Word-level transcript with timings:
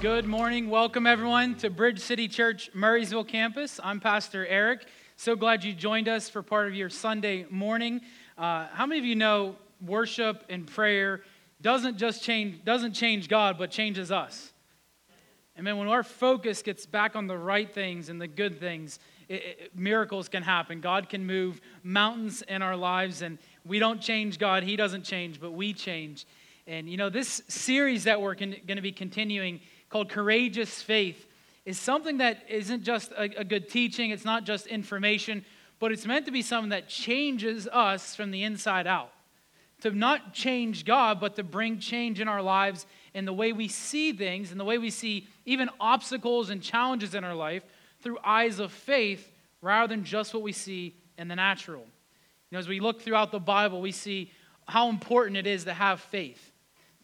Good 0.00 0.24
morning. 0.24 0.70
Welcome, 0.70 1.06
everyone, 1.06 1.56
to 1.56 1.68
Bridge 1.68 2.00
City 2.00 2.26
Church, 2.26 2.70
Murrysville 2.74 3.28
campus. 3.28 3.78
I'm 3.84 4.00
Pastor 4.00 4.46
Eric. 4.46 4.86
So 5.16 5.36
glad 5.36 5.62
you 5.62 5.74
joined 5.74 6.08
us 6.08 6.26
for 6.26 6.42
part 6.42 6.68
of 6.68 6.74
your 6.74 6.88
Sunday 6.88 7.44
morning. 7.50 8.00
Uh, 8.38 8.68
how 8.72 8.86
many 8.86 8.98
of 8.98 9.04
you 9.04 9.14
know 9.14 9.56
worship 9.84 10.42
and 10.48 10.66
prayer 10.66 11.20
doesn't 11.60 11.98
just 11.98 12.22
change, 12.22 12.64
doesn't 12.64 12.94
change 12.94 13.28
God, 13.28 13.58
but 13.58 13.70
changes 13.70 14.10
us? 14.10 14.54
And 15.54 15.66
then 15.66 15.76
when 15.76 15.88
our 15.88 16.02
focus 16.02 16.62
gets 16.62 16.86
back 16.86 17.14
on 17.14 17.26
the 17.26 17.36
right 17.36 17.70
things 17.70 18.08
and 18.08 18.18
the 18.18 18.26
good 18.26 18.58
things, 18.58 19.00
it, 19.28 19.34
it, 19.34 19.78
miracles 19.78 20.30
can 20.30 20.42
happen. 20.42 20.80
God 20.80 21.10
can 21.10 21.26
move 21.26 21.60
mountains 21.82 22.40
in 22.48 22.62
our 22.62 22.74
lives, 22.74 23.20
and 23.20 23.36
we 23.66 23.78
don't 23.78 24.00
change 24.00 24.38
God, 24.38 24.62
He 24.62 24.76
doesn't 24.76 25.04
change, 25.04 25.42
but 25.42 25.50
we 25.52 25.74
change. 25.74 26.24
And 26.66 26.88
you 26.88 26.96
know, 26.96 27.10
this 27.10 27.42
series 27.48 28.04
that 28.04 28.22
we're 28.22 28.34
going 28.34 28.54
to 28.64 28.80
be 28.80 28.92
continuing 28.92 29.60
called 29.90 30.08
Courageous 30.08 30.80
Faith 30.80 31.26
is 31.66 31.78
something 31.78 32.18
that 32.18 32.44
isn't 32.48 32.84
just 32.84 33.12
a, 33.12 33.40
a, 33.40 33.44
good 33.44 33.68
teaching, 33.68 34.10
it's 34.10 34.24
not 34.24 34.44
just 34.44 34.66
information, 34.66 35.44
but 35.78 35.92
it's 35.92 36.06
meant 36.06 36.24
to 36.26 36.32
be 36.32 36.42
something 36.42 36.70
that 36.70 36.88
changes 36.88 37.68
us 37.68 38.14
from 38.14 38.30
the 38.30 38.44
inside 38.44 38.86
out. 38.86 39.12
To 39.82 39.90
not 39.90 40.32
change 40.32 40.84
God, 40.84 41.20
but 41.20 41.36
to 41.36 41.42
bring 41.42 41.78
change 41.78 42.20
in 42.20 42.28
our 42.28 42.42
lives 42.42 42.86
in 43.14 43.24
the 43.24 43.32
way 43.32 43.52
we 43.52 43.68
see 43.68 44.12
things, 44.12 44.50
and 44.50 44.60
the 44.60 44.64
way 44.64 44.78
we 44.78 44.90
see 44.90 45.26
even 45.44 45.68
obstacles 45.80 46.50
and 46.50 46.62
challenges 46.62 47.14
in 47.14 47.24
our 47.24 47.34
life 47.34 47.62
through 48.02 48.18
eyes 48.24 48.58
of 48.58 48.72
faith 48.72 49.30
rather 49.60 49.94
than 49.94 50.04
just 50.04 50.32
what 50.32 50.42
we 50.42 50.52
see 50.52 50.94
in 51.18 51.28
the 51.28 51.36
natural. 51.36 51.80
You 51.80 52.56
know, 52.56 52.58
as 52.58 52.68
we 52.68 52.80
look 52.80 53.02
throughout 53.02 53.32
the 53.32 53.40
Bible, 53.40 53.80
we 53.80 53.92
see 53.92 54.30
how 54.66 54.88
important 54.88 55.36
it 55.36 55.46
is 55.46 55.64
to 55.64 55.74
have 55.74 56.00
faith, 56.00 56.52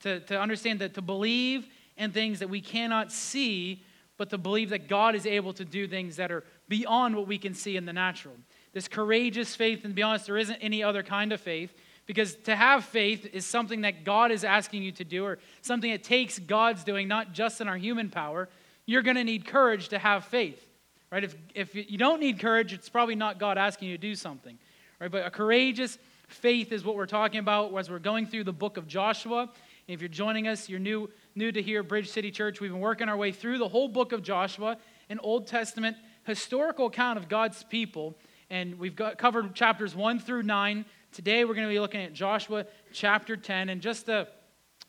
to, 0.00 0.20
to 0.20 0.40
understand 0.40 0.80
that 0.80 0.94
to 0.94 1.02
believe 1.02 1.66
and 1.96 2.12
things 2.12 2.38
that 2.40 2.48
we 2.48 2.60
cannot 2.60 3.12
see, 3.12 3.82
but 4.16 4.30
to 4.30 4.38
believe 4.38 4.70
that 4.70 4.88
God 4.88 5.14
is 5.14 5.26
able 5.26 5.52
to 5.54 5.64
do 5.64 5.86
things 5.86 6.16
that 6.16 6.30
are 6.30 6.44
beyond 6.68 7.16
what 7.16 7.26
we 7.26 7.38
can 7.38 7.54
see 7.54 7.76
in 7.76 7.84
the 7.84 7.92
natural. 7.92 8.34
This 8.72 8.88
courageous 8.88 9.54
faith, 9.54 9.84
and 9.84 9.92
to 9.92 9.94
be 9.94 10.02
honest, 10.02 10.26
there 10.26 10.36
isn't 10.36 10.56
any 10.56 10.82
other 10.82 11.02
kind 11.02 11.32
of 11.32 11.40
faith, 11.40 11.74
because 12.06 12.36
to 12.44 12.54
have 12.54 12.84
faith 12.84 13.26
is 13.32 13.44
something 13.44 13.80
that 13.80 14.04
God 14.04 14.30
is 14.30 14.44
asking 14.44 14.82
you 14.82 14.92
to 14.92 15.04
do, 15.04 15.24
or 15.24 15.38
something 15.62 15.90
that 15.90 16.04
takes 16.04 16.38
God's 16.38 16.84
doing, 16.84 17.08
not 17.08 17.32
just 17.32 17.60
in 17.60 17.68
our 17.68 17.76
human 17.76 18.10
power. 18.10 18.48
You're 18.84 19.02
going 19.02 19.16
to 19.16 19.24
need 19.24 19.46
courage 19.46 19.88
to 19.88 19.98
have 19.98 20.24
faith. 20.24 20.62
Right? 21.10 21.24
If, 21.24 21.34
if 21.54 21.74
you 21.74 21.98
don't 21.98 22.20
need 22.20 22.38
courage, 22.38 22.72
it's 22.72 22.88
probably 22.88 23.14
not 23.14 23.38
God 23.38 23.58
asking 23.58 23.88
you 23.88 23.96
to 23.96 24.00
do 24.00 24.14
something. 24.14 24.58
Right? 25.00 25.10
But 25.10 25.26
a 25.26 25.30
courageous 25.30 25.98
faith 26.28 26.72
is 26.72 26.84
what 26.84 26.96
we're 26.96 27.06
talking 27.06 27.40
about 27.40 27.76
as 27.76 27.90
we're 27.90 27.98
going 27.98 28.26
through 28.26 28.44
the 28.44 28.52
book 28.52 28.76
of 28.76 28.86
Joshua. 28.86 29.50
If 29.88 30.00
you're 30.00 30.08
joining 30.08 30.48
us, 30.48 30.68
you're 30.68 30.80
new 30.80 31.10
new 31.36 31.52
to 31.52 31.60
here, 31.60 31.82
Bridge 31.82 32.08
City 32.08 32.30
Church, 32.30 32.60
we've 32.60 32.70
been 32.70 32.80
working 32.80 33.10
our 33.10 33.16
way 33.16 33.30
through 33.30 33.58
the 33.58 33.68
whole 33.68 33.88
book 33.88 34.12
of 34.12 34.22
Joshua, 34.22 34.78
an 35.10 35.18
Old 35.22 35.46
Testament 35.46 35.96
historical 36.24 36.86
account 36.86 37.18
of 37.18 37.28
God's 37.28 37.62
people. 37.62 38.16
And 38.48 38.78
we've 38.78 38.96
got, 38.96 39.18
covered 39.18 39.54
chapters 39.54 39.94
1 39.94 40.18
through 40.18 40.44
9. 40.44 40.84
Today 41.12 41.44
we're 41.44 41.54
going 41.54 41.66
to 41.66 41.72
be 41.72 41.78
looking 41.78 42.00
at 42.00 42.14
Joshua 42.14 42.64
chapter 42.90 43.36
10. 43.36 43.68
And 43.68 43.82
just 43.82 44.06
to 44.06 44.28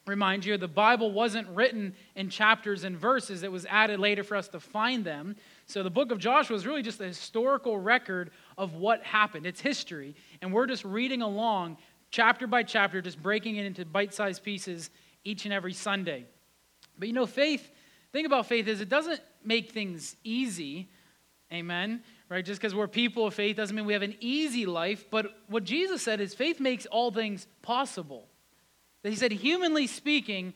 remind 0.05 0.45
you, 0.45 0.57
the 0.57 0.69
Bible 0.69 1.11
wasn't 1.11 1.49
written 1.49 1.93
in 2.15 2.29
chapters 2.29 2.85
and 2.85 2.97
verses, 2.97 3.43
it 3.43 3.51
was 3.51 3.65
added 3.65 3.99
later 3.99 4.23
for 4.23 4.37
us 4.37 4.47
to 4.49 4.59
find 4.61 5.03
them. 5.03 5.35
So 5.65 5.83
the 5.83 5.89
book 5.89 6.11
of 6.11 6.17
Joshua 6.17 6.55
is 6.55 6.65
really 6.65 6.81
just 6.81 7.01
a 7.01 7.07
historical 7.07 7.77
record 7.77 8.31
of 8.57 8.73
what 8.73 9.03
happened. 9.03 9.45
It's 9.45 9.59
history. 9.59 10.15
And 10.41 10.53
we're 10.53 10.67
just 10.67 10.85
reading 10.85 11.21
along 11.21 11.75
chapter 12.09 12.47
by 12.47 12.63
chapter, 12.63 13.01
just 13.01 13.21
breaking 13.21 13.57
it 13.57 13.65
into 13.65 13.83
bite 13.83 14.13
sized 14.13 14.43
pieces 14.43 14.91
each 15.25 15.43
and 15.43 15.53
every 15.53 15.73
Sunday. 15.73 16.25
But 16.97 17.07
you 17.07 17.13
know, 17.13 17.25
faith, 17.25 17.69
thing 18.11 18.25
about 18.25 18.47
faith 18.47 18.67
is 18.67 18.81
it 18.81 18.89
doesn't 18.89 19.21
make 19.43 19.71
things 19.71 20.15
easy. 20.23 20.89
Amen. 21.51 22.03
Right? 22.29 22.43
Just 22.43 22.59
because 22.59 22.75
we're 22.75 22.87
people 22.87 23.27
of 23.27 23.33
faith 23.33 23.55
doesn't 23.55 23.75
mean 23.75 23.85
we 23.85 23.93
have 23.93 24.01
an 24.01 24.15
easy 24.19 24.65
life. 24.65 25.05
But 25.09 25.27
what 25.47 25.63
Jesus 25.63 26.02
said 26.02 26.19
is 26.19 26.33
faith 26.33 26.59
makes 26.59 26.86
all 26.87 27.11
things 27.11 27.47
possible. 27.61 28.27
He 29.03 29.15
said, 29.15 29.31
humanly 29.31 29.87
speaking, 29.87 30.53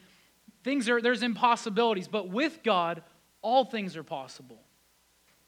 things 0.64 0.90
are 0.90 1.02
there's 1.02 1.24
impossibilities, 1.24 2.08
but 2.08 2.28
with 2.28 2.60
God, 2.64 3.02
all 3.42 3.64
things 3.64 3.96
are 3.96 4.04
possible. 4.04 4.60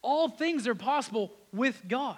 All 0.01 0.29
things 0.29 0.67
are 0.67 0.75
possible 0.75 1.33
with 1.51 1.81
God. 1.87 2.17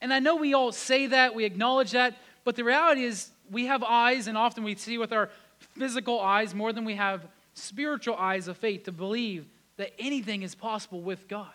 And 0.00 0.12
I 0.12 0.20
know 0.20 0.36
we 0.36 0.54
all 0.54 0.72
say 0.72 1.06
that, 1.08 1.34
we 1.34 1.44
acknowledge 1.44 1.92
that, 1.92 2.16
but 2.44 2.54
the 2.54 2.64
reality 2.64 3.04
is 3.04 3.30
we 3.50 3.66
have 3.66 3.82
eyes, 3.82 4.28
and 4.28 4.36
often 4.36 4.62
we 4.62 4.74
see 4.76 4.98
with 4.98 5.12
our 5.12 5.30
physical 5.58 6.20
eyes 6.20 6.54
more 6.54 6.72
than 6.72 6.84
we 6.84 6.94
have 6.94 7.26
spiritual 7.56 8.16
eyes 8.16 8.48
of 8.48 8.56
faith 8.56 8.84
to 8.84 8.92
believe 8.92 9.46
that 9.78 9.92
anything 9.98 10.42
is 10.42 10.54
possible 10.54 11.00
with 11.00 11.26
God. 11.28 11.52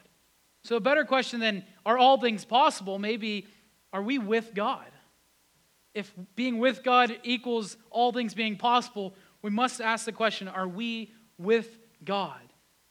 So, 0.64 0.76
a 0.76 0.82
better 0.82 1.06
question 1.06 1.40
than 1.40 1.64
are 1.86 1.98
all 1.98 2.20
things 2.20 2.46
possible 2.46 3.00
maybe 3.00 3.48
are 3.94 4.02
we 4.02 4.18
with 4.18 4.54
God? 4.54 4.86
If 5.94 6.14
being 6.36 6.60
with 6.60 6.84
God 6.84 7.18
equals 7.24 7.78
all 7.90 8.14
things 8.14 8.34
being 8.34 8.58
possible, 8.58 9.14
we 9.42 9.50
must 9.50 9.82
ask 9.82 10.06
the 10.06 10.12
question 10.12 10.48
are 10.48 10.68
we 10.68 11.12
with 11.38 11.78
God? 12.04 12.42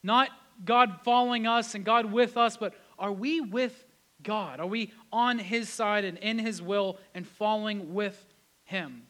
Not 0.03 0.31
God 0.65 1.01
following 1.05 1.47
us 1.47 1.75
and 1.75 1.85
God 1.85 2.07
with 2.07 2.37
us, 2.37 2.57
but 2.57 2.75
are 2.99 3.13
we 3.13 3.41
with 3.41 3.85
God? 4.23 4.61
Are 4.61 4.67
we 4.67 4.93
on 5.13 5.39
His 5.39 5.69
side 5.69 6.05
and 6.05 6.19
in 6.19 6.39
His 6.39 6.61
will 6.61 6.99
and 7.15 7.27
following 7.27 7.95
with 7.95 8.27
Him? 8.65 9.03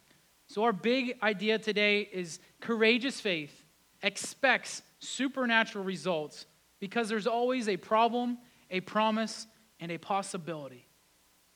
So, 0.48 0.62
our 0.64 0.72
big 0.72 1.16
idea 1.22 1.58
today 1.58 2.08
is 2.12 2.38
courageous 2.60 3.20
faith 3.20 3.59
expects 4.02 4.82
supernatural 4.98 5.84
results 5.84 6.46
because 6.78 7.08
there's 7.08 7.26
always 7.26 7.68
a 7.68 7.76
problem, 7.76 8.38
a 8.70 8.80
promise, 8.80 9.46
and 9.80 9.90
a 9.92 9.98
possibility. 9.98 10.86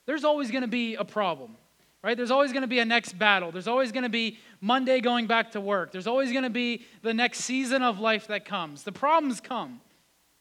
There's 0.07 0.25
always 0.25 0.51
going 0.51 0.63
to 0.63 0.69
be 0.69 0.97
a 0.97 1.05
problem, 1.05 1.57
right? 2.03 2.17
There's 2.17 2.31
always 2.31 2.53
going 2.53 2.63
to 2.63 2.69
be 2.69 2.79
a 2.79 2.85
next 2.85 3.19
battle. 3.19 3.51
There's 3.51 3.69
always 3.69 3.93
going 3.93 4.03
to 4.03 4.11
be 4.11 4.39
Monday 4.61 5.01
going 5.01 5.27
back 5.27 5.53
to 5.53 5.61
work. 5.61 5.93
There's 5.93 6.07
always 6.07 6.31
going 6.31 6.45
to 6.45 6.51
be 6.51 6.85
the 7.03 7.15
next 7.15 7.41
season 7.41 7.83
of 7.83 7.99
life 7.99 8.27
that 8.27 8.45
comes. 8.45 8.83
The 8.83 8.93
problems 8.93 9.41
come, 9.41 9.81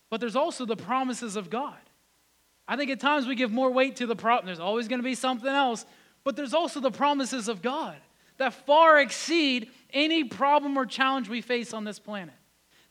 but 0.09 0.19
there's 0.19 0.35
also 0.35 0.65
the 0.65 0.75
promises 0.75 1.35
of 1.35 1.49
God. 1.49 1.77
I 2.67 2.77
think 2.77 2.91
at 2.91 2.99
times 2.99 3.27
we 3.27 3.35
give 3.35 3.51
more 3.51 3.71
weight 3.71 3.97
to 3.97 4.05
the 4.05 4.15
problem. 4.15 4.45
There's 4.45 4.59
always 4.59 4.87
going 4.87 4.99
to 4.99 5.03
be 5.03 5.15
something 5.15 5.49
else, 5.49 5.85
but 6.23 6.35
there's 6.35 6.53
also 6.53 6.79
the 6.79 6.91
promises 6.91 7.47
of 7.47 7.61
God 7.61 7.97
that 8.37 8.53
far 8.53 8.99
exceed 8.99 9.69
any 9.93 10.23
problem 10.23 10.77
or 10.77 10.85
challenge 10.85 11.29
we 11.29 11.41
face 11.41 11.73
on 11.73 11.83
this 11.83 11.99
planet. 11.99 12.35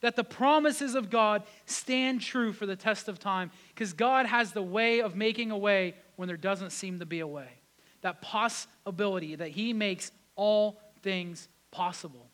That 0.00 0.16
the 0.16 0.24
promises 0.24 0.94
of 0.94 1.10
God 1.10 1.44
stand 1.64 2.20
true 2.20 2.52
for 2.52 2.66
the 2.66 2.74
test 2.74 3.08
of 3.08 3.18
time 3.18 3.50
because 3.68 3.92
God 3.92 4.26
has 4.26 4.52
the 4.52 4.62
way 4.62 5.00
of 5.00 5.14
making 5.14 5.50
a 5.50 5.58
way 5.58 5.94
when 6.16 6.26
there 6.26 6.36
doesn't 6.36 6.70
seem 6.70 6.98
to 6.98 7.06
be 7.06 7.20
a 7.20 7.26
way. 7.26 7.48
That 8.00 8.20
possibility 8.20 9.36
that 9.36 9.50
He 9.50 9.72
makes 9.72 10.10
all 10.34 10.80
things 11.02 11.48
possible. 11.70 12.26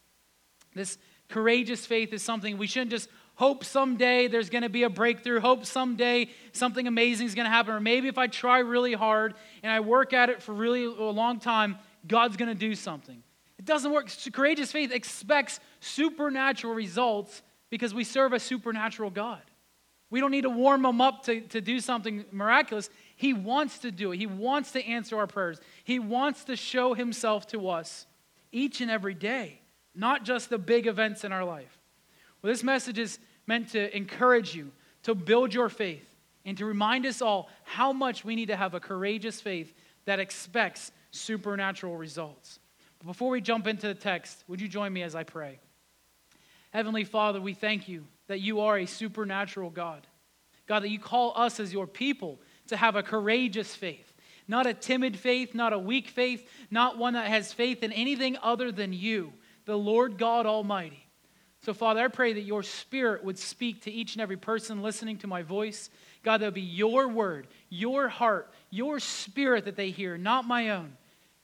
This 0.75 0.97
courageous 1.29 1.85
faith 1.85 2.13
is 2.13 2.23
something 2.23 2.57
we 2.57 2.67
shouldn't 2.67 2.91
just 2.91 3.11
hope 3.35 3.65
someday 3.65 4.29
there's 4.29 4.51
going 4.51 4.63
to 4.63 4.69
be 4.69 4.83
a 4.83 4.91
breakthrough, 4.91 5.41
hope 5.41 5.65
someday 5.65 6.29
something 6.53 6.87
amazing 6.87 7.27
is 7.27 7.35
going 7.35 7.45
to 7.45 7.51
happen, 7.51 7.73
or 7.73 7.81
maybe 7.81 8.09
if 8.09 8.19
I 8.19 8.27
try 8.27 8.59
really 8.59 8.95
hard 8.95 9.35
and 9.63 9.71
I 9.71 9.81
work 9.81 10.13
at 10.13 10.29
it 10.31 10.43
for 10.43 10.53
really 10.53 10.85
a 10.85 10.89
long 10.89 11.39
time, 11.39 11.79
God's 12.07 12.37
going 12.37 12.49
to 12.49 12.59
do 12.59 12.75
something. 12.75 13.23
Doesn't 13.69 13.93
work. 13.93 14.09
Courageous 14.33 14.73
faith 14.73 14.91
expects 14.93 15.61
supernatural 15.81 16.73
results 16.73 17.43
because 17.69 17.93
we 17.93 18.03
serve 18.03 18.33
a 18.33 18.41
supernatural 18.41 19.11
God. 19.11 19.43
We 20.09 20.21
don't 20.21 20.31
need 20.31 20.45
to 20.45 20.51
warm 20.51 20.87
him 20.87 21.03
up 21.03 21.25
to, 21.25 21.43
to 21.43 21.61
do 21.61 21.79
something 21.79 22.25
miraculous. 22.33 22.89
He 23.15 23.35
wants 23.35 23.81
to 23.81 23.91
do 23.91 24.13
it. 24.13 24.17
He 24.17 24.27
wants 24.27 24.73
to 24.73 24.83
answer 24.83 25.19
our 25.19 25.27
prayers. 25.27 25.61
He 25.85 25.99
wants 25.99 26.45
to 26.45 26.57
show 26.57 26.95
himself 26.95 27.47
to 27.49 27.69
us 27.69 28.07
each 28.53 28.81
and 28.81 28.91
every 28.91 29.13
day, 29.13 29.61
not 29.95 30.25
just 30.25 30.49
the 30.49 30.57
big 30.57 30.87
events 30.87 31.23
in 31.23 31.31
our 31.31 31.45
life. 31.45 31.79
Well, 32.41 32.51
this 32.51 32.65
message 32.65 32.99
is 32.99 33.19
meant 33.47 33.69
to 33.73 33.95
encourage 33.95 34.55
you, 34.55 34.73
to 35.03 35.15
build 35.15 35.53
your 35.53 35.69
faith, 35.69 36.09
and 36.47 36.57
to 36.57 36.65
remind 36.65 37.05
us 37.05 37.21
all 37.21 37.51
how 37.65 37.93
much 37.93 38.25
we 38.25 38.35
need 38.35 38.47
to 38.47 38.57
have 38.57 38.73
a 38.73 38.81
courageous 38.81 39.43
faith 39.43 39.75
that 40.07 40.21
expects 40.21 40.91
supernatural 41.11 41.99
results. 41.99 42.61
Before 43.07 43.31
we 43.31 43.41
jump 43.41 43.67
into 43.67 43.87
the 43.87 43.95
text, 43.95 44.45
would 44.49 44.61
you 44.61 44.69
join 44.69 44.93
me 44.93 45.03
as 45.03 45.15
I 45.15 45.23
pray? 45.23 45.61
Heavenly 46.71 47.05
Father, 47.05 47.41
we 47.41 47.55
thank 47.55 47.89
you 47.89 48.05
that 48.27 48.41
you 48.41 48.61
are 48.61 48.79
a 48.79 48.87
supernatural 48.87 49.71
God. 49.71 50.07
God, 50.67 50.83
that 50.83 50.91
you 50.91 50.99
call 50.99 51.33
us 51.37 51.61
as 51.61 51.73
your 51.73 51.87
people 51.87 52.39
to 52.67 52.77
have 52.77 52.95
a 52.95 53.03
courageous 53.03 53.75
faith, 53.75 54.13
not 54.47 54.67
a 54.67 54.75
timid 54.75 55.17
faith, 55.17 55.55
not 55.55 55.73
a 55.73 55.79
weak 55.79 56.09
faith, 56.09 56.47
not 56.71 56.99
one 56.99 57.15
that 57.15 57.29
has 57.29 57.53
faith 57.53 57.83
in 57.83 57.93
anything 57.93 58.37
other 58.43 58.71
than 58.71 58.93
you, 58.93 59.33
the 59.65 59.79
Lord 59.79 60.19
God 60.19 60.45
Almighty. 60.45 61.09
So, 61.63 61.75
Father, 61.75 62.01
I 62.01 62.09
pray 62.09 62.35
that 62.35 62.43
your 62.43 62.63
spirit 62.63 63.25
would 63.25 63.39
speak 63.39 63.83
to 63.83 63.91
each 63.91 64.15
and 64.15 64.23
every 64.23 64.37
person 64.37 64.83
listening 64.83 65.19
to 65.19 65.27
my 65.27 65.43
voice. 65.43 65.91
God, 66.23 66.39
that 66.39 66.47
would 66.47 66.55
be 66.55 66.61
your 66.61 67.09
word, 67.09 67.49
your 67.69 68.09
heart, 68.09 68.53
your 68.71 69.01
spirit 69.01 69.65
that 69.65 69.77
they 69.77 69.91
hear, 69.91 70.17
not 70.19 70.47
my 70.47 70.71
own. 70.71 70.97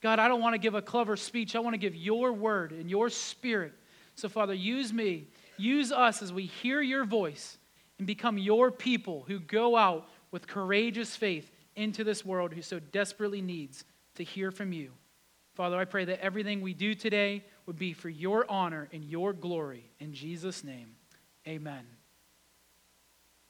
God, 0.05 0.19
I 0.19 0.29
don't 0.29 0.43
want 0.43 0.53
to 0.53 0.59
give 0.59 0.75
a 0.75 0.83
clever 0.83 1.17
speech. 1.17 1.57
I 1.57 1.61
want 1.61 1.73
to 1.73 1.79
give 1.79 1.97
your 1.97 2.31
word 2.31 2.73
and 2.73 2.91
your 2.91 3.09
spirit. 3.09 3.73
So, 4.17 4.29
Father, 4.29 4.53
use 4.53 4.93
me 4.93 5.29
use 5.57 5.93
us 5.93 6.21
as 6.21 6.31
we 6.31 6.45
hear 6.45 6.83
your 6.83 7.07
voice 7.07 7.57
and 7.97 8.07
become 8.07 8.37
your 8.37 8.71
people 8.71 9.25
who 9.27 9.41
go 9.41 9.79
out 9.79 10.07
with 10.31 10.47
courageous 10.47 11.17
faith 11.17 11.51
into 11.75 12.05
this 12.05 12.23
world 12.23 12.53
who 12.53 12.61
so 12.61 12.81
desperately 12.81 13.41
needs 13.41 13.85
to 14.17 14.25
hear 14.25 14.51
from 14.51 14.75
you. 14.75 14.91
Father, 15.55 15.79
I 15.79 15.87
pray 15.87 16.05
that 16.05 16.21
everything 16.21 16.61
we 16.61 16.75
do 16.75 16.93
today 16.93 17.43
would 17.65 17.79
be 17.79 17.95
for 17.95 18.11
your 18.11 18.45
honor 18.51 18.91
and 18.93 19.03
your 19.03 19.33
glory. 19.33 19.91
In 20.01 20.13
Jesus' 20.13 20.63
name, 20.63 20.97
amen. 21.49 21.87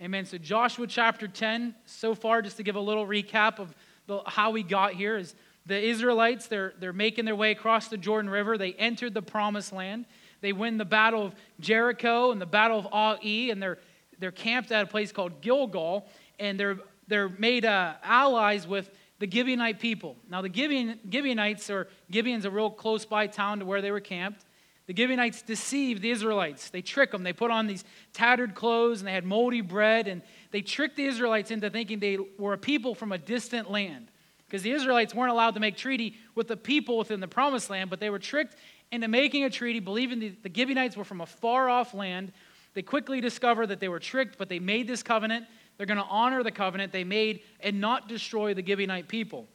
Amen. 0.01 0.25
So, 0.25 0.39
Joshua 0.39 0.87
chapter 0.87 1.27
10, 1.27 1.75
so 1.85 2.15
far, 2.15 2.43
just 2.43 2.59
to 2.59 2.63
give 2.63 2.77
a 2.77 2.81
little 2.81 3.09
recap 3.09 3.59
of 3.59 3.75
the, 4.07 4.21
how 4.27 4.53
we 4.53 4.63
got 4.63 4.93
here, 4.93 5.17
is 5.17 5.35
the 5.67 5.81
Israelites, 5.81 6.47
they're, 6.47 6.75
they're 6.79 6.93
making 6.93 7.25
their 7.25 7.37
way 7.37 7.51
across 7.51 7.89
the 7.89 7.97
Jordan 7.97 8.31
River. 8.31 8.59
They 8.59 8.75
entered 8.75 9.15
the 9.15 9.23
promised 9.23 9.73
land. 9.73 10.05
They 10.41 10.53
win 10.53 10.77
the 10.77 10.85
battle 10.85 11.25
of 11.25 11.35
Jericho 11.59 12.31
and 12.31 12.41
the 12.41 12.47
battle 12.47 12.79
of 12.79 12.87
Ai, 12.93 13.51
and 13.51 13.63
they're, 13.63 13.79
they're 14.19 14.31
camped 14.31 14.73
at 14.73 14.83
a 14.83 14.87
place 14.87 15.11
called 15.11 15.41
Gilgal, 15.41 16.07
and 16.39 16.61
they're, 16.61 16.79
they're 17.09 17.31
made 17.31 17.65
uh, 17.65 17.95
allies 18.03 18.67
with 18.67 18.91
the 19.21 19.27
Gibeonite 19.27 19.79
people. 19.79 20.17
Now, 20.29 20.43
the 20.43 20.51
Gibeon, 20.51 20.99
Gibeonites, 21.11 21.71
or 21.71 21.89
Gibeon's 22.11 22.45
a 22.45 22.51
real 22.51 22.71
close 22.71 23.07
by 23.07 23.27
town 23.27 23.61
to 23.61 23.65
where 23.65 23.81
they 23.81 23.91
were 23.91 24.01
camped. 24.01 24.45
The 24.87 24.95
Gibeonites 24.95 25.41
deceived 25.41 26.03
the 26.03 26.11
Israelites. 26.11 26.69
They 26.69 26.83
tricked 26.83 27.13
them. 27.13 27.23
They 27.23 27.33
put 27.33 27.51
on 27.51 27.67
these 27.67 27.85
tattered 28.13 28.55
clothes 28.55 29.01
and 29.01 29.09
they 29.09 29.15
had 29.15 29.25
moldy 29.25 29.63
bread, 29.63 30.09
and 30.09 30.21
they 30.51 30.61
tricked 30.61 30.97
the 30.97 31.07
Israelites 31.07 31.51
into 31.51 31.71
thinking 31.71 32.01
they 32.01 32.19
were 32.39 32.53
a 32.53 32.59
people 32.59 32.95
from 32.95 33.13
a 33.13 33.19
distant 33.19 33.71
land. 33.71 34.11
Because 34.47 34.63
the 34.63 34.73
Israelites 34.73 35.15
weren't 35.15 35.31
allowed 35.31 35.55
to 35.55 35.61
make 35.61 35.77
treaty 35.77 36.15
with 36.35 36.49
the 36.49 36.57
people 36.57 36.99
within 36.99 37.21
the 37.21 37.29
promised 37.29 37.71
land, 37.71 37.91
but 37.91 38.01
they 38.01 38.11
were 38.11 38.19
tricked 38.19 38.57
into 38.93 39.09
making 39.09 39.45
a 39.45 39.51
treaty, 39.51 39.81
believing 39.81 40.21
the, 40.21 40.29
the 40.43 40.51
Gibeonites 40.55 40.97
were 40.97 41.05
from 41.05 41.21
a 41.21 41.27
far 41.27 41.69
off 41.69 41.95
land. 41.95 42.33
They 42.75 42.83
quickly 42.83 43.21
discovered 43.21 43.69
that 43.69 43.81
they 43.81 43.89
were 43.89 44.01
tricked, 44.01 44.39
but 44.39 44.49
they 44.49 44.59
made 44.59 44.87
this 44.87 45.03
covenant. 45.03 45.47
They're 45.77 45.87
going 45.87 45.99
to 45.99 46.05
honor 46.05 46.43
the 46.43 46.53
covenant 46.53 46.93
they 46.93 47.05
made 47.05 47.41
and 47.61 47.81
not 47.81 48.09
destroy 48.09 48.55
the 48.55 48.63
Gibeonite 48.63 49.09
people. 49.09 49.49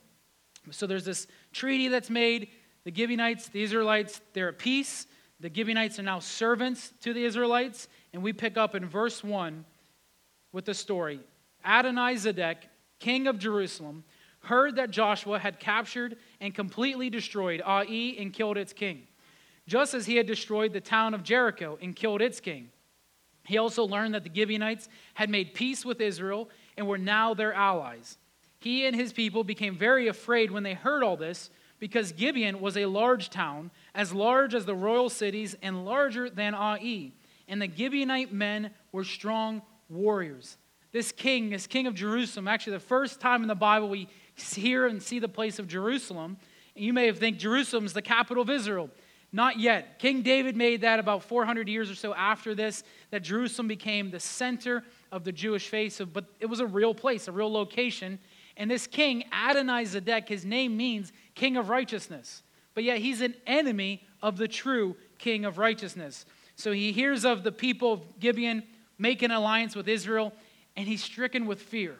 So 0.71 0.87
there's 0.87 1.05
this 1.05 1.27
treaty 1.53 1.87
that's 1.87 2.09
made. 2.09 2.49
The 2.83 2.93
Gibeonites, 2.93 3.49
the 3.49 3.63
Israelites, 3.63 4.21
they're 4.33 4.49
at 4.49 4.59
peace. 4.59 5.07
The 5.39 5.51
Gibeonites 5.53 5.99
are 5.99 6.03
now 6.03 6.19
servants 6.19 6.93
to 7.01 7.13
the 7.13 7.23
Israelites. 7.23 7.87
And 8.13 8.23
we 8.23 8.33
pick 8.33 8.57
up 8.57 8.75
in 8.75 8.85
verse 8.85 9.23
1 9.23 9.65
with 10.51 10.65
the 10.65 10.73
story 10.73 11.19
Adonizedek, 11.65 12.57
king 12.99 13.27
of 13.27 13.37
Jerusalem, 13.37 14.03
heard 14.41 14.75
that 14.77 14.91
Joshua 14.91 15.39
had 15.39 15.59
captured 15.59 16.17
and 16.39 16.53
completely 16.53 17.09
destroyed 17.09 17.61
Ai 17.65 18.15
and 18.17 18.33
killed 18.33 18.57
its 18.57 18.73
king, 18.73 19.03
just 19.67 19.93
as 19.93 20.05
he 20.05 20.15
had 20.15 20.25
destroyed 20.25 20.73
the 20.73 20.81
town 20.81 21.13
of 21.13 21.23
Jericho 21.23 21.77
and 21.81 21.95
killed 21.95 22.21
its 22.21 22.39
king. 22.39 22.69
He 23.45 23.57
also 23.57 23.83
learned 23.83 24.13
that 24.13 24.23
the 24.23 24.31
Gibeonites 24.33 24.89
had 25.15 25.29
made 25.29 25.53
peace 25.53 25.83
with 25.83 26.01
Israel 26.01 26.49
and 26.77 26.87
were 26.87 26.97
now 26.97 27.33
their 27.33 27.53
allies. 27.53 28.17
He 28.59 28.85
and 28.85 28.95
his 28.95 29.13
people 29.13 29.43
became 29.43 29.77
very 29.77 30.07
afraid 30.07 30.51
when 30.51 30.63
they 30.63 30.73
heard 30.73 31.03
all 31.03 31.17
this 31.17 31.49
because 31.79 32.11
Gibeon 32.11 32.59
was 32.59 32.77
a 32.77 32.85
large 32.85 33.29
town, 33.29 33.71
as 33.95 34.13
large 34.13 34.53
as 34.53 34.65
the 34.65 34.75
royal 34.75 35.09
cities 35.09 35.55
and 35.61 35.85
larger 35.85 36.29
than 36.29 36.53
Ai. 36.53 37.11
And 37.47 37.61
the 37.61 37.67
Gibeonite 37.67 38.31
men 38.31 38.71
were 38.91 39.03
strong 39.03 39.61
warriors. 39.87 40.57
This 40.91 41.11
king, 41.11 41.49
this 41.49 41.67
king 41.67 41.87
of 41.87 41.93
Jerusalem, 41.93 42.47
actually, 42.47 42.73
the 42.73 42.79
first 42.79 43.19
time 43.19 43.41
in 43.41 43.47
the 43.47 43.55
Bible 43.55 43.89
we 43.89 44.07
hear 44.41 44.87
and 44.87 45.01
see 45.01 45.19
the 45.19 45.27
place 45.29 45.59
of 45.59 45.67
Jerusalem, 45.67 46.37
and 46.75 46.85
you 46.85 46.93
may 46.93 47.07
have 47.07 47.17
think 47.17 47.37
Jerusalem 47.37 47.85
is 47.85 47.93
the 47.93 48.01
capital 48.01 48.41
of 48.41 48.49
Israel. 48.49 48.89
Not 49.31 49.59
yet. 49.59 49.99
King 49.99 50.23
David 50.23 50.55
made 50.55 50.81
that 50.81 50.97
about 50.99 51.23
400 51.23 51.69
years 51.69 51.91
or 51.91 51.95
so 51.95 52.15
after 52.15 52.55
this, 52.55 52.83
that 53.11 53.21
Jerusalem 53.21 53.67
became 53.67 54.09
the 54.09 54.19
center 54.19 54.83
of 55.11 55.23
the 55.23 55.31
Jewish 55.31 55.67
faith. 55.67 56.01
But 56.11 56.25
it 56.39 56.47
was 56.47 56.59
a 56.59 56.65
real 56.65 56.95
place, 56.95 57.27
a 57.27 57.31
real 57.31 57.51
location. 57.51 58.17
And 58.57 58.71
this 58.71 58.87
king, 58.87 59.23
Adonai-Zedek, 59.31 60.27
his 60.27 60.45
name 60.45 60.75
means 60.75 61.11
king 61.35 61.57
of 61.57 61.69
righteousness. 61.69 62.41
But 62.73 62.83
yet 62.83 62.99
he's 62.99 63.21
an 63.21 63.35
enemy 63.45 64.03
of 64.23 64.37
the 64.37 64.47
true 64.47 64.95
king 65.19 65.45
of 65.45 65.57
righteousness. 65.57 66.25
So 66.55 66.71
he 66.71 66.91
hears 66.91 67.23
of 67.23 67.43
the 67.43 67.51
people 67.51 67.93
of 67.93 68.19
Gibeon 68.19 68.63
making 68.97 69.29
an 69.29 69.37
alliance 69.37 69.75
with 69.75 69.87
Israel, 69.87 70.33
and 70.75 70.87
he's 70.87 71.03
stricken 71.03 71.45
with 71.45 71.61
fear. 71.61 71.97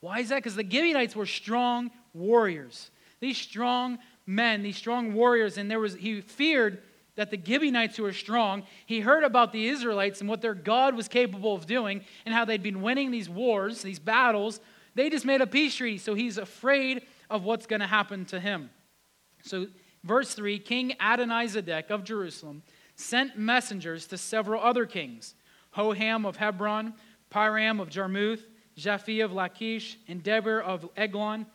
Why 0.00 0.20
is 0.20 0.28
that? 0.28 0.36
Because 0.36 0.56
the 0.56 0.68
Gibeonites 0.68 1.16
were 1.16 1.26
strong 1.26 1.90
warriors. 2.12 2.90
These 3.20 3.38
strong 3.38 3.98
men, 4.26 4.62
these 4.62 4.76
strong 4.76 5.14
warriors, 5.14 5.58
and 5.58 5.70
there 5.70 5.80
was 5.80 5.94
he 5.94 6.20
feared 6.20 6.82
that 7.16 7.30
the 7.30 7.40
Gibeonites 7.42 7.96
who 7.96 8.02
were 8.02 8.12
strong, 8.12 8.62
he 8.84 9.00
heard 9.00 9.24
about 9.24 9.52
the 9.52 9.68
Israelites 9.68 10.20
and 10.20 10.28
what 10.28 10.42
their 10.42 10.54
God 10.54 10.94
was 10.94 11.08
capable 11.08 11.54
of 11.54 11.66
doing 11.66 12.04
and 12.26 12.34
how 12.34 12.44
they'd 12.44 12.62
been 12.62 12.82
winning 12.82 13.10
these 13.10 13.28
wars, 13.28 13.82
these 13.82 13.98
battles. 13.98 14.60
They 14.94 15.08
just 15.08 15.24
made 15.24 15.40
a 15.40 15.46
peace 15.46 15.74
treaty, 15.74 15.98
so 15.98 16.14
he's 16.14 16.36
afraid 16.36 17.02
of 17.30 17.42
what's 17.42 17.66
going 17.66 17.80
to 17.80 17.86
happen 17.86 18.26
to 18.26 18.38
him. 18.38 18.70
So, 19.42 19.66
verse 20.04 20.34
3 20.34 20.58
King 20.58 20.94
Adonizedek 21.00 21.90
of 21.90 22.04
Jerusalem 22.04 22.62
sent 22.96 23.38
messengers 23.38 24.06
to 24.08 24.18
several 24.18 24.62
other 24.62 24.86
kings 24.86 25.34
Hoham 25.74 26.26
of 26.26 26.36
Hebron, 26.36 26.94
Piram 27.30 27.80
of 27.80 27.88
Jarmuth, 27.88 28.46
Japhia 28.78 29.24
of 29.24 29.32
Lachish, 29.32 29.98
and 30.08 30.22
Debir 30.22 30.62
of 30.62 30.88
Eglon 30.96 31.46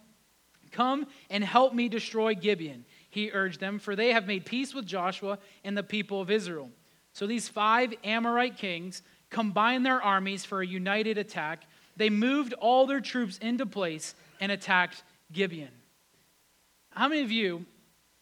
Come 0.72 1.08
and 1.30 1.44
help 1.44 1.74
me 1.74 1.90
destroy 1.90 2.34
Gibeon, 2.34 2.86
he 3.10 3.32
urged 3.32 3.60
them, 3.60 3.78
for 3.78 3.96
they 3.96 4.14
have 4.14 4.26
made 4.26 4.46
peace 4.46 4.74
with 4.74 4.86
Joshua 4.86 5.38
and 5.64 5.78
the 5.78 5.84
people 5.84 6.22
of 6.22 6.32
Israel. 6.32 6.70
So 7.14 7.28
these 7.28 7.50
five 7.50 7.94
Amorite 8.04 8.58
kings 8.58 9.02
combined 9.30 9.86
their 9.86 10.02
armies 10.02 10.46
for 10.46 10.62
a 10.62 10.68
united 10.68 11.18
attack. 11.18 11.64
They 11.98 12.10
moved 12.10 12.54
all 12.54 12.88
their 12.88 13.02
troops 13.02 13.38
into 13.40 13.66
place 13.66 14.16
and 14.40 14.52
attacked 14.52 15.04
Gibeon. 15.34 15.72
How 16.92 17.10
many 17.10 17.22
of 17.22 17.32
you 17.32 17.66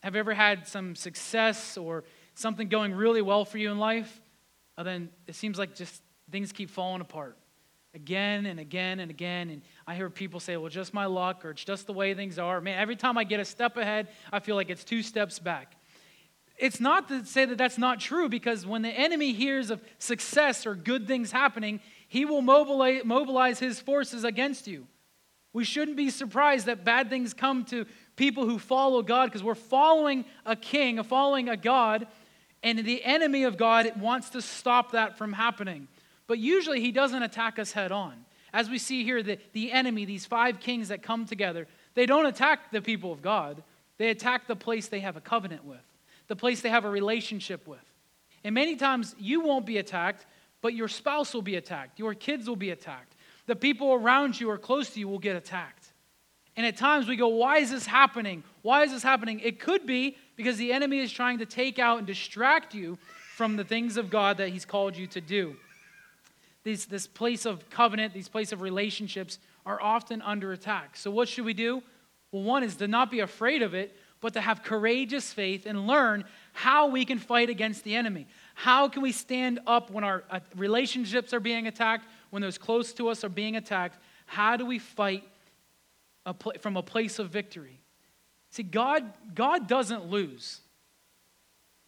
have 0.01 0.15
ever 0.15 0.33
had 0.33 0.67
some 0.67 0.95
success 0.95 1.77
or 1.77 2.03
something 2.33 2.67
going 2.67 2.93
really 2.93 3.21
well 3.21 3.45
for 3.45 3.59
you 3.59 3.71
in 3.71 3.77
life? 3.77 4.21
And 4.75 4.87
then 4.87 5.09
it 5.27 5.35
seems 5.35 5.59
like 5.59 5.75
just 5.75 6.01
things 6.31 6.51
keep 6.51 6.69
falling 6.71 7.01
apart 7.01 7.37
again 7.94 8.45
and 8.45 8.59
again 8.59 9.00
and 9.00 9.09
again. 9.09 9.50
And 9.50 9.62
I 9.88 9.95
hear 9.95 10.09
people 10.09 10.39
say, 10.39 10.57
well, 10.57 10.69
just 10.69 10.94
my 10.94 11.06
luck 11.06 11.44
or 11.45 11.51
it's 11.51 11.63
just 11.63 11.88
the 11.88 11.94
way 11.94 12.13
things 12.13 12.38
are. 12.38 12.62
Man, 12.62 12.80
every 12.80 12.95
time 12.95 13.18
I 13.18 13.24
get 13.24 13.39
a 13.39 13.45
step 13.45 13.77
ahead, 13.77 14.07
I 14.31 14.39
feel 14.39 14.56
like 14.56 14.69
it's 14.69 14.83
two 14.83 15.01
steps 15.01 15.39
back. 15.39 15.75
It's 16.57 16.81
not 16.81 17.07
to 17.07 17.25
say 17.25 17.45
that 17.45 17.57
that's 17.57 17.77
not 17.77 18.00
true 18.00 18.27
because 18.27 18.65
when 18.65 18.81
the 18.81 18.89
enemy 18.89 19.31
hears 19.33 19.69
of 19.69 19.81
success 19.97 20.65
or 20.65 20.75
good 20.75 21.07
things 21.07 21.31
happening, 21.31 21.80
he 22.07 22.25
will 22.25 22.41
mobilize, 22.41 23.06
mobilize 23.06 23.59
his 23.59 23.80
forces 23.80 24.25
against 24.25 24.68
you. 24.68 24.85
We 25.54 25.63
shouldn't 25.63 25.97
be 25.97 26.09
surprised 26.09 26.66
that 26.68 26.83
bad 26.83 27.09
things 27.09 27.33
come 27.33 27.63
to 27.66 27.85
people 28.18 28.45
who 28.45 28.59
follow 28.59 29.02
God 29.02 29.25
because 29.28 29.42
we're 29.42 29.56
following 29.56 30.25
a 30.45 30.56
king, 30.56 31.02
following 31.04 31.49
a 31.49 31.57
God, 31.57 32.07
and 32.61 32.80
the 32.80 33.04
enemy 33.04 33.45
of 33.45 33.57
God 33.57 33.90
wants 33.99 34.31
to 34.31 34.42
stop 34.42 34.92
that 34.92 35.18
from 35.18 35.33
happening. 35.33 35.87
But 36.30 36.38
usually 36.38 36.80
he 36.80 36.92
doesn't 36.92 37.24
attack 37.24 37.57
us 37.57 37.71
head 37.71 37.92
on. 37.92 38.14
As 38.54 38.69
we 38.69 38.78
see 38.78 39.04
here, 39.04 39.24
the, 39.24 39.40
the 39.54 39.71
enemy, 39.71 40.06
these 40.06 40.28
five 40.28 40.59
kings 40.59 40.90
that 40.90 41.02
come 41.02 41.26
together, 41.26 41.68
they 41.95 42.06
don't 42.06 42.28
attack 42.28 42.71
the 42.71 42.83
people 42.83 43.12
of 43.12 43.24
God. 43.24 43.64
They 43.98 44.09
attack 44.09 44.45
the 44.45 44.56
place 44.56 44.88
they 44.88 45.00
have 45.00 45.18
a 45.18 45.21
covenant 45.21 45.66
with, 45.66 45.81
the 46.28 46.36
place 46.36 46.62
they 46.62 46.69
have 46.69 46.86
a 46.86 46.90
relationship 46.90 47.68
with. 47.68 47.83
And 48.44 48.54
many 48.54 48.76
times 48.76 49.16
you 49.18 49.42
won't 49.42 49.66
be 49.66 49.80
attacked, 49.80 50.28
but 50.62 50.76
your 50.76 50.88
spouse 50.88 51.33
will 51.33 51.42
be 51.42 51.56
attacked. 51.56 51.98
Your 51.98 52.14
kids 52.14 52.48
will 52.48 52.56
be 52.56 52.69
attacked. 52.69 53.16
The 53.48 53.56
people 53.56 53.92
around 53.92 54.40
you 54.40 54.52
or 54.52 54.59
close 54.59 54.92
to 54.92 55.00
you 55.00 55.07
will 55.07 55.18
get 55.18 55.36
attacked. 55.36 55.88
And 56.56 56.64
at 56.64 56.78
times 56.78 57.07
we 57.07 57.16
go, 57.16 57.30
why 57.30 57.57
is 57.57 57.71
this 57.71 57.88
happening? 57.88 58.44
Why 58.62 58.83
is 58.83 58.92
this 58.92 59.02
happening? 59.02 59.40
It 59.40 59.59
could 59.59 59.88
be 59.88 60.16
because 60.36 60.57
the 60.57 60.74
enemy 60.74 61.00
is 61.00 61.12
trying 61.12 61.40
to 61.40 61.48
take 61.48 61.80
out 61.80 61.98
and 61.98 62.06
distract 62.06 62.76
you 62.76 63.00
from 63.36 63.56
the 63.56 63.64
things 63.64 63.98
of 63.98 64.12
God 64.12 64.38
that 64.38 64.50
he's 64.50 64.66
called 64.66 64.95
you 64.95 65.07
to 65.07 65.21
do 65.21 65.56
these, 66.63 66.85
this 66.85 67.07
place 67.07 67.45
of 67.45 67.69
covenant, 67.69 68.13
these 68.13 68.28
place 68.28 68.51
of 68.51 68.61
relationships 68.61 69.39
are 69.66 69.81
often 69.81 70.21
under 70.21 70.51
attack. 70.51 70.97
So, 70.97 71.09
what 71.11 71.28
should 71.28 71.45
we 71.45 71.54
do? 71.54 71.81
Well, 72.31 72.44
one 72.44 72.63
is 72.63 72.75
to 72.78 72.87
not 72.87 73.09
be 73.09 73.21
afraid 73.21 73.61
of 73.61 73.73
it, 73.73 73.95
but 74.21 74.33
to 74.33 74.42
have 74.42 74.63
courageous 74.63 75.31
faith 75.31 75.66
and 75.66 75.87
learn 75.87 76.25
how 76.54 76.87
we 76.87 77.06
can 77.06 77.18
fight 77.18 77.49
against 77.49 77.83
the 77.83 77.95
enemy. 77.95 78.28
How 78.54 78.89
can 78.89 79.01
we 79.01 79.11
stand 79.11 79.59
up 79.66 79.89
when 79.89 80.04
our 80.04 80.23
uh, 80.30 80.39
relationships 80.56 81.33
are 81.33 81.39
being 81.39 81.68
attacked, 81.68 82.06
when 82.30 82.42
those 82.42 82.57
close 82.57 82.92
to 82.94 83.07
us 83.07 83.23
are 83.23 83.30
being 83.30 83.56
attacked? 83.56 83.97
How 84.25 84.57
do 84.57 84.66
we 84.66 84.80
fight 84.80 85.23
a 86.25 86.33
pl- 86.33 86.54
from 86.59 86.75
a 86.75 86.83
place 86.83 87.18
of 87.19 87.30
victory? 87.30 87.80
See, 88.51 88.63
God, 88.63 89.06
God 89.33 89.68
doesn't 89.68 90.07
lose. 90.07 90.59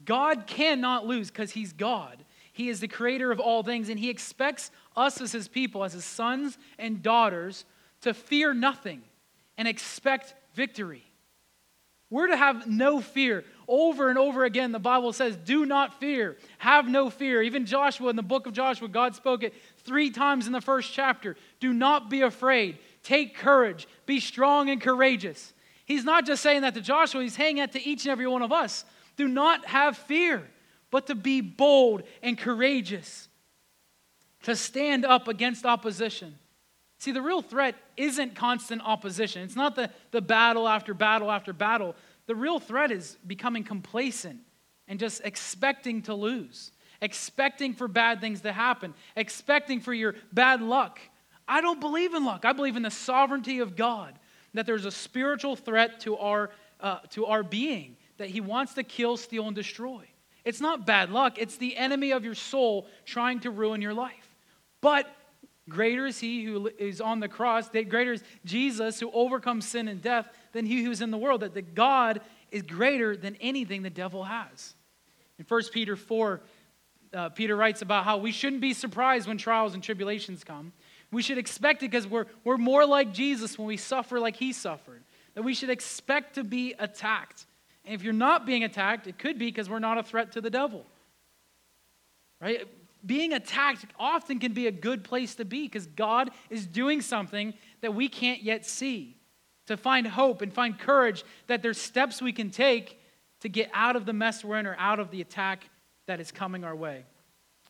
God 0.04 0.48
cannot 0.48 1.06
lose 1.06 1.30
because 1.30 1.51
He's 1.51 1.74
God. 1.74 2.24
He 2.51 2.70
is 2.70 2.79
the 2.79 2.88
creator 2.88 3.31
of 3.31 3.39
all 3.39 3.63
things, 3.63 3.89
and 3.89 4.00
He 4.00 4.10
expects 4.10 4.72
us 4.96 5.22
as 5.22 5.31
His 5.31 5.48
people, 5.48 5.84
as 5.84 5.93
His 5.93 6.05
sons 6.05 6.58
and 6.77 7.01
daughters, 7.01 7.65
to 8.01 8.13
fear 8.13 8.53
nothing 8.53 9.01
and 9.58 9.67
expect 9.67 10.34
victory. 10.53 11.03
We're 12.10 12.27
to 12.27 12.36
have 12.36 12.67
no 12.67 13.00
fear. 13.00 13.46
Over 13.70 14.10
and 14.10 14.17
over 14.17 14.43
again, 14.43 14.74
the 14.74 14.79
Bible 14.79 15.13
says, 15.13 15.38
Do 15.38 15.65
not 15.65 15.98
fear. 16.00 16.36
Have 16.58 16.89
no 16.89 17.10
fear. 17.10 17.41
Even 17.41 17.65
Joshua, 17.65 18.10
in 18.10 18.17
the 18.17 18.22
book 18.22 18.48
of 18.48 18.53
Joshua, 18.53 18.89
God 18.89 19.15
spoke 19.15 19.43
it 19.43 19.53
three 19.86 20.12
times 20.12 20.46
in 20.46 20.51
the 20.51 20.60
first 20.60 20.91
chapter. 20.93 21.38
Do 21.62 21.72
not 21.74 22.10
be 22.10 22.22
afraid. 22.22 22.79
Take 23.01 23.38
courage. 23.38 23.88
Be 24.05 24.20
strong 24.20 24.70
and 24.70 24.81
courageous. 24.81 25.53
He's 25.86 26.03
not 26.03 26.25
just 26.25 26.43
saying 26.43 26.62
that 26.62 26.74
to 26.74 26.81
Joshua, 26.81 27.22
he's 27.22 27.36
saying 27.36 27.55
that 27.58 27.72
to 27.74 27.81
each 27.81 28.05
and 28.05 28.12
every 28.12 28.27
one 28.27 28.41
of 28.41 28.51
us. 28.51 28.84
Do 29.15 29.27
not 29.27 29.65
have 29.65 29.98
fear, 29.98 30.50
but 30.92 31.08
to 31.08 31.16
be 31.16 31.42
bold 31.42 32.04
and 32.22 32.38
courageous, 32.38 33.28
to 34.44 34.56
stand 34.56 35.06
up 35.06 35.28
against 35.28 35.66
opposition. 35.66 36.38
See, 37.00 37.12
the 37.12 37.22
real 37.22 37.42
threat 37.42 37.76
isn't 37.98 38.36
constant 38.36 38.84
opposition. 38.86 39.42
It's 39.42 39.56
not 39.56 39.76
the, 39.76 39.90
the 40.12 40.22
battle 40.22 40.68
after 40.68 40.94
battle 40.94 41.32
after 41.32 41.54
battle. 41.54 41.96
The 42.28 42.36
real 42.36 42.60
threat 42.60 42.92
is 42.92 43.18
becoming 43.26 43.64
complacent 43.64 44.40
and 44.88 45.00
just 45.00 45.22
expecting 45.24 46.04
to 46.04 46.14
lose, 46.14 46.72
expecting 47.02 47.74
for 47.74 47.88
bad 47.88 48.22
things 48.22 48.42
to 48.42 48.52
happen, 48.52 48.94
expecting 49.16 49.80
for 49.80 49.94
your 49.94 50.16
bad 50.32 50.62
luck. 50.62 51.00
I 51.48 51.62
don't 51.62 51.80
believe 51.80 52.14
in 52.14 52.24
luck. 52.24 52.46
I 52.46 52.54
believe 52.54 52.76
in 52.76 52.84
the 52.84 52.92
sovereignty 52.92 53.60
of 53.60 53.76
God, 53.76 54.14
that 54.54 54.66
there's 54.66 54.86
a 54.86 54.92
spiritual 54.92 55.56
threat 55.56 56.02
to 56.02 56.18
our, 56.18 56.52
uh, 56.80 57.00
to 57.12 57.26
our 57.26 57.42
being, 57.42 57.96
that 58.18 58.30
He 58.30 58.42
wants 58.42 58.74
to 58.76 58.84
kill, 58.84 59.18
steal, 59.18 59.48
and 59.48 59.56
destroy. 59.56 60.06
It's 60.44 60.62
not 60.62 60.86
bad 60.86 61.12
luck, 61.12 61.38
it's 61.38 61.58
the 61.58 61.78
enemy 61.78 62.12
of 62.12 62.24
your 62.24 62.36
soul 62.36 62.88
trying 63.06 63.42
to 63.42 63.52
ruin 63.52 63.82
your 63.82 63.94
life. 63.94 64.36
But 64.82 65.08
Greater 65.70 66.06
is 66.06 66.20
he 66.20 66.44
who 66.44 66.70
is 66.78 67.00
on 67.00 67.20
the 67.20 67.30
cross, 67.30 67.70
greater 67.70 68.14
is 68.14 68.24
Jesus 68.44 69.00
who 69.00 69.12
overcomes 69.12 69.68
sin 69.68 69.88
and 69.88 70.02
death 70.02 70.28
than 70.52 70.66
he 70.66 70.84
who's 70.84 71.02
in 71.02 71.12
the 71.12 71.18
world. 71.18 71.42
That 71.42 71.54
the 71.54 71.62
God 71.62 72.22
is 72.52 72.64
greater 72.64 73.16
than 73.16 73.38
anything 73.40 73.82
the 73.82 73.90
devil 73.90 74.24
has. 74.24 74.76
In 75.40 75.46
1 75.48 75.62
Peter 75.72 75.96
4, 75.96 76.42
uh, 77.14 77.30
Peter 77.30 77.56
writes 77.56 77.82
about 77.82 78.04
how 78.06 78.18
we 78.18 78.32
shouldn't 78.32 78.62
be 78.62 78.74
surprised 78.74 79.28
when 79.28 79.38
trials 79.38 79.74
and 79.74 79.84
tribulations 79.84 80.44
come. 80.44 80.74
We 81.12 81.22
should 81.22 81.38
expect 81.38 81.84
it 81.84 81.92
because 81.92 82.08
we're, 82.08 82.26
we're 82.44 82.58
more 82.58 82.86
like 82.86 83.14
Jesus 83.14 83.58
when 83.58 83.68
we 83.68 83.78
suffer 83.78 84.20
like 84.20 84.36
he 84.36 84.54
suffered. 84.54 85.04
That 85.36 85.44
we 85.44 85.54
should 85.54 85.70
expect 85.70 86.36
to 86.36 86.44
be 86.44 86.74
attacked. 86.80 87.46
And 87.86 87.96
if 87.96 88.04
you're 88.04 88.14
not 88.14 88.46
being 88.46 88.64
attacked, 88.64 89.08
it 89.08 89.18
could 89.18 89.38
be 89.40 89.48
because 89.48 89.70
we're 89.70 89.80
not 89.80 89.98
a 89.98 90.04
threat 90.04 90.34
to 90.34 90.42
the 90.42 90.50
devil. 90.50 90.86
Right? 92.40 92.68
being 93.06 93.34
attacked 93.34 93.86
often 94.00 94.40
can 94.40 94.54
be 94.54 94.68
a 94.68 94.72
good 94.72 95.04
place 95.04 95.36
to 95.36 95.46
be 95.46 95.64
because 95.64 95.88
God 95.88 96.30
is 96.50 96.68
doing 96.68 97.02
something 97.02 97.54
that 97.82 97.94
we 97.94 98.08
can't 98.08 98.44
yet 98.44 98.66
see. 98.66 99.18
To 99.68 99.78
find 99.78 100.06
hope 100.06 100.42
and 100.42 100.52
find 100.54 100.78
courage 100.78 101.24
that 101.48 101.62
there's 101.62 101.78
steps 101.78 102.22
we 102.22 102.34
can 102.34 102.50
take 102.50 103.00
to 103.40 103.50
get 103.50 103.70
out 103.74 103.96
of 103.96 104.06
the 104.06 104.14
mess 104.14 104.44
we're 104.44 104.58
in 104.58 104.68
or 104.68 104.76
out 104.78 105.00
of 105.00 105.12
the 105.12 105.22
attack 105.22 105.70
that 106.08 106.20
is 106.20 106.32
coming 106.32 106.64
our 106.64 106.76
way. 106.76 107.06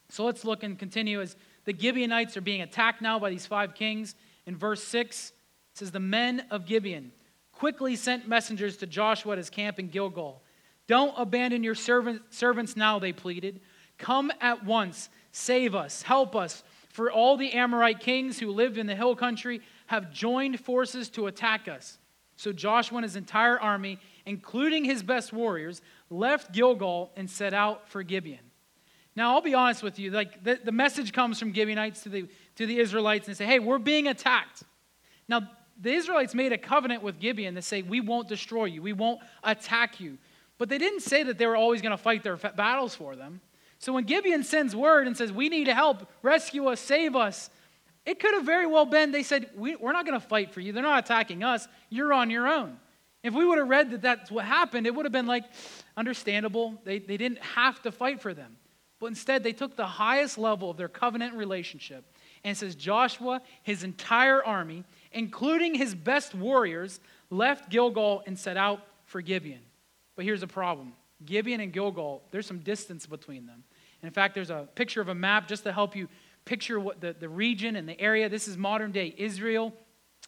So 0.10 0.26
let's 0.26 0.44
look 0.44 0.64
and 0.64 0.80
continue 0.80 1.22
as 1.22 1.36
the 1.66 1.78
Gibeonites 1.78 2.36
are 2.38 2.42
being 2.42 2.62
attacked 2.62 3.02
now 3.02 3.20
by 3.20 3.30
these 3.30 3.46
five 3.46 3.76
kings. 3.76 4.16
In 4.46 4.58
verse 4.58 4.84
6, 4.84 5.30
it 5.30 5.78
says, 5.78 5.92
The 5.92 6.00
men 6.00 6.46
of 6.50 6.66
Gibeon 6.66 7.12
quickly 7.62 7.96
sent 7.96 8.28
messengers 8.28 8.76
to 8.78 8.88
Joshua 8.88 9.34
at 9.34 9.38
his 9.38 9.52
camp 9.52 9.78
in 9.78 9.88
Gilgal. 9.88 10.42
Don't 10.88 11.14
abandon 11.16 11.64
your 11.64 11.76
servant, 11.76 12.22
servants 12.32 12.76
now, 12.76 12.98
they 12.98 13.14
pleaded. 13.14 13.62
Come 13.98 14.32
at 14.42 14.66
once 14.66 15.10
Save 15.32 15.76
us, 15.76 16.02
help 16.02 16.36
us. 16.36 16.64
For 16.90 17.10
all 17.10 17.38
the 17.38 17.54
Amorite 17.54 18.02
kings 18.02 18.40
who 18.40 18.52
lived 18.52 18.78
in 18.78 18.86
the 18.86 18.96
hill 18.96 19.16
country 19.16 19.62
have 19.88 20.12
joined 20.12 20.60
forces 20.60 21.10
to 21.12 21.28
attack 21.28 21.68
us. 21.68 21.98
So 22.36 22.52
Joshua 22.52 22.98
and 22.98 23.06
his 23.06 23.16
entire 23.16 23.60
army, 23.60 24.00
including 24.26 24.84
his 24.84 25.04
best 25.04 25.32
warriors, 25.32 25.82
left 26.10 26.52
Gilgal 26.52 27.12
and 27.16 27.30
set 27.30 27.54
out 27.54 27.88
for 27.88 28.04
Gibeon. 28.04 28.40
Now, 29.16 29.36
I'll 29.36 29.42
be 29.42 29.54
honest 29.54 29.84
with 29.84 30.00
you. 30.00 30.12
Like 30.12 30.44
the, 30.44 30.60
the 30.62 30.72
message 30.72 31.14
comes 31.14 31.40
from 31.40 31.54
Gibeonites 31.54 32.04
to 32.04 32.10
the, 32.10 32.28
to 32.56 32.66
the 32.66 32.80
Israelites 32.80 33.28
and 33.28 33.38
say, 33.38 33.46
hey, 33.46 33.60
we're 33.60 33.78
being 33.78 34.08
attacked. 34.08 34.64
Now, 35.30 35.50
the 35.82 35.92
Israelites 35.92 36.34
made 36.36 36.54
a 36.54 36.58
covenant 36.58 37.04
with 37.04 37.20
Gibeon 37.20 37.56
to 37.56 37.62
say, 37.62 37.82
we 37.82 38.02
won't 38.02 38.28
destroy 38.28 38.66
you, 38.66 38.82
we 38.82 38.94
won't 38.94 39.20
attack 39.44 40.00
you. 40.00 40.18
But 40.58 40.70
they 40.70 40.78
didn't 40.78 41.02
say 41.02 41.24
that 41.24 41.38
they 41.38 41.48
were 41.48 41.56
always 41.56 41.82
going 41.82 41.92
to 41.92 41.98
fight 41.98 42.24
their 42.24 42.38
battles 42.38 42.94
for 42.94 43.16
them. 43.16 43.42
So 43.80 43.94
when 43.94 44.04
Gibeon 44.04 44.44
sends 44.44 44.76
word 44.76 45.08
and 45.08 45.18
says, 45.18 45.32
We 45.32 45.50
need 45.50 45.68
help, 45.68 46.08
rescue 46.22 46.68
us, 46.68 46.80
save 46.80 47.16
us, 47.16 47.50
it 48.06 48.20
could 48.20 48.34
have 48.34 48.46
very 48.46 48.66
well 48.66 48.86
been 48.86 49.12
they 49.12 49.24
said, 49.24 49.50
we, 49.56 49.76
are 49.76 49.94
not 49.94 50.06
going 50.06 50.20
to 50.20 50.26
fight 50.26 50.52
for 50.52 50.60
you. 50.60 50.74
They're 50.74 50.84
not 50.84 51.04
attacking 51.06 51.44
us. 51.44 51.68
You're 51.90 52.14
on 52.14 52.30
your 52.30 52.48
own. 52.48 52.78
If 53.24 53.34
we 53.34 53.46
would 53.46 53.60
have 53.60 53.70
read 53.70 53.92
that 53.92 54.02
that's 54.02 54.32
what 54.32 54.46
happened, 54.46 54.88
it 54.88 54.96
would 54.96 55.06
have 55.06 55.12
been 55.12 55.28
like, 55.28 55.44
understandable. 55.96 56.82
They, 56.84 56.98
they 56.98 57.18
didn't 57.18 57.40
have 57.40 57.82
to 57.84 57.92
fight 57.92 58.20
for 58.20 58.34
them. 58.34 58.58
But 59.00 59.08
instead, 59.08 59.44
they 59.44 59.54
took 59.54 59.76
the 59.76 59.86
highest 59.86 60.38
level 60.38 60.72
of 60.72 60.78
their 60.78 60.88
covenant 60.88 61.36
relationship. 61.36 62.06
And 62.44 62.58
says 62.58 62.76
Joshua, 62.76 63.42
his 63.62 63.84
entire 63.84 64.44
army, 64.44 64.84
including 65.12 65.76
his 65.76 65.96
best 65.96 66.34
warriors, 66.34 67.00
left 67.30 67.70
Gilgal 67.70 68.24
and 68.26 68.38
set 68.38 68.58
out 68.58 68.82
for 69.06 69.22
Gibeon. 69.22 69.62
But 70.16 70.26
here's 70.26 70.44
a 70.44 70.48
problem 70.48 70.94
Gibeon 71.26 71.62
and 71.62 71.72
Gilgal, 71.72 72.24
there's 72.32 72.46
some 72.46 72.60
distance 72.60 73.06
between 73.06 73.46
them. 73.46 73.64
And 74.02 74.08
in 74.08 74.14
fact, 74.14 74.34
there's 74.34 74.50
a 74.50 74.68
picture 74.76 75.02
of 75.02 75.10
a 75.10 75.16
map 75.16 75.48
just 75.48 75.64
to 75.64 75.72
help 75.72 75.96
you 75.96 76.08
picture 76.46 76.80
what 76.80 77.02
the, 77.02 77.16
the 77.20 77.30
region 77.30 77.76
and 77.76 77.88
the 77.88 78.00
area. 78.00 78.28
This 78.30 78.48
is 78.48 78.58
modern 78.58 78.92
day 78.92 79.14
Israel 79.18 79.74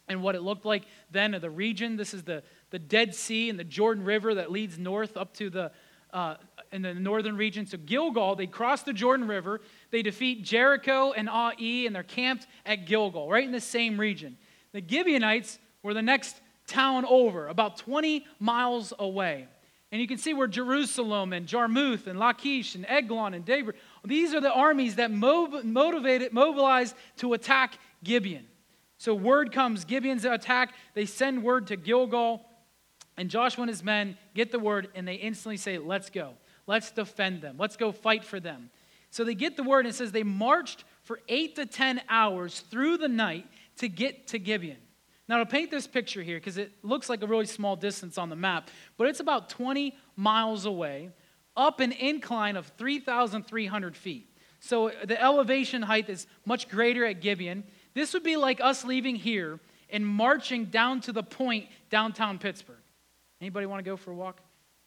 and 0.08 0.22
what 0.22 0.36
it 0.36 0.42
looked 0.42 0.66
like 0.66 0.84
then 1.12 1.34
of 1.34 1.42
the 1.42 1.50
region. 1.50 1.96
This 1.96 2.13
is 2.13 2.24
the, 2.24 2.44
the 2.70 2.80
Dead 2.80 3.16
Sea 3.16 3.50
and 3.50 3.58
the 3.58 3.63
Jordan 3.63 4.04
River 4.04 4.36
that 4.36 4.52
leads 4.52 4.78
north 4.78 5.18
up 5.18 5.34
to 5.36 5.50
the 5.50 5.72
uh, 6.13 6.36
in 6.72 6.82
the 6.82 6.94
northern 6.94 7.36
region. 7.36 7.66
So 7.66 7.78
Gilgal, 7.78 8.36
they 8.36 8.48
cross 8.48 8.84
the 8.84 8.94
Jordan 8.94 9.28
River, 9.28 9.62
they 9.92 10.02
defeat 10.02 10.44
Jericho 10.44 11.12
and 11.12 11.28
Ai, 11.28 11.86
and 11.86 11.96
they're 11.96 12.04
camped 12.04 12.48
at 12.66 12.86
Gilgal, 12.86 13.30
right 13.30 13.44
in 13.44 13.52
the 13.52 13.60
same 13.60 14.00
region. 14.00 14.38
The 14.74 14.84
Gibeonites 14.86 15.60
were 15.82 15.94
the 15.94 16.01
next 16.01 16.36
town 16.68 17.06
over, 17.06 17.48
about 17.48 17.77
20 17.77 18.25
miles 18.39 18.94
away. 18.98 19.48
And 19.92 20.01
you 20.01 20.08
can 20.08 20.18
see 20.18 20.34
where 20.34 20.48
Jerusalem 20.48 21.34
and 21.34 21.46
Jarmuth 21.46 22.08
and 22.08 22.18
Lachish 22.18 22.74
and 22.74 22.84
Eglon 22.89 23.36
and 23.36 23.46
Debir, 23.46 23.74
these 24.03 24.34
are 24.34 24.42
the 24.42 24.51
armies 24.51 24.96
that 24.96 25.12
motivated, 25.12 26.34
mobilized 26.34 26.96
to 27.18 27.34
attack 27.34 27.77
Gibeon. 28.03 28.48
So 28.98 29.13
word 29.13 29.51
comes, 29.51 29.86
Gibeon's 29.86 30.25
attack. 30.25 30.74
They 30.96 31.06
send 31.06 31.44
word 31.44 31.68
to 31.68 31.75
Gilgal, 31.75 32.44
and 33.18 33.30
Joshua 33.30 33.63
and 33.63 33.70
his 33.70 33.84
men 33.84 34.18
get 34.34 34.51
the 34.51 34.58
word, 34.58 34.88
and 34.96 35.08
they 35.08 35.15
instantly 35.15 35.58
say, 35.58 35.77
Let's 35.77 36.10
go. 36.10 36.34
Let's 36.65 36.89
defend 36.89 37.42
them. 37.42 37.58
Let's 37.60 37.75
go 37.75 37.92
fight 37.92 38.24
for 38.24 38.39
them. 38.39 38.72
So 39.10 39.24
they 39.24 39.36
get 39.36 39.58
the 39.58 39.63
word, 39.63 39.86
and 39.86 39.89
it 39.89 39.96
says 39.96 40.12
they 40.12 40.24
marched 40.24 40.86
for 41.03 41.20
eight 41.27 41.56
to 41.58 41.65
10 41.65 42.01
hours 42.10 42.62
through 42.62 42.98
the 42.98 43.08
night 43.08 43.46
to 43.77 43.89
get 43.89 44.27
to 44.27 44.39
Gibeon. 44.39 44.77
Now, 45.27 45.38
to 45.38 45.46
paint 45.46 45.72
this 45.72 45.88
picture 45.88 46.22
here, 46.22 46.38
because 46.38 46.58
it 46.58 46.72
looks 46.84 47.10
like 47.10 47.24
a 47.24 47.27
really 47.27 47.46
small 47.46 47.75
distance 47.75 48.18
on 48.18 48.30
the 48.30 48.36
map, 48.36 48.70
but 48.98 49.08
it's 49.08 49.22
about 49.22 49.50
20 49.50 49.96
miles 50.15 50.65
away, 50.65 51.12
up 51.56 51.80
an 51.80 51.92
incline 51.92 52.58
of 52.58 52.68
3,300 52.77 53.96
feet. 53.96 54.30
So 54.60 54.92
the 55.06 55.22
elevation 55.22 55.82
height 55.82 56.10
is 56.10 56.27
much 56.46 56.70
greater 56.70 57.06
at 57.06 57.22
Gibeon. 57.22 57.63
This 57.94 58.13
would 58.13 58.24
be 58.24 58.38
like 58.38 58.60
us 58.62 58.84
leaving 58.84 59.15
here 59.15 59.60
and 59.89 60.06
marching 60.06 60.65
down 60.65 61.01
to 61.01 61.12
the 61.12 61.24
point 61.24 61.68
downtown 61.89 62.39
Pittsburgh. 62.39 62.77
Anybody 63.39 63.65
want 63.65 63.84
to 63.84 63.89
go 63.89 63.98
for 63.98 64.12
a 64.12 64.15
walk? 64.15 64.39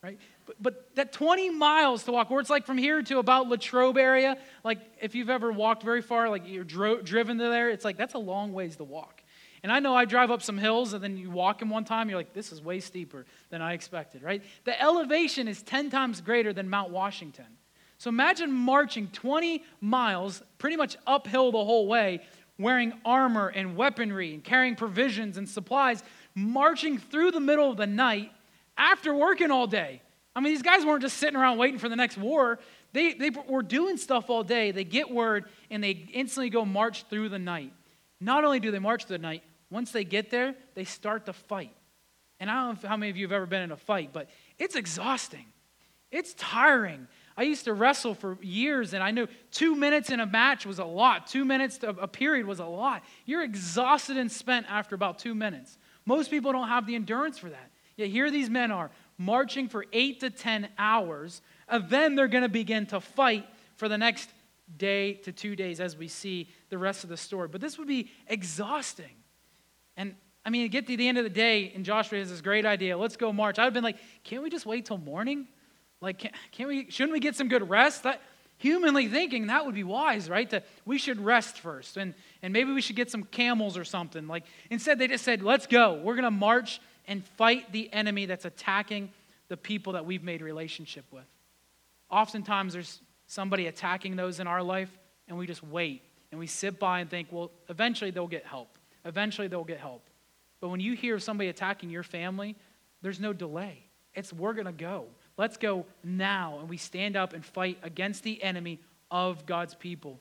Right? 0.03 0.19
But, 0.47 0.63
but 0.63 0.95
that 0.95 1.13
20 1.13 1.51
miles 1.51 2.05
to 2.05 2.13
walk, 2.13 2.31
where 2.31 2.41
it's 2.41 2.51
like 2.51 2.67
from 2.67 2.79
here 2.79 3.03
to 3.03 3.19
about 3.19 3.49
Latrobe 3.49 3.99
area, 3.99 4.39
like 4.65 4.79
if 5.01 5.15
you've 5.15 5.31
ever 5.31 5.51
walked 5.53 5.83
very 5.83 6.03
far, 6.03 6.31
like 6.31 6.43
you're 6.47 6.65
dro- 6.65 7.03
driven 7.03 7.39
to 7.39 7.45
there, 7.45 7.69
it's 7.71 7.85
like 7.85 7.97
that's 7.97 8.15
a 8.15 8.19
long 8.19 8.53
ways 8.53 8.77
to 8.77 8.85
walk. 8.85 9.23
And 9.63 9.73
I 9.73 9.81
know 9.81 9.97
I 9.97 10.05
drive 10.05 10.31
up 10.31 10.43
some 10.43 10.59
hills 10.59 10.93
and 10.93 11.03
then 11.03 11.17
you 11.17 11.31
walk 11.31 11.63
in 11.63 11.69
one 11.69 11.85
time, 11.85 12.09
you're 12.09 12.19
like, 12.19 12.33
this 12.33 12.53
is 12.53 12.63
way 12.63 12.79
steeper 12.79 13.27
than 13.51 13.61
I 13.61 13.73
expected, 13.73 14.23
right? 14.23 14.43
The 14.65 14.81
elevation 14.81 15.49
is 15.49 15.63
10 15.63 15.91
times 15.91 16.21
greater 16.21 16.53
than 16.53 16.71
Mount 16.71 16.91
Washington. 16.91 17.47
So 17.99 18.09
imagine 18.09 18.53
marching 18.53 19.09
20 19.09 19.65
miles, 19.81 20.43
pretty 20.59 20.77
much 20.77 20.97
uphill 21.07 21.51
the 21.51 21.65
whole 21.65 21.89
way, 21.89 22.21
wearing 22.59 22.93
armor 23.05 23.49
and 23.49 23.77
weaponry 23.77 24.35
and 24.35 24.45
carrying 24.45 24.77
provisions 24.77 25.37
and 25.37 25.49
supplies, 25.49 26.05
marching 26.35 26.99
through 26.99 27.33
the 27.33 27.41
middle 27.41 27.71
of 27.71 27.77
the 27.77 27.87
night 27.87 28.31
after 28.77 29.15
working 29.15 29.51
all 29.51 29.67
day. 29.67 30.03
I 30.37 30.41
mean, 30.41 30.53
these 30.53 30.63
guys 30.63 30.85
weren't 30.85 31.01
just 31.01 31.17
sitting 31.17 31.35
around 31.35 31.57
waiting 31.57 31.79
for 31.79 31.89
the 31.89 31.97
next 31.97 32.19
war. 32.19 32.59
They, 32.93 33.15
they 33.15 33.31
were 33.31 33.63
doing 33.63 33.97
stuff 33.97 34.29
all 34.29 34.45
day. 34.45 34.71
They 34.71 34.85
get 34.85 35.11
word 35.11 35.47
and 35.71 35.83
they 35.83 35.91
instantly 36.13 36.51
go 36.51 36.67
march 36.67 37.07
through 37.09 37.31
the 37.31 37.39
night. 37.39 37.73
Not 38.21 38.45
only 38.45 38.61
do 38.61 38.71
they 38.71 38.79
march 38.79 39.07
through 39.07 39.17
the 39.17 39.23
night, 39.23 39.43
once 39.71 39.93
they 39.93 40.05
get 40.05 40.31
there, 40.31 40.55
they 40.75 40.85
start 40.85 41.25
to 41.27 41.33
fight. 41.33 41.73
And 42.39 42.51
I 42.51 42.67
don't 42.67 42.83
know 42.83 42.89
how 42.89 42.99
many 42.99 43.09
of 43.09 43.17
you 43.17 43.25
have 43.25 43.33
ever 43.33 43.47
been 43.47 43.63
in 43.63 43.73
a 43.73 43.79
fight, 43.79 44.11
but 44.13 44.29
it's 44.59 44.77
exhausting. 44.77 45.47
It's 46.11 46.35
tiring. 46.35 47.09
I 47.37 47.43
used 47.43 47.65
to 47.65 47.73
wrestle 47.73 48.15
for 48.15 48.39
years, 48.43 48.95
and 48.95 49.03
I 49.03 49.11
knew 49.11 49.29
two 49.51 49.75
minutes 49.75 50.11
in 50.11 50.21
a 50.21 50.27
match 50.27 50.67
was 50.67 50.79
a 50.79 50.85
lot. 50.85 51.27
Two 51.27 51.47
minutes 51.47 51.79
to 51.79 51.89
a 51.89 52.07
period 52.09 52.47
was 52.47 52.61
a 52.61 52.67
lot. 52.67 53.03
You're 53.25 53.43
exhausted 53.43 54.19
and 54.19 54.31
spent 54.31 54.67
after 54.69 54.95
about 54.95 55.19
two 55.19 55.35
minutes. 55.35 55.79
Most 56.05 56.31
people 56.31 56.53
don't 56.53 56.69
have 56.69 56.87
the 56.87 56.95
endurance 56.95 57.39
for 57.39 57.49
that. 57.49 57.71
Yet 57.97 58.11
here 58.11 58.31
these 58.31 58.51
men 58.51 58.71
are 58.71 58.91
marching 59.19 59.69
for 59.69 59.87
eight 59.93 60.21
to 60.21 60.31
10 60.31 60.69
hours, 60.79 61.43
and 61.69 61.89
then 61.89 62.15
they're 62.15 62.29
going 62.29 62.43
to 62.43 62.49
begin 62.49 62.87
to 62.87 63.01
fight 63.01 63.47
for 63.77 63.89
the 63.89 63.99
next 63.99 64.31
day 64.77 65.15
to 65.15 65.33
two 65.33 65.57
days 65.57 65.81
as 65.81 65.97
we 65.97 66.09
see 66.09 66.49
the 66.71 66.79
rest 66.79 67.05
of 67.05 67.11
the 67.11 67.17
story. 67.17 67.49
But 67.49 67.61
this 67.61 67.79
would 67.79 67.89
be 67.89 68.11
exhausting. 68.27 69.15
And 69.97 70.15
I 70.45 70.51
mean, 70.51 70.69
get 70.69 70.87
to 70.87 70.97
the 70.97 71.09
end 71.09 71.19
of 71.19 71.25
the 71.25 71.31
day, 71.31 71.73
and 71.75 71.85
Joshua 71.85 72.19
has 72.19 72.31
this 72.31 72.41
great 72.41 72.65
idea. 72.65 72.97
Let's 72.97 73.17
go 73.17 73.33
march. 73.33 73.59
I'd 73.59 73.65
have 73.65 73.75
been 73.75 73.85
like, 73.85 73.99
can't 74.25 74.43
we 74.43 74.51
just 74.51 74.67
wait 74.67 74.87
till 74.87 74.99
morning? 74.99 75.49
Like, 76.01 76.19
can't, 76.19 76.35
can't 76.53 76.69
we? 76.69 76.91
Shouldn't 76.91 77.13
we 77.13 77.21
get 77.21 77.35
some 77.35 77.49
good 77.49 77.69
rest? 77.69 78.03
That, 78.03 78.21
humanly 78.59 79.09
thinking, 79.09 79.49
that 79.49 79.67
would 79.67 79.75
be 79.75 79.85
wise, 79.85 80.31
right? 80.31 80.49
To, 80.51 80.63
we 80.85 80.99
should 80.99 81.21
rest 81.21 81.59
first, 81.59 81.97
and 81.97 82.15
and 82.43 82.53
maybe 82.53 82.73
we 82.73 82.81
should 82.81 82.97
get 82.97 83.11
some 83.11 83.25
camels 83.25 83.77
or 83.77 83.85
something. 83.85 84.29
Like, 84.29 84.45
instead, 84.71 84.99
they 84.99 85.09
just 85.09 85.25
said, 85.25 85.43
let's 85.43 85.67
go. 85.67 86.01
We're 86.03 86.17
gonna 86.17 86.31
march 86.31 86.81
and 87.07 87.25
fight 87.37 87.73
the 87.73 87.93
enemy 87.93 88.27
that's 88.27 88.45
attacking 88.45 89.11
the 89.49 89.57
people 89.57 89.95
that 89.95 90.05
we've 90.05 90.25
made 90.25 90.43
relationship 90.43 91.05
with. 91.11 91.25
Oftentimes, 92.11 92.73
there's 92.73 93.01
somebody 93.27 93.67
attacking 93.67 94.17
those 94.17 94.41
in 94.41 94.47
our 94.47 94.63
life, 94.63 94.91
and 95.29 95.37
we 95.37 95.47
just 95.47 95.63
wait 95.63 96.03
and 96.31 96.41
we 96.41 96.47
sit 96.47 96.79
by 96.79 97.01
and 97.01 97.09
think, 97.11 97.29
well, 97.31 97.51
eventually 97.69 98.11
they'll 98.11 98.27
get 98.27 98.45
help. 98.45 98.79
Eventually 99.05 99.49
they'll 99.49 99.65
get 99.65 99.79
help. 99.79 100.03
But 100.61 100.69
when 100.69 100.81
you 100.81 100.95
hear 100.95 101.15
of 101.15 101.23
somebody 101.23 101.49
attacking 101.49 101.91
your 101.91 102.03
family, 102.03 102.57
there's 103.03 103.21
no 103.21 103.33
delay. 103.33 103.85
It's 104.15 104.33
we're 104.33 104.55
going 104.55 104.67
to 104.67 104.73
go. 104.73 105.07
Let's 105.37 105.57
go 105.57 105.87
now. 106.03 106.59
And 106.61 106.69
we 106.69 106.77
stand 106.77 107.17
up 107.17 107.33
and 107.33 107.45
fight 107.45 107.79
against 107.83 108.23
the 108.23 108.43
enemy 108.43 108.81
of 109.11 109.47
God's 109.47 109.75
people. 109.75 110.21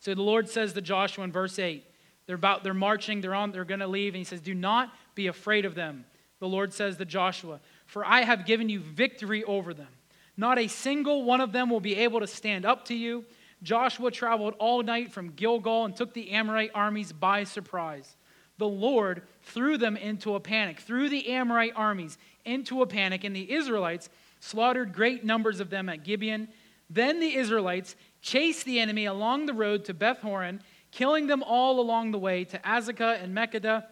So 0.00 0.14
the 0.14 0.22
Lord 0.22 0.48
says 0.48 0.72
to 0.74 0.80
Joshua 0.80 1.24
in 1.24 1.32
verse 1.32 1.58
8, 1.58 1.84
they're 2.26 2.36
about 2.36 2.62
they're 2.62 2.74
marching, 2.74 3.22
they're 3.22 3.34
on, 3.34 3.52
they're 3.52 3.64
going 3.64 3.80
to 3.80 3.86
leave, 3.86 4.12
and 4.12 4.18
he 4.18 4.24
says, 4.24 4.40
Do 4.40 4.54
not 4.54 4.92
be 5.18 5.26
afraid 5.26 5.64
of 5.64 5.74
them. 5.74 6.06
The 6.40 6.48
Lord 6.48 6.72
says 6.72 6.96
to 6.96 7.04
Joshua, 7.04 7.60
For 7.84 8.04
I 8.04 8.22
have 8.22 8.46
given 8.46 8.68
you 8.68 8.80
victory 8.80 9.44
over 9.44 9.74
them. 9.74 9.88
Not 10.36 10.58
a 10.58 10.68
single 10.68 11.24
one 11.24 11.40
of 11.40 11.52
them 11.52 11.68
will 11.68 11.80
be 11.80 11.96
able 11.96 12.20
to 12.20 12.26
stand 12.26 12.64
up 12.64 12.86
to 12.86 12.94
you. 12.94 13.24
Joshua 13.62 14.10
traveled 14.10 14.54
all 14.58 14.82
night 14.82 15.12
from 15.12 15.32
Gilgal 15.32 15.84
and 15.84 15.94
took 15.94 16.14
the 16.14 16.30
Amorite 16.30 16.70
armies 16.74 17.12
by 17.12 17.44
surprise 17.44 18.16
the 18.58 18.68
Lord 18.68 19.22
threw 19.42 19.78
them 19.78 19.96
into 19.96 20.34
a 20.34 20.40
panic, 20.40 20.80
threw 20.80 21.08
the 21.08 21.28
Amorite 21.28 21.72
armies 21.76 22.18
into 22.44 22.82
a 22.82 22.86
panic, 22.86 23.24
and 23.24 23.34
the 23.34 23.50
Israelites 23.52 24.10
slaughtered 24.40 24.92
great 24.92 25.24
numbers 25.24 25.60
of 25.60 25.70
them 25.70 25.88
at 25.88 26.04
Gibeon. 26.04 26.48
Then 26.90 27.20
the 27.20 27.36
Israelites 27.36 27.96
chased 28.20 28.64
the 28.64 28.80
enemy 28.80 29.06
along 29.06 29.46
the 29.46 29.54
road 29.54 29.84
to 29.84 29.94
Beth 29.94 30.18
Horon, 30.18 30.60
killing 30.90 31.28
them 31.28 31.42
all 31.42 31.80
along 31.80 32.10
the 32.10 32.18
way 32.18 32.44
to 32.44 32.58
Azekah 32.58 33.22
and 33.22 33.34
Makkedah. 33.34 33.84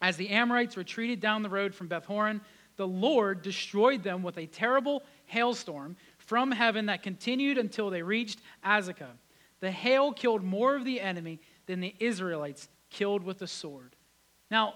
As 0.00 0.16
the 0.16 0.30
Amorites 0.30 0.76
retreated 0.76 1.20
down 1.20 1.42
the 1.42 1.48
road 1.48 1.74
from 1.74 1.88
Beth 1.88 2.04
Horon, 2.04 2.40
the 2.76 2.86
Lord 2.86 3.42
destroyed 3.42 4.02
them 4.02 4.22
with 4.22 4.38
a 4.38 4.46
terrible 4.46 5.02
hailstorm 5.26 5.96
from 6.18 6.52
heaven 6.52 6.86
that 6.86 7.02
continued 7.02 7.58
until 7.58 7.90
they 7.90 8.02
reached 8.02 8.40
Azekah. 8.64 9.16
The 9.60 9.70
hail 9.70 10.12
killed 10.12 10.44
more 10.44 10.76
of 10.76 10.84
the 10.84 11.00
enemy 11.00 11.40
than 11.66 11.80
the 11.80 11.94
Israelites 11.98 12.68
killed 12.90 13.24
with 13.24 13.38
the 13.38 13.46
sword. 13.46 13.96
Now, 14.50 14.74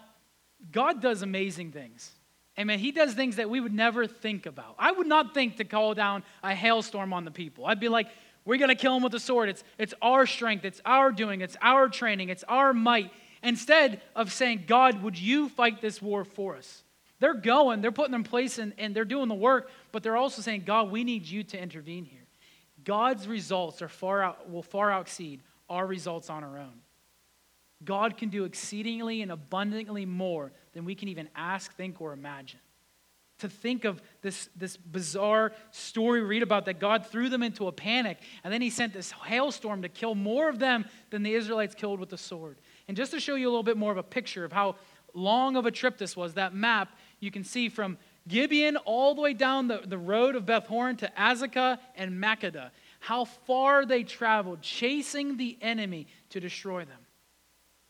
God 0.70 1.00
does 1.00 1.22
amazing 1.22 1.72
things. 1.72 2.12
Amen. 2.58 2.78
He 2.78 2.92
does 2.92 3.14
things 3.14 3.36
that 3.36 3.48
we 3.48 3.60
would 3.60 3.72
never 3.72 4.06
think 4.06 4.46
about. 4.46 4.74
I 4.78 4.92
would 4.92 5.06
not 5.06 5.32
think 5.32 5.56
to 5.56 5.64
call 5.64 5.94
down 5.94 6.22
a 6.42 6.54
hailstorm 6.54 7.12
on 7.12 7.24
the 7.24 7.30
people. 7.30 7.64
I'd 7.64 7.80
be 7.80 7.88
like, 7.88 8.08
we're 8.44 8.58
going 8.58 8.68
to 8.68 8.74
kill 8.74 8.94
them 8.94 9.02
with 9.02 9.14
a 9.14 9.20
sword. 9.20 9.48
It's, 9.48 9.64
it's 9.78 9.94
our 10.02 10.26
strength, 10.26 10.64
it's 10.64 10.80
our 10.84 11.12
doing, 11.12 11.40
it's 11.40 11.56
our 11.62 11.88
training, 11.88 12.28
it's 12.28 12.44
our 12.48 12.74
might. 12.74 13.10
Instead 13.42 14.00
of 14.14 14.32
saying, 14.32 14.64
God, 14.66 15.02
would 15.02 15.18
you 15.18 15.48
fight 15.48 15.80
this 15.80 16.00
war 16.00 16.24
for 16.24 16.56
us? 16.56 16.84
They're 17.18 17.34
going, 17.34 17.82
they're 17.82 17.92
putting 17.92 18.14
in 18.14 18.24
place, 18.24 18.58
and, 18.58 18.72
and 18.78 18.94
they're 18.94 19.04
doing 19.04 19.28
the 19.28 19.34
work, 19.34 19.70
but 19.92 20.02
they're 20.02 20.16
also 20.16 20.42
saying, 20.42 20.64
God, 20.66 20.90
we 20.90 21.04
need 21.04 21.24
you 21.24 21.44
to 21.44 21.60
intervene 21.60 22.04
here. 22.04 22.26
God's 22.84 23.28
results 23.28 23.80
are 23.80 23.88
far 23.88 24.22
out, 24.22 24.50
will 24.50 24.62
far 24.62 25.00
exceed 25.00 25.40
our 25.68 25.86
results 25.86 26.30
on 26.30 26.42
our 26.42 26.58
own. 26.58 26.80
God 27.84 28.16
can 28.16 28.28
do 28.28 28.44
exceedingly 28.44 29.22
and 29.22 29.32
abundantly 29.32 30.04
more 30.04 30.52
than 30.72 30.84
we 30.84 30.94
can 30.94 31.08
even 31.08 31.28
ask, 31.34 31.74
think, 31.76 32.00
or 32.00 32.12
imagine. 32.12 32.60
To 33.38 33.48
think 33.48 33.84
of 33.84 34.00
this, 34.20 34.48
this 34.54 34.76
bizarre 34.76 35.52
story 35.72 36.20
we 36.20 36.28
read 36.28 36.42
about 36.42 36.66
that 36.66 36.78
God 36.78 37.06
threw 37.06 37.28
them 37.28 37.42
into 37.42 37.66
a 37.66 37.72
panic, 37.72 38.18
and 38.44 38.52
then 38.52 38.62
he 38.62 38.70
sent 38.70 38.92
this 38.92 39.10
hailstorm 39.10 39.82
to 39.82 39.88
kill 39.88 40.14
more 40.14 40.48
of 40.48 40.58
them 40.58 40.84
than 41.10 41.22
the 41.22 41.34
Israelites 41.34 41.74
killed 41.74 41.98
with 41.98 42.10
the 42.10 42.18
sword. 42.18 42.58
And 42.88 42.96
just 42.96 43.12
to 43.12 43.20
show 43.20 43.34
you 43.34 43.46
a 43.46 43.50
little 43.50 43.62
bit 43.62 43.76
more 43.76 43.92
of 43.92 43.98
a 43.98 44.02
picture 44.02 44.44
of 44.44 44.52
how 44.52 44.76
long 45.14 45.56
of 45.56 45.66
a 45.66 45.70
trip 45.70 45.98
this 45.98 46.16
was, 46.16 46.34
that 46.34 46.54
map 46.54 46.96
you 47.20 47.30
can 47.30 47.44
see 47.44 47.68
from 47.68 47.98
Gibeon 48.28 48.76
all 48.76 49.14
the 49.14 49.20
way 49.20 49.34
down 49.34 49.68
the, 49.68 49.82
the 49.84 49.98
road 49.98 50.36
of 50.36 50.46
Beth 50.46 50.66
Horon 50.66 50.96
to 50.96 51.12
Azekah 51.18 51.78
and 51.96 52.12
Makkedah, 52.22 52.70
how 53.00 53.24
far 53.24 53.84
they 53.84 54.04
traveled 54.04 54.62
chasing 54.62 55.36
the 55.36 55.58
enemy 55.60 56.06
to 56.30 56.40
destroy 56.40 56.84
them. 56.84 56.98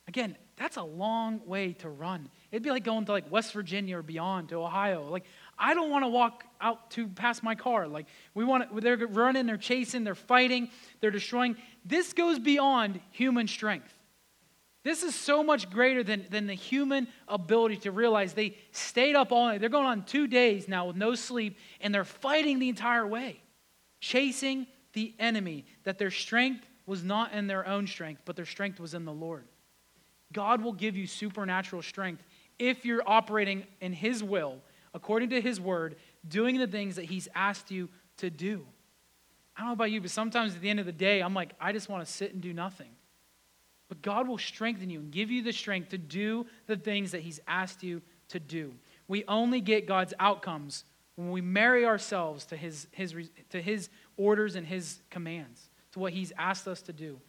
Again, 0.08 0.36
that's 0.56 0.76
a 0.76 0.82
long 0.82 1.40
way 1.46 1.72
to 1.74 1.88
run. 1.88 2.28
It'd 2.50 2.62
be 2.62 2.70
like 2.70 2.84
going 2.84 3.04
to 3.06 3.12
like 3.12 3.30
West 3.30 3.52
Virginia 3.52 3.98
or 3.98 4.02
beyond 4.02 4.50
to 4.50 4.56
Ohio. 4.56 5.08
Like, 5.08 5.24
I 5.58 5.74
don't 5.74 5.90
want 5.90 6.04
to 6.04 6.08
walk 6.08 6.44
out 6.60 6.90
to 6.92 7.08
past 7.08 7.42
my 7.42 7.54
car. 7.54 7.88
Like, 7.88 8.06
we 8.34 8.44
want 8.44 8.74
to, 8.74 8.80
they're 8.80 8.96
running, 8.96 9.46
they're 9.46 9.56
chasing, 9.56 10.04
they're 10.04 10.14
fighting, 10.14 10.70
they're 11.00 11.10
destroying. 11.10 11.56
This 11.84 12.12
goes 12.12 12.38
beyond 12.38 13.00
human 13.10 13.48
strength. 13.48 13.92
This 14.84 15.04
is 15.04 15.14
so 15.14 15.44
much 15.44 15.70
greater 15.70 16.02
than, 16.02 16.26
than 16.28 16.46
the 16.46 16.54
human 16.54 17.06
ability 17.28 17.76
to 17.78 17.92
realize 17.92 18.32
they 18.32 18.56
stayed 18.72 19.14
up 19.14 19.30
all 19.30 19.46
night. 19.46 19.60
They're 19.60 19.68
going 19.68 19.86
on 19.86 20.04
two 20.04 20.26
days 20.26 20.66
now 20.66 20.86
with 20.86 20.96
no 20.96 21.14
sleep, 21.14 21.56
and 21.80 21.94
they're 21.94 22.04
fighting 22.04 22.58
the 22.58 22.68
entire 22.68 23.06
way, 23.06 23.40
chasing 24.00 24.66
the 24.92 25.14
enemy. 25.20 25.66
That 25.84 25.98
their 25.98 26.10
strength 26.10 26.66
was 26.84 27.04
not 27.04 27.32
in 27.32 27.46
their 27.46 27.66
own 27.66 27.86
strength, 27.86 28.22
but 28.24 28.34
their 28.34 28.44
strength 28.44 28.80
was 28.80 28.94
in 28.94 29.04
the 29.04 29.12
Lord. 29.12 29.44
God 30.32 30.62
will 30.62 30.72
give 30.72 30.96
you 30.96 31.06
supernatural 31.06 31.82
strength 31.82 32.24
if 32.58 32.84
you're 32.84 33.02
operating 33.06 33.64
in 33.80 33.92
His 33.92 34.22
will, 34.22 34.56
according 34.94 35.30
to 35.30 35.40
His 35.40 35.60
word, 35.60 35.96
doing 36.26 36.58
the 36.58 36.66
things 36.66 36.96
that 36.96 37.04
He's 37.04 37.28
asked 37.36 37.70
you 37.70 37.88
to 38.16 38.30
do. 38.30 38.66
I 39.56 39.60
don't 39.60 39.68
know 39.68 39.74
about 39.74 39.90
you, 39.92 40.00
but 40.00 40.10
sometimes 40.10 40.54
at 40.54 40.60
the 40.60 40.70
end 40.70 40.80
of 40.80 40.86
the 40.86 40.92
day, 40.92 41.20
I'm 41.20 41.34
like, 41.34 41.52
I 41.60 41.72
just 41.72 41.88
want 41.88 42.04
to 42.04 42.10
sit 42.10 42.32
and 42.32 42.42
do 42.42 42.52
nothing. 42.52 42.90
But 43.92 44.00
God 44.00 44.26
will 44.26 44.38
strengthen 44.38 44.88
you 44.88 45.00
and 45.00 45.12
give 45.12 45.30
you 45.30 45.42
the 45.42 45.52
strength 45.52 45.90
to 45.90 45.98
do 45.98 46.46
the 46.66 46.78
things 46.78 47.10
that 47.10 47.20
He's 47.20 47.40
asked 47.46 47.82
you 47.82 48.00
to 48.28 48.40
do. 48.40 48.72
We 49.06 49.22
only 49.28 49.60
get 49.60 49.86
God's 49.86 50.14
outcomes 50.18 50.84
when 51.16 51.30
we 51.30 51.42
marry 51.42 51.84
ourselves 51.84 52.46
to 52.46 52.56
His, 52.56 52.86
his, 52.92 53.14
to 53.50 53.60
his 53.60 53.90
orders 54.16 54.56
and 54.56 54.66
His 54.66 55.02
commands, 55.10 55.68
to 55.90 55.98
what 55.98 56.14
He's 56.14 56.32
asked 56.38 56.66
us 56.66 56.80
to 56.80 56.94
do. 56.94 57.20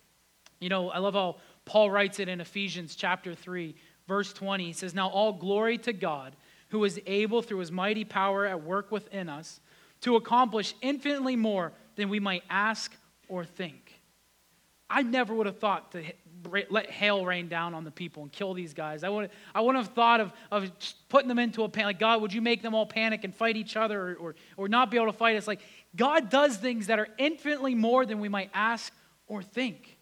You 0.61 0.69
know, 0.69 0.89
I 0.89 0.99
love 0.99 1.15
how 1.15 1.35
Paul 1.65 1.91
writes 1.91 2.21
it 2.21 2.29
in 2.29 2.39
Ephesians 2.39 2.95
chapter 2.95 3.35
3, 3.35 3.75
verse 4.07 4.31
20. 4.31 4.63
He 4.63 4.71
says, 4.71 4.93
Now 4.93 5.09
all 5.09 5.33
glory 5.33 5.77
to 5.79 5.91
God, 5.91 6.33
who 6.69 6.85
is 6.85 6.97
able 7.05 7.41
through 7.41 7.59
his 7.59 7.73
mighty 7.73 8.05
power 8.05 8.45
at 8.45 8.63
work 8.63 8.89
within 8.89 9.27
us 9.27 9.59
to 9.99 10.15
accomplish 10.15 10.75
infinitely 10.81 11.35
more 11.35 11.73
than 11.97 12.07
we 12.07 12.21
might 12.21 12.43
ask 12.49 12.95
or 13.27 13.43
think. 13.43 13.99
I 14.93 15.01
never 15.01 15.33
would 15.33 15.47
have 15.47 15.57
thought 15.57 15.91
to 15.93 16.03
let 16.69 16.89
hail 16.89 17.25
rain 17.25 17.47
down 17.47 17.73
on 17.73 17.83
the 17.83 17.91
people 17.91 18.23
and 18.23 18.31
kill 18.31 18.53
these 18.53 18.73
guys. 18.73 19.03
I 19.03 19.09
would 19.09 19.29
I 19.53 19.61
wouldn't 19.61 19.83
have 19.83 19.93
thought 19.93 20.21
of, 20.21 20.33
of 20.51 20.71
putting 21.09 21.27
them 21.27 21.39
into 21.39 21.63
a 21.63 21.69
panic. 21.69 21.85
Like, 21.85 21.99
God, 21.99 22.21
would 22.21 22.33
you 22.33 22.41
make 22.41 22.61
them 22.61 22.73
all 22.73 22.85
panic 22.85 23.23
and 23.23 23.33
fight 23.33 23.57
each 23.57 23.75
other 23.75 23.99
or, 23.99 24.15
or, 24.15 24.35
or 24.57 24.67
not 24.67 24.91
be 24.91 24.97
able 24.97 25.07
to 25.07 25.17
fight 25.17 25.35
us? 25.35 25.47
Like, 25.47 25.61
God 25.95 26.29
does 26.29 26.57
things 26.57 26.87
that 26.87 26.99
are 26.99 27.07
infinitely 27.17 27.75
more 27.75 28.05
than 28.05 28.19
we 28.19 28.29
might 28.29 28.49
ask 28.53 28.93
or 29.27 29.41
think 29.41 29.97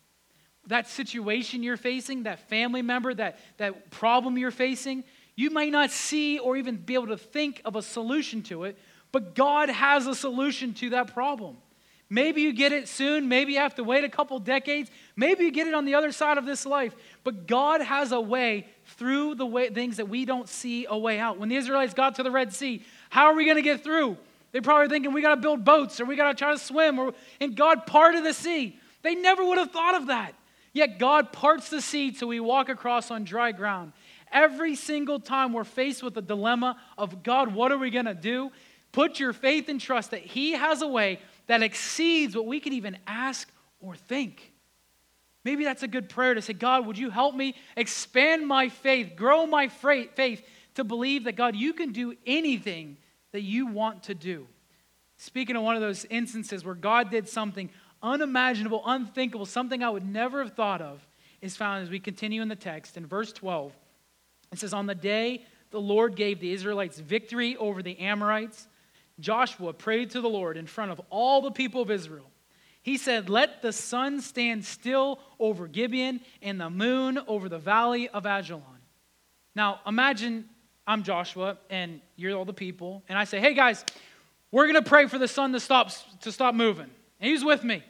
that 0.67 0.87
situation 0.87 1.63
you're 1.63 1.77
facing, 1.77 2.23
that 2.23 2.47
family 2.49 2.81
member, 2.81 3.13
that, 3.13 3.39
that 3.57 3.89
problem 3.91 4.37
you're 4.37 4.51
facing, 4.51 5.03
you 5.35 5.49
may 5.49 5.69
not 5.69 5.91
see 5.91 6.39
or 6.39 6.55
even 6.55 6.77
be 6.77 6.93
able 6.93 7.07
to 7.07 7.17
think 7.17 7.61
of 7.65 7.75
a 7.75 7.81
solution 7.81 8.43
to 8.43 8.65
it, 8.65 8.77
but 9.11 9.35
God 9.35 9.69
has 9.69 10.07
a 10.07 10.15
solution 10.15 10.73
to 10.75 10.91
that 10.91 11.13
problem. 11.13 11.57
Maybe 12.13 12.41
you 12.41 12.51
get 12.51 12.73
it 12.73 12.89
soon. 12.89 13.29
Maybe 13.29 13.53
you 13.53 13.59
have 13.59 13.75
to 13.75 13.85
wait 13.85 14.03
a 14.03 14.09
couple 14.09 14.37
decades. 14.39 14.91
Maybe 15.15 15.45
you 15.45 15.51
get 15.51 15.67
it 15.67 15.73
on 15.73 15.85
the 15.85 15.95
other 15.95 16.11
side 16.11 16.37
of 16.37 16.45
this 16.45 16.65
life. 16.65 16.93
But 17.23 17.47
God 17.47 17.79
has 17.79 18.11
a 18.11 18.19
way 18.19 18.67
through 18.97 19.35
the 19.35 19.45
way, 19.45 19.69
things 19.69 19.95
that 19.95 20.09
we 20.09 20.25
don't 20.25 20.49
see 20.49 20.85
a 20.89 20.97
way 20.97 21.19
out. 21.19 21.39
When 21.39 21.47
the 21.47 21.55
Israelites 21.55 21.93
got 21.93 22.15
to 22.15 22.23
the 22.23 22.29
Red 22.29 22.51
Sea, 22.51 22.83
how 23.09 23.27
are 23.27 23.33
we 23.33 23.45
going 23.45 23.55
to 23.55 23.61
get 23.61 23.81
through? 23.81 24.17
They're 24.51 24.61
probably 24.61 24.89
thinking 24.89 25.13
we 25.13 25.21
got 25.21 25.35
to 25.35 25.41
build 25.41 25.63
boats 25.63 26.01
or 26.01 26.05
we 26.05 26.17
got 26.17 26.27
to 26.27 26.33
try 26.37 26.51
to 26.51 26.59
swim. 26.59 26.99
Or, 26.99 27.13
and 27.39 27.55
God 27.55 27.85
parted 27.85 28.25
the 28.25 28.33
sea. 28.33 28.77
They 29.03 29.15
never 29.15 29.45
would 29.45 29.57
have 29.57 29.71
thought 29.71 29.95
of 29.95 30.07
that. 30.07 30.33
Yet 30.73 30.99
God 30.99 31.31
parts 31.31 31.69
the 31.69 31.79
sea 31.79 32.13
so 32.13 32.27
we 32.27 32.41
walk 32.41 32.67
across 32.67 33.09
on 33.09 33.23
dry 33.23 33.53
ground. 33.53 33.93
Every 34.33 34.75
single 34.75 35.21
time 35.21 35.53
we're 35.53 35.63
faced 35.63 36.03
with 36.03 36.15
the 36.15 36.21
dilemma 36.21 36.77
of 36.97 37.23
God, 37.23 37.55
what 37.55 37.71
are 37.71 37.77
we 37.77 37.89
going 37.89 38.03
to 38.03 38.13
do? 38.13 38.51
Put 38.91 39.17
your 39.17 39.31
faith 39.31 39.69
and 39.69 39.79
trust 39.79 40.11
that 40.11 40.21
He 40.21 40.51
has 40.51 40.81
a 40.81 40.87
way 40.87 41.19
that 41.51 41.61
exceeds 41.61 42.33
what 42.33 42.45
we 42.45 42.61
could 42.61 42.71
even 42.71 42.95
ask 43.05 43.51
or 43.81 43.93
think. 43.93 44.53
Maybe 45.43 45.65
that's 45.65 45.83
a 45.83 45.87
good 45.87 46.07
prayer 46.07 46.33
to 46.33 46.41
say, 46.41 46.53
God, 46.53 46.87
would 46.87 46.97
you 46.97 47.09
help 47.09 47.35
me 47.35 47.55
expand 47.75 48.47
my 48.47 48.69
faith, 48.69 49.17
grow 49.17 49.45
my 49.45 49.67
faith 49.67 50.43
to 50.75 50.85
believe 50.85 51.25
that, 51.25 51.35
God, 51.35 51.57
you 51.57 51.73
can 51.73 51.91
do 51.91 52.15
anything 52.25 52.95
that 53.33 53.41
you 53.41 53.67
want 53.67 54.03
to 54.03 54.15
do. 54.15 54.47
Speaking 55.17 55.57
of 55.57 55.63
one 55.63 55.75
of 55.75 55.81
those 55.81 56.05
instances 56.05 56.63
where 56.63 56.73
God 56.73 57.11
did 57.11 57.27
something 57.27 57.69
unimaginable, 58.01 58.81
unthinkable, 58.85 59.45
something 59.45 59.83
I 59.83 59.89
would 59.89 60.07
never 60.07 60.41
have 60.41 60.53
thought 60.53 60.81
of, 60.81 61.05
is 61.41 61.57
found 61.57 61.83
as 61.83 61.89
we 61.89 61.99
continue 61.99 62.41
in 62.41 62.47
the 62.47 62.55
text 62.55 62.95
in 62.95 63.05
verse 63.05 63.33
12. 63.33 63.73
It 64.53 64.59
says, 64.59 64.73
On 64.73 64.85
the 64.85 64.95
day 64.95 65.43
the 65.71 65.81
Lord 65.81 66.15
gave 66.15 66.39
the 66.39 66.53
Israelites 66.53 66.97
victory 66.97 67.57
over 67.57 67.83
the 67.83 67.99
Amorites, 67.99 68.69
Joshua 69.21 69.73
prayed 69.73 70.11
to 70.11 70.21
the 70.21 70.29
Lord 70.29 70.57
in 70.57 70.67
front 70.67 70.91
of 70.91 70.99
all 71.09 71.41
the 71.41 71.51
people 71.51 71.81
of 71.81 71.89
Israel. 71.89 72.29
He 72.81 72.97
said, 72.97 73.29
Let 73.29 73.61
the 73.61 73.71
sun 73.71 74.21
stand 74.21 74.65
still 74.65 75.19
over 75.39 75.67
Gibeon 75.67 76.21
and 76.41 76.59
the 76.59 76.69
moon 76.69 77.19
over 77.27 77.47
the 77.47 77.59
valley 77.59 78.09
of 78.09 78.23
Ajalon. 78.23 78.63
Now, 79.55 79.79
imagine 79.85 80.49
I'm 80.87 81.03
Joshua 81.03 81.57
and 81.69 82.01
you're 82.15 82.35
all 82.35 82.45
the 82.45 82.53
people, 82.53 83.03
and 83.07 83.17
I 83.17 83.25
say, 83.25 83.39
Hey 83.39 83.53
guys, 83.53 83.85
we're 84.51 84.65
going 84.65 84.83
to 84.83 84.89
pray 84.89 85.07
for 85.07 85.17
the 85.17 85.27
sun 85.27 85.53
to 85.53 85.59
stop, 85.59 85.91
to 86.21 86.31
stop 86.31 86.55
moving. 86.55 86.89
And 87.19 87.29
he's 87.29 87.45
with 87.45 87.63
me. 87.63 87.83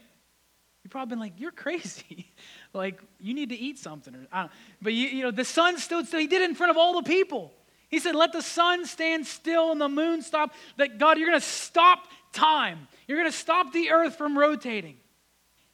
You've 0.84 0.90
probably 0.90 1.10
been 1.10 1.20
like, 1.20 1.40
You're 1.40 1.52
crazy. 1.52 2.30
like, 2.74 3.00
you 3.18 3.32
need 3.32 3.48
to 3.48 3.56
eat 3.56 3.78
something. 3.78 4.14
Or, 4.32 4.50
but, 4.82 4.92
you, 4.92 5.08
you 5.08 5.22
know, 5.22 5.30
the 5.30 5.44
sun 5.44 5.78
stood 5.78 6.06
still. 6.06 6.20
He 6.20 6.26
did 6.26 6.42
it 6.42 6.50
in 6.50 6.54
front 6.54 6.70
of 6.70 6.76
all 6.76 7.00
the 7.00 7.08
people. 7.08 7.52
He 7.92 8.00
said, 8.00 8.16
Let 8.16 8.32
the 8.32 8.42
sun 8.42 8.86
stand 8.86 9.26
still 9.26 9.70
and 9.70 9.80
the 9.80 9.88
moon 9.88 10.22
stop. 10.22 10.52
That 10.78 10.98
God, 10.98 11.18
you're 11.18 11.28
going 11.28 11.38
to 11.38 11.46
stop 11.46 12.08
time. 12.32 12.88
You're 13.06 13.18
going 13.18 13.30
to 13.30 13.36
stop 13.36 13.72
the 13.72 13.90
earth 13.90 14.16
from 14.16 14.36
rotating. 14.36 14.96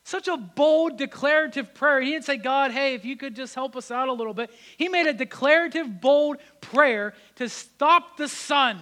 Such 0.02 0.26
a 0.26 0.37
bold, 0.37 0.98
declarative 0.98 1.74
prayer. 1.74 2.00
He 2.00 2.11
didn't 2.11 2.24
say, 2.24 2.37
God, 2.37 2.72
hey, 2.72 2.94
if 2.94 3.04
you 3.04 3.16
could 3.16 3.37
just 3.37 3.54
help 3.54 3.76
us 3.76 3.92
out 3.92 4.09
a 4.09 4.12
little 4.12 4.35
bit. 4.35 4.50
He 4.76 4.88
made 4.88 5.07
a 5.07 5.12
declarative, 5.12 6.00
bold 6.00 6.38
prayer 6.61 7.14
to 7.37 7.48
stop 7.48 8.16
the 8.16 8.26
sun, 8.26 8.81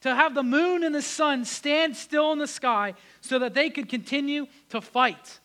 to 0.00 0.14
have 0.14 0.34
the 0.34 0.42
moon 0.42 0.82
and 0.82 0.94
the 0.94 1.02
sun 1.02 1.44
stand 1.44 1.96
still 1.96 2.32
in 2.32 2.38
the 2.38 2.46
sky 2.46 2.94
so 3.20 3.40
that 3.40 3.52
they 3.52 3.68
could 3.68 3.90
continue 3.90 4.46
to 4.70 4.80
fight. 4.80 5.40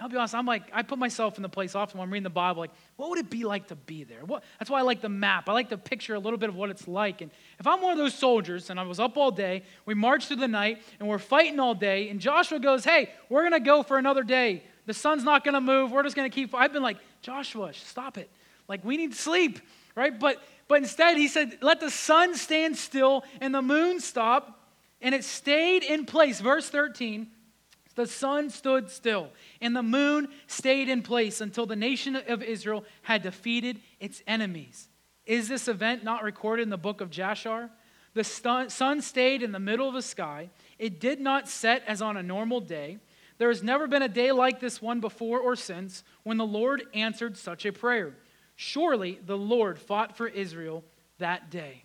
I'll 0.00 0.08
be 0.08 0.16
honest, 0.16 0.34
I'm 0.34 0.46
like, 0.46 0.62
I 0.72 0.82
put 0.82 0.98
myself 0.98 1.36
in 1.36 1.42
the 1.42 1.48
place 1.48 1.74
often 1.74 1.98
when 1.98 2.08
I'm 2.08 2.12
reading 2.12 2.24
the 2.24 2.30
Bible, 2.30 2.60
like, 2.60 2.70
what 2.96 3.10
would 3.10 3.18
it 3.18 3.28
be 3.28 3.44
like 3.44 3.68
to 3.68 3.76
be 3.76 4.04
there? 4.04 4.24
What, 4.24 4.42
that's 4.58 4.70
why 4.70 4.78
I 4.78 4.82
like 4.82 5.02
the 5.02 5.10
map. 5.10 5.48
I 5.48 5.52
like 5.52 5.68
to 5.68 5.78
picture 5.78 6.14
a 6.14 6.18
little 6.18 6.38
bit 6.38 6.48
of 6.48 6.56
what 6.56 6.70
it's 6.70 6.88
like. 6.88 7.20
And 7.20 7.30
if 7.58 7.66
I'm 7.66 7.82
one 7.82 7.92
of 7.92 7.98
those 7.98 8.14
soldiers 8.14 8.70
and 8.70 8.80
I 8.80 8.84
was 8.84 8.98
up 8.98 9.18
all 9.18 9.30
day, 9.30 9.62
we 9.84 9.92
marched 9.92 10.28
through 10.28 10.38
the 10.38 10.48
night 10.48 10.80
and 10.98 11.08
we're 11.08 11.18
fighting 11.18 11.60
all 11.60 11.74
day, 11.74 12.08
and 12.08 12.18
Joshua 12.18 12.58
goes, 12.58 12.82
hey, 12.82 13.10
we're 13.28 13.42
going 13.42 13.52
to 13.52 13.60
go 13.60 13.82
for 13.82 13.98
another 13.98 14.22
day. 14.22 14.62
The 14.86 14.94
sun's 14.94 15.22
not 15.22 15.44
going 15.44 15.54
to 15.54 15.60
move. 15.60 15.92
We're 15.92 16.02
just 16.02 16.16
going 16.16 16.30
to 16.30 16.34
keep. 16.34 16.54
I've 16.54 16.72
been 16.72 16.82
like, 16.82 16.96
Joshua, 17.20 17.74
stop 17.74 18.16
it. 18.16 18.30
Like, 18.68 18.82
we 18.84 18.96
need 18.96 19.14
sleep, 19.14 19.60
right? 19.94 20.18
But, 20.18 20.42
but 20.66 20.78
instead, 20.78 21.18
he 21.18 21.28
said, 21.28 21.58
let 21.60 21.80
the 21.80 21.90
sun 21.90 22.34
stand 22.36 22.76
still 22.76 23.24
and 23.40 23.54
the 23.54 23.62
moon 23.62 24.00
stop. 24.00 24.56
And 25.02 25.14
it 25.14 25.24
stayed 25.24 25.82
in 25.82 26.06
place. 26.06 26.40
Verse 26.40 26.68
13 26.68 27.28
the 28.00 28.06
sun 28.06 28.48
stood 28.48 28.88
still, 28.90 29.28
and 29.60 29.76
the 29.76 29.82
moon 29.82 30.28
stayed 30.46 30.88
in 30.88 31.02
place 31.02 31.42
until 31.42 31.66
the 31.66 31.76
nation 31.76 32.16
of 32.16 32.42
Israel 32.42 32.82
had 33.02 33.22
defeated 33.22 33.78
its 33.98 34.22
enemies. 34.26 34.88
Is 35.26 35.48
this 35.48 35.68
event 35.68 36.02
not 36.02 36.22
recorded 36.22 36.62
in 36.62 36.70
the 36.70 36.78
book 36.78 37.02
of 37.02 37.10
Jashar? 37.10 37.68
The 38.14 38.24
sun 38.24 39.02
stayed 39.02 39.42
in 39.42 39.52
the 39.52 39.60
middle 39.60 39.86
of 39.86 39.92
the 39.92 40.00
sky. 40.00 40.48
It 40.78 40.98
did 40.98 41.20
not 41.20 41.46
set 41.46 41.82
as 41.86 42.00
on 42.00 42.16
a 42.16 42.22
normal 42.22 42.60
day. 42.60 42.96
There 43.36 43.48
has 43.48 43.62
never 43.62 43.86
been 43.86 44.00
a 44.00 44.08
day 44.08 44.32
like 44.32 44.60
this 44.60 44.80
one 44.80 45.00
before 45.00 45.38
or 45.38 45.54
since 45.54 46.02
when 46.22 46.38
the 46.38 46.46
Lord 46.46 46.82
answered 46.94 47.36
such 47.36 47.66
a 47.66 47.72
prayer. 47.72 48.14
Surely 48.56 49.20
the 49.26 49.36
Lord 49.36 49.78
fought 49.78 50.16
for 50.16 50.26
Israel 50.26 50.84
that 51.18 51.50
day. 51.50 51.84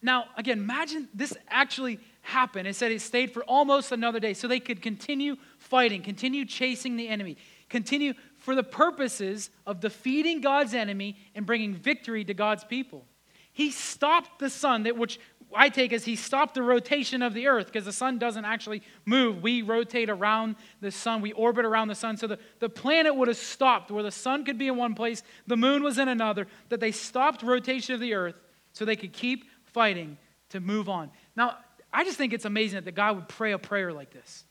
Now, 0.00 0.26
again, 0.36 0.58
imagine 0.58 1.08
this 1.12 1.36
actually 1.48 1.98
happened. 2.28 2.68
It 2.68 2.76
said 2.76 2.92
it 2.92 3.00
stayed 3.00 3.32
for 3.32 3.42
almost 3.44 3.90
another 3.90 4.20
day 4.20 4.34
so 4.34 4.46
they 4.46 4.60
could 4.60 4.82
continue 4.82 5.36
fighting, 5.58 6.02
continue 6.02 6.44
chasing 6.44 6.96
the 6.96 7.08
enemy, 7.08 7.36
continue 7.68 8.12
for 8.36 8.54
the 8.54 8.62
purposes 8.62 9.50
of 9.66 9.80
defeating 9.80 10.40
God's 10.40 10.74
enemy 10.74 11.16
and 11.34 11.46
bringing 11.46 11.74
victory 11.74 12.24
to 12.24 12.34
God's 12.34 12.64
people. 12.64 13.06
He 13.52 13.70
stopped 13.70 14.38
the 14.38 14.50
sun, 14.50 14.84
which 14.84 15.18
I 15.54 15.70
take 15.70 15.92
as 15.94 16.04
he 16.04 16.16
stopped 16.16 16.54
the 16.54 16.62
rotation 16.62 17.22
of 17.22 17.32
the 17.32 17.46
earth 17.48 17.66
because 17.66 17.86
the 17.86 17.92
sun 17.92 18.18
doesn't 18.18 18.44
actually 18.44 18.82
move. 19.06 19.42
We 19.42 19.62
rotate 19.62 20.10
around 20.10 20.56
the 20.82 20.90
sun, 20.90 21.22
we 21.22 21.32
orbit 21.32 21.64
around 21.64 21.88
the 21.88 21.94
sun. 21.94 22.18
So 22.18 22.26
the, 22.26 22.38
the 22.60 22.68
planet 22.68 23.16
would 23.16 23.28
have 23.28 23.38
stopped 23.38 23.90
where 23.90 24.02
the 24.02 24.10
sun 24.10 24.44
could 24.44 24.58
be 24.58 24.68
in 24.68 24.76
one 24.76 24.94
place, 24.94 25.22
the 25.46 25.56
moon 25.56 25.82
was 25.82 25.98
in 25.98 26.08
another, 26.08 26.46
that 26.68 26.80
they 26.80 26.92
stopped 26.92 27.42
rotation 27.42 27.94
of 27.94 28.00
the 28.00 28.12
earth 28.12 28.36
so 28.74 28.84
they 28.84 28.96
could 28.96 29.14
keep 29.14 29.46
fighting 29.64 30.18
to 30.50 30.60
move 30.60 30.88
on. 30.88 31.10
Now, 31.34 31.56
I 31.92 32.04
just 32.04 32.18
think 32.18 32.32
it's 32.32 32.44
amazing 32.44 32.82
that 32.84 32.94
guy 32.94 33.10
would 33.10 33.28
pray 33.28 33.52
a 33.52 33.58
prayer 33.58 33.92
like 33.92 34.10
this. 34.10 34.44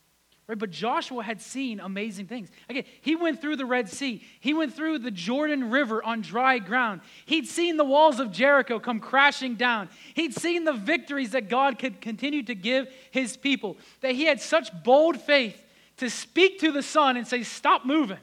Right? 0.48 0.58
But 0.58 0.70
Joshua 0.70 1.24
had 1.24 1.42
seen 1.42 1.82
amazing 1.82 2.28
things. 2.28 2.50
Again, 2.70 2.86
he 3.02 3.18
went 3.18 3.42
through 3.42 3.58
the 3.58 3.66
Red 3.66 3.90
Sea. 3.90 4.24
He 4.40 4.54
went 4.54 4.74
through 4.74 5.00
the 5.00 5.12
Jordan 5.12 5.70
River 5.70 6.02
on 6.02 6.22
dry 6.22 6.60
ground. 6.60 7.02
He'd 7.26 7.48
seen 7.48 7.76
the 7.76 7.84
walls 7.84 8.22
of 8.22 8.32
Jericho 8.32 8.80
come 8.80 9.02
crashing 9.02 9.56
down. 9.56 9.90
He'd 10.14 10.34
seen 10.34 10.64
the 10.64 10.72
victories 10.72 11.32
that 11.32 11.50
God 11.50 11.78
could 11.78 12.00
continue 12.00 12.44
to 12.44 12.56
give 12.56 12.88
his 13.12 13.36
people. 13.36 13.76
That 14.00 14.14
he 14.14 14.24
had 14.24 14.40
such 14.40 14.72
bold 14.84 15.20
faith 15.20 15.62
to 15.98 16.10
speak 16.10 16.60
to 16.60 16.72
the 16.72 16.84
sun 16.84 17.18
and 17.18 17.28
say, 17.28 17.44
Stop 17.44 17.86
moving. 17.86 18.20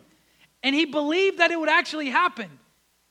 And 0.63 0.75
he 0.75 0.87
believed 0.87 1.39
that 1.39 1.51
it 1.51 1.61
would 1.61 1.69
actually 1.69 2.09
happen. 2.09 2.49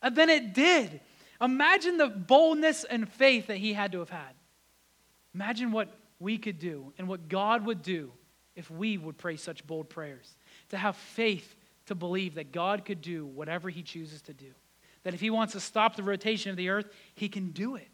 And 0.01 0.15
then 0.15 0.29
it 0.29 0.55
did. 0.55 1.01
Imagine 1.39 1.97
the 1.97 2.07
boldness 2.07 2.83
and 2.83 3.07
faith 3.07 3.47
that 3.47 3.57
he 3.57 3.73
had 3.73 3.91
to 3.91 3.99
have 3.99 4.09
had. 4.09 4.33
Imagine 5.33 5.71
what 5.71 5.89
we 6.19 6.37
could 6.37 6.59
do 6.59 6.93
and 6.97 7.07
what 7.07 7.27
God 7.27 7.65
would 7.65 7.81
do 7.81 8.11
if 8.55 8.69
we 8.69 8.97
would 8.97 9.17
pray 9.17 9.35
such 9.35 9.65
bold 9.65 9.89
prayers. 9.89 10.35
To 10.69 10.77
have 10.77 10.95
faith 10.95 11.55
to 11.87 11.95
believe 11.95 12.35
that 12.35 12.51
God 12.51 12.85
could 12.85 13.01
do 13.01 13.25
whatever 13.25 13.69
he 13.69 13.83
chooses 13.83 14.21
to 14.23 14.33
do. 14.33 14.51
That 15.03 15.13
if 15.13 15.19
he 15.19 15.29
wants 15.29 15.53
to 15.53 15.59
stop 15.59 15.95
the 15.95 16.03
rotation 16.03 16.51
of 16.51 16.57
the 16.57 16.69
earth, 16.69 16.87
he 17.15 17.27
can 17.27 17.51
do 17.51 17.75
it. 17.75 17.89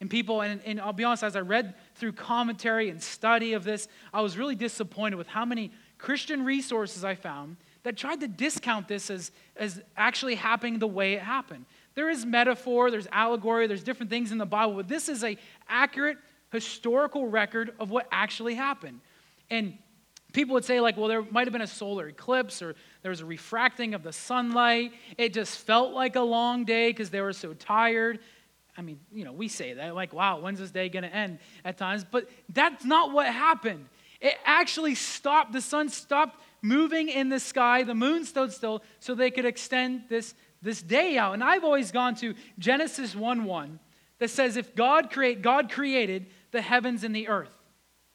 And 0.00 0.10
people, 0.10 0.40
and, 0.40 0.60
and 0.64 0.80
I'll 0.80 0.92
be 0.92 1.04
honest, 1.04 1.22
as 1.22 1.36
I 1.36 1.40
read 1.40 1.74
through 1.94 2.14
commentary 2.14 2.90
and 2.90 3.00
study 3.00 3.52
of 3.52 3.62
this, 3.62 3.86
I 4.12 4.20
was 4.20 4.36
really 4.36 4.56
disappointed 4.56 5.16
with 5.16 5.28
how 5.28 5.44
many 5.44 5.70
Christian 5.98 6.44
resources 6.44 7.04
I 7.04 7.14
found 7.14 7.56
that 7.84 7.96
tried 7.96 8.20
to 8.20 8.28
discount 8.28 8.88
this 8.88 9.10
as, 9.10 9.30
as 9.56 9.80
actually 9.96 10.34
happening 10.34 10.78
the 10.78 10.88
way 10.88 11.12
it 11.12 11.22
happened. 11.22 11.66
There 11.94 12.10
is 12.10 12.24
metaphor, 12.24 12.90
there's 12.90 13.06
allegory, 13.12 13.66
there's 13.66 13.84
different 13.84 14.10
things 14.10 14.32
in 14.32 14.38
the 14.38 14.46
Bible, 14.46 14.74
but 14.74 14.88
this 14.88 15.08
is 15.08 15.22
a 15.22 15.36
accurate 15.68 16.18
historical 16.52 17.26
record 17.26 17.74
of 17.80 17.90
what 17.90 18.06
actually 18.12 18.54
happened. 18.54 19.00
And 19.50 19.76
people 20.32 20.54
would 20.54 20.64
say, 20.64 20.80
like, 20.80 20.96
well, 20.96 21.08
there 21.08 21.22
might 21.22 21.46
have 21.46 21.52
been 21.52 21.62
a 21.62 21.66
solar 21.66 22.08
eclipse 22.08 22.62
or 22.62 22.74
there 23.02 23.10
was 23.10 23.20
a 23.20 23.26
refracting 23.26 23.94
of 23.94 24.02
the 24.02 24.12
sunlight. 24.12 24.92
It 25.18 25.32
just 25.32 25.58
felt 25.58 25.92
like 25.92 26.14
a 26.14 26.20
long 26.20 26.64
day 26.64 26.90
because 26.90 27.10
they 27.10 27.20
were 27.20 27.32
so 27.32 27.54
tired. 27.54 28.20
I 28.76 28.82
mean, 28.82 29.00
you 29.12 29.24
know, 29.24 29.32
we 29.32 29.48
say 29.48 29.74
that, 29.74 29.94
like, 29.94 30.12
wow, 30.12 30.40
when's 30.40 30.58
this 30.58 30.70
day 30.70 30.88
going 30.88 31.02
to 31.02 31.14
end 31.14 31.38
at 31.64 31.76
times? 31.76 32.04
But 32.10 32.28
that's 32.48 32.84
not 32.84 33.12
what 33.12 33.26
happened. 33.26 33.86
It 34.20 34.34
actually 34.44 34.94
stopped, 34.94 35.52
the 35.52 35.60
sun 35.60 35.88
stopped 35.88 36.40
moving 36.62 37.08
in 37.08 37.28
the 37.28 37.40
sky, 37.40 37.82
the 37.82 37.94
moon 37.94 38.24
stood 38.24 38.52
still, 38.52 38.82
so 39.00 39.14
they 39.14 39.30
could 39.30 39.44
extend 39.44 40.04
this, 40.08 40.34
this 40.62 40.80
day 40.80 41.18
out. 41.18 41.34
And 41.34 41.42
I've 41.42 41.64
always 41.64 41.90
gone 41.90 42.14
to 42.16 42.34
Genesis 42.58 43.16
1 43.16 43.44
1 43.44 43.80
that 44.20 44.28
says 44.30 44.56
if 44.56 44.74
God 44.76 45.10
create, 45.10 45.42
God 45.42 45.70
created 45.70 46.26
the 46.52 46.62
heavens 46.62 47.02
and 47.04 47.14
the 47.14 47.28
earth. 47.28 47.54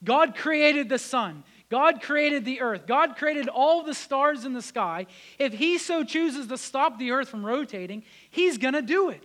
God 0.04 0.36
created 0.36 0.90
the 0.90 1.00
sun. 1.00 1.44
God 1.70 2.02
created 2.02 2.46
the 2.46 2.62
earth. 2.62 2.88
God 2.88 3.18
created 3.18 3.50
all 3.50 3.84
the 3.84 3.94
stars 3.94 4.46
in 4.46 4.54
the 4.54 4.62
sky. 4.62 5.08
If 5.38 5.54
He 5.54 5.78
so 5.78 6.04
chooses 6.04 6.48
to 6.48 6.58
stop 6.58 6.98
the 6.98 7.12
earth 7.12 7.30
from 7.30 7.46
rotating, 7.46 8.04
He's 8.30 8.58
going 8.58 8.76
to 8.76 8.82
do 8.82 9.10
it. 9.10 9.24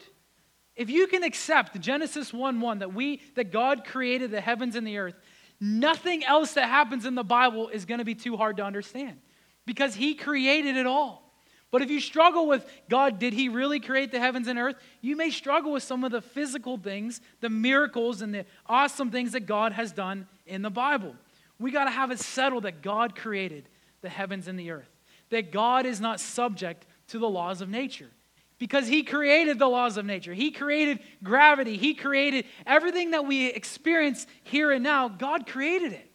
If 0.74 0.90
you 0.90 1.06
can 1.06 1.22
accept 1.22 1.78
Genesis 1.80 2.32
1 2.32 2.60
1 2.60 2.78
that, 2.80 2.94
we, 2.94 3.20
that 3.36 3.52
God 3.52 3.84
created 3.84 4.30
the 4.30 4.40
heavens 4.40 4.74
and 4.74 4.86
the 4.86 4.98
earth, 4.98 5.14
nothing 5.60 6.24
else 6.24 6.54
that 6.54 6.68
happens 6.68 7.04
in 7.04 7.14
the 7.14 7.22
Bible 7.22 7.68
is 7.68 7.84
going 7.84 7.98
to 7.98 8.04
be 8.04 8.14
too 8.14 8.36
hard 8.36 8.56
to 8.56 8.64
understand 8.64 9.18
because 9.66 9.94
He 9.94 10.14
created 10.14 10.76
it 10.76 10.86
all. 10.86 11.31
But 11.72 11.80
if 11.80 11.90
you 11.90 12.00
struggle 12.00 12.46
with 12.46 12.66
God, 12.90 13.18
did 13.18 13.32
He 13.32 13.48
really 13.48 13.80
create 13.80 14.12
the 14.12 14.20
heavens 14.20 14.46
and 14.46 14.58
earth? 14.58 14.76
You 15.00 15.16
may 15.16 15.30
struggle 15.30 15.72
with 15.72 15.82
some 15.82 16.04
of 16.04 16.12
the 16.12 16.20
physical 16.20 16.76
things, 16.76 17.22
the 17.40 17.48
miracles, 17.48 18.20
and 18.20 18.32
the 18.32 18.44
awesome 18.66 19.10
things 19.10 19.32
that 19.32 19.46
God 19.46 19.72
has 19.72 19.90
done 19.90 20.28
in 20.46 20.60
the 20.60 20.70
Bible. 20.70 21.16
We 21.58 21.70
got 21.70 21.84
to 21.84 21.90
have 21.90 22.10
it 22.10 22.20
settled 22.20 22.64
that 22.64 22.82
God 22.82 23.16
created 23.16 23.68
the 24.02 24.10
heavens 24.10 24.48
and 24.48 24.58
the 24.58 24.70
earth, 24.70 24.90
that 25.30 25.50
God 25.50 25.86
is 25.86 25.98
not 25.98 26.20
subject 26.20 26.86
to 27.08 27.18
the 27.18 27.28
laws 27.28 27.62
of 27.62 27.70
nature. 27.70 28.10
Because 28.58 28.86
he 28.86 29.02
created 29.02 29.58
the 29.58 29.66
laws 29.66 29.96
of 29.96 30.04
nature. 30.04 30.34
He 30.34 30.50
created 30.50 31.00
gravity. 31.24 31.78
He 31.78 31.94
created 31.94 32.44
everything 32.66 33.12
that 33.12 33.26
we 33.26 33.46
experience 33.46 34.26
here 34.44 34.70
and 34.70 34.84
now. 34.84 35.08
God 35.08 35.46
created 35.46 35.92
it. 35.94 36.12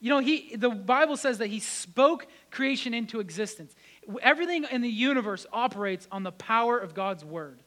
You 0.00 0.08
know, 0.08 0.18
he, 0.18 0.56
the 0.56 0.70
Bible 0.70 1.16
says 1.16 1.38
that 1.38 1.48
he 1.48 1.60
spoke 1.60 2.26
creation 2.50 2.94
into 2.94 3.20
existence. 3.20 3.74
Everything 4.22 4.64
in 4.70 4.80
the 4.80 4.88
universe 4.88 5.46
operates 5.52 6.08
on 6.10 6.22
the 6.22 6.32
power 6.32 6.78
of 6.78 6.94
God's 6.94 7.24
word. 7.24 7.62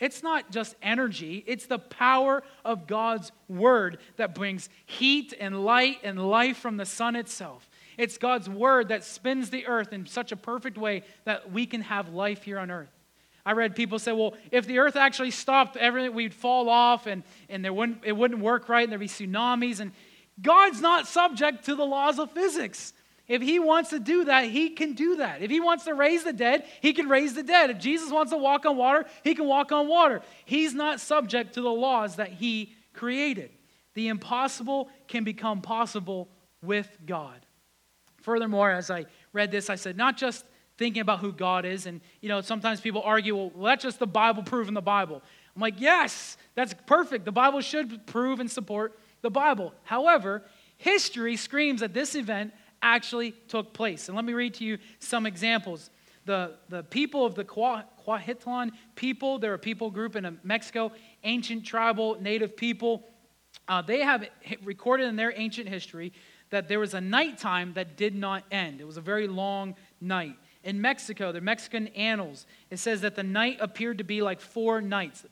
It's 0.00 0.22
not 0.22 0.50
just 0.50 0.74
energy, 0.82 1.44
it's 1.46 1.66
the 1.66 1.78
power 1.78 2.42
of 2.64 2.86
God's 2.86 3.30
word 3.48 3.98
that 4.16 4.34
brings 4.34 4.68
heat 4.86 5.32
and 5.38 5.64
light 5.64 5.98
and 6.02 6.28
life 6.28 6.56
from 6.58 6.76
the 6.76 6.84
sun 6.84 7.16
itself. 7.16 7.68
It's 7.96 8.18
God's 8.18 8.48
word 8.48 8.88
that 8.88 9.04
spins 9.04 9.50
the 9.50 9.66
earth 9.66 9.92
in 9.92 10.06
such 10.06 10.32
a 10.32 10.36
perfect 10.36 10.76
way 10.76 11.04
that 11.24 11.52
we 11.52 11.64
can 11.64 11.80
have 11.82 12.08
life 12.08 12.42
here 12.42 12.58
on 12.58 12.70
earth. 12.70 12.90
I 13.46 13.52
read 13.52 13.76
people 13.76 13.98
say, 13.98 14.12
well, 14.12 14.34
if 14.50 14.66
the 14.66 14.78
earth 14.78 14.96
actually 14.96 15.30
stopped, 15.30 15.76
everything 15.76 16.14
we'd 16.14 16.34
fall 16.34 16.68
off 16.68 17.06
and, 17.06 17.22
and 17.48 17.64
there 17.64 17.72
wouldn't, 17.72 17.98
it 18.04 18.12
wouldn't 18.12 18.40
work 18.40 18.68
right 18.68 18.82
and 18.82 18.90
there'd 18.90 19.00
be 19.00 19.06
tsunamis. 19.06 19.80
And 19.80 19.92
God's 20.40 20.80
not 20.80 21.06
subject 21.06 21.66
to 21.66 21.74
the 21.74 21.84
laws 21.84 22.18
of 22.18 22.32
physics. 22.32 22.94
If 23.26 23.40
he 23.40 23.58
wants 23.58 23.90
to 23.90 23.98
do 23.98 24.26
that, 24.26 24.44
he 24.44 24.70
can 24.70 24.92
do 24.92 25.16
that. 25.16 25.40
If 25.40 25.50
he 25.50 25.60
wants 25.60 25.84
to 25.84 25.94
raise 25.94 26.24
the 26.24 26.32
dead, 26.32 26.66
he 26.82 26.92
can 26.92 27.08
raise 27.08 27.34
the 27.34 27.42
dead. 27.42 27.70
If 27.70 27.78
Jesus 27.78 28.10
wants 28.10 28.32
to 28.32 28.36
walk 28.36 28.66
on 28.66 28.76
water, 28.76 29.06
he 29.22 29.34
can 29.34 29.46
walk 29.46 29.72
on 29.72 29.88
water. 29.88 30.20
He's 30.44 30.74
not 30.74 31.00
subject 31.00 31.54
to 31.54 31.62
the 31.62 31.70
laws 31.70 32.16
that 32.16 32.28
he 32.28 32.74
created. 32.92 33.50
The 33.94 34.08
impossible 34.08 34.90
can 35.08 35.24
become 35.24 35.62
possible 35.62 36.28
with 36.62 36.88
God. 37.06 37.46
Furthermore, 38.20 38.70
as 38.70 38.90
I 38.90 39.06
read 39.32 39.50
this, 39.50 39.70
I 39.70 39.76
said, 39.76 39.96
not 39.96 40.16
just 40.16 40.44
thinking 40.76 41.00
about 41.00 41.20
who 41.20 41.32
God 41.32 41.64
is, 41.64 41.86
and 41.86 42.00
you 42.20 42.28
know, 42.28 42.40
sometimes 42.40 42.80
people 42.80 43.02
argue, 43.04 43.36
well, 43.36 43.50
that's 43.64 43.84
just 43.84 43.98
the 43.98 44.06
Bible 44.06 44.42
proving 44.42 44.74
the 44.74 44.82
Bible. 44.82 45.22
I'm 45.54 45.62
like, 45.62 45.80
yes, 45.80 46.36
that's 46.54 46.74
perfect. 46.86 47.24
The 47.24 47.32
Bible 47.32 47.60
should 47.60 48.06
prove 48.06 48.40
and 48.40 48.50
support 48.50 48.98
the 49.22 49.30
Bible. 49.30 49.72
However, 49.84 50.42
history 50.76 51.36
screams 51.36 51.80
that 51.80 51.94
this 51.94 52.14
event 52.14 52.52
actually 52.84 53.32
took 53.48 53.72
place. 53.72 54.08
And 54.08 54.14
let 54.14 54.24
me 54.24 54.34
read 54.34 54.54
to 54.54 54.64
you 54.64 54.78
some 55.00 55.26
examples. 55.26 55.90
The, 56.26 56.52
the 56.68 56.82
people 56.84 57.26
of 57.26 57.34
the 57.34 57.44
Cuauhtitlan 57.44 58.70
people, 58.94 59.38
they're 59.38 59.54
a 59.54 59.58
people 59.58 59.90
group 59.90 60.14
in 60.14 60.38
Mexico, 60.44 60.92
ancient 61.24 61.64
tribal 61.64 62.20
native 62.20 62.56
people. 62.56 63.08
Uh, 63.66 63.82
they 63.82 64.00
have 64.00 64.26
recorded 64.62 65.08
in 65.08 65.16
their 65.16 65.32
ancient 65.34 65.68
history 65.68 66.12
that 66.50 66.68
there 66.68 66.78
was 66.78 66.94
a 66.94 67.00
nighttime 67.00 67.72
that 67.74 67.96
did 67.96 68.14
not 68.14 68.44
end. 68.50 68.80
It 68.80 68.86
was 68.86 68.96
a 68.96 69.02
very 69.02 69.26
long 69.26 69.74
night. 70.00 70.36
In 70.62 70.80
Mexico, 70.80 71.32
the 71.32 71.40
Mexican 71.40 71.88
annals, 71.88 72.46
it 72.70 72.78
says 72.78 73.00
that 73.00 73.16
the 73.16 73.22
night 73.22 73.58
appeared 73.60 73.98
to 73.98 74.04
be 74.04 74.22
like 74.22 74.40
four 74.40 74.80
nights, 74.80 75.26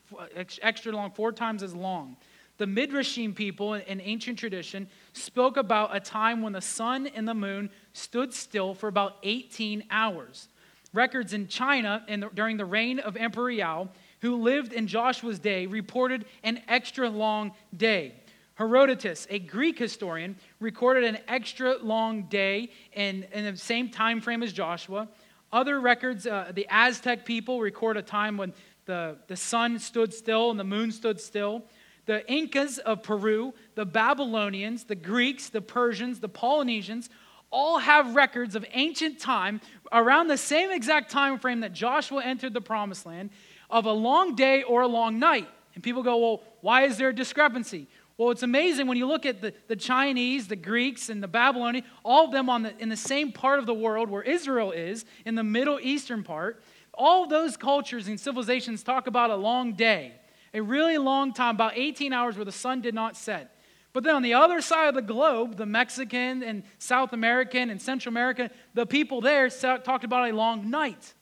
extra 0.61 0.91
long, 0.91 1.11
four 1.11 1.31
times 1.31 1.63
as 1.63 1.73
long. 1.73 2.17
The 2.57 2.65
Midrashim 2.65 3.33
people 3.33 3.73
in 3.73 3.99
ancient 3.99 4.37
tradition 4.37 4.87
spoke 5.13 5.57
about 5.57 5.95
a 5.95 5.99
time 5.99 6.41
when 6.41 6.53
the 6.53 6.61
sun 6.61 7.07
and 7.07 7.27
the 7.27 7.33
moon 7.33 7.71
stood 7.93 8.33
still 8.33 8.73
for 8.73 8.87
about 8.87 9.17
18 9.23 9.85
hours. 9.89 10.49
Records 10.93 11.33
in 11.33 11.47
China 11.47 12.03
in 12.07 12.19
the, 12.19 12.29
during 12.29 12.57
the 12.57 12.65
reign 12.65 12.99
of 12.99 13.17
Emperor 13.17 13.49
Yao, 13.49 13.89
who 14.21 14.35
lived 14.35 14.71
in 14.71 14.85
Joshua's 14.85 15.39
day, 15.39 15.65
reported 15.65 16.25
an 16.43 16.61
extra 16.67 17.09
long 17.09 17.53
day. 17.75 18.13
Herodotus, 18.55 19.25
a 19.31 19.39
Greek 19.39 19.79
historian, 19.79 20.35
recorded 20.59 21.03
an 21.03 21.17
extra 21.27 21.77
long 21.77 22.23
day 22.23 22.69
in, 22.93 23.25
in 23.33 23.45
the 23.45 23.57
same 23.57 23.89
time 23.89 24.21
frame 24.21 24.43
as 24.43 24.53
Joshua. 24.53 25.07
Other 25.51 25.81
records, 25.81 26.27
uh, 26.27 26.51
the 26.53 26.67
Aztec 26.69 27.25
people 27.25 27.59
record 27.59 27.97
a 27.97 28.03
time 28.03 28.37
when 28.37 28.53
the, 28.85 29.17
the 29.27 29.35
sun 29.35 29.79
stood 29.79 30.13
still 30.13 30.51
and 30.51 30.59
the 30.59 30.63
moon 30.63 30.91
stood 30.91 31.19
still 31.19 31.63
the 32.05 32.29
Incas 32.31 32.77
of 32.79 33.03
Peru, 33.03 33.53
the 33.75 33.85
Babylonians, 33.85 34.83
the 34.83 34.95
Greeks, 34.95 35.49
the 35.49 35.61
Persians, 35.61 36.19
the 36.19 36.29
Polynesians 36.29 37.09
all 37.53 37.77
have 37.77 38.15
records 38.15 38.55
of 38.55 38.65
ancient 38.73 39.19
time 39.19 39.61
around 39.91 40.27
the 40.27 40.37
same 40.37 40.71
exact 40.71 41.11
time 41.11 41.37
frame 41.37 41.59
that 41.59 41.71
Joshua 41.71 42.23
entered 42.23 42.53
the 42.53 42.61
promised 42.61 43.05
land 43.05 43.29
of 43.69 43.85
a 43.85 43.91
long 43.91 44.35
day 44.35 44.63
or 44.63 44.81
a 44.81 44.87
long 44.87 45.19
night. 45.19 45.47
And 45.75 45.83
people 45.83 46.03
go, 46.03 46.17
well, 46.17 46.41
why 46.61 46.83
is 46.83 46.97
there 46.97 47.09
a 47.09 47.15
discrepancy? 47.15 47.87
Well, 48.17 48.31
it's 48.31 48.43
amazing 48.43 48.87
when 48.87 48.97
you 48.97 49.07
look 49.07 49.25
at 49.25 49.41
the, 49.41 49.53
the 49.67 49.75
Chinese, 49.75 50.47
the 50.47 50.55
Greeks, 50.55 51.09
and 51.09 51.21
the 51.21 51.27
Babylonians, 51.27 51.87
all 52.03 52.25
of 52.25 52.31
them 52.31 52.49
on 52.49 52.63
the, 52.63 52.77
in 52.79 52.89
the 52.89 52.97
same 52.97 53.31
part 53.31 53.59
of 53.59 53.65
the 53.65 53.73
world 53.73 54.09
where 54.09 54.21
Israel 54.21 54.71
is, 54.71 55.05
in 55.25 55.35
the 55.35 55.43
Middle 55.43 55.79
Eastern 55.79 56.23
part. 56.23 56.61
All 56.93 57.27
those 57.27 57.57
cultures 57.57 58.07
and 58.07 58.19
civilizations 58.19 58.83
talk 58.83 59.07
about 59.07 59.29
a 59.29 59.35
long 59.35 59.73
day 59.73 60.13
a 60.53 60.61
really 60.61 60.97
long 60.97 61.33
time, 61.33 61.55
about 61.55 61.73
18 61.75 62.13
hours 62.13 62.35
where 62.35 62.45
the 62.45 62.51
sun 62.51 62.81
did 62.81 62.93
not 62.93 63.17
set. 63.17 63.53
But 63.93 64.03
then 64.03 64.15
on 64.15 64.23
the 64.23 64.33
other 64.33 64.59
side 64.61 64.89
of 64.89 64.95
the 64.95 65.01
globe, 65.01 65.55
the 65.55 65.67
Mexican 65.67 66.41
and 66.43 66.63
South 66.79 67.13
American 67.13 67.69
and 67.69 67.81
Central 67.81 68.11
American, 68.11 68.49
the 68.73 68.87
people 68.87 69.21
there 69.21 69.49
talked 69.49 70.03
about 70.03 70.29
a 70.29 70.33
long 70.33 70.69
night. 70.69 71.13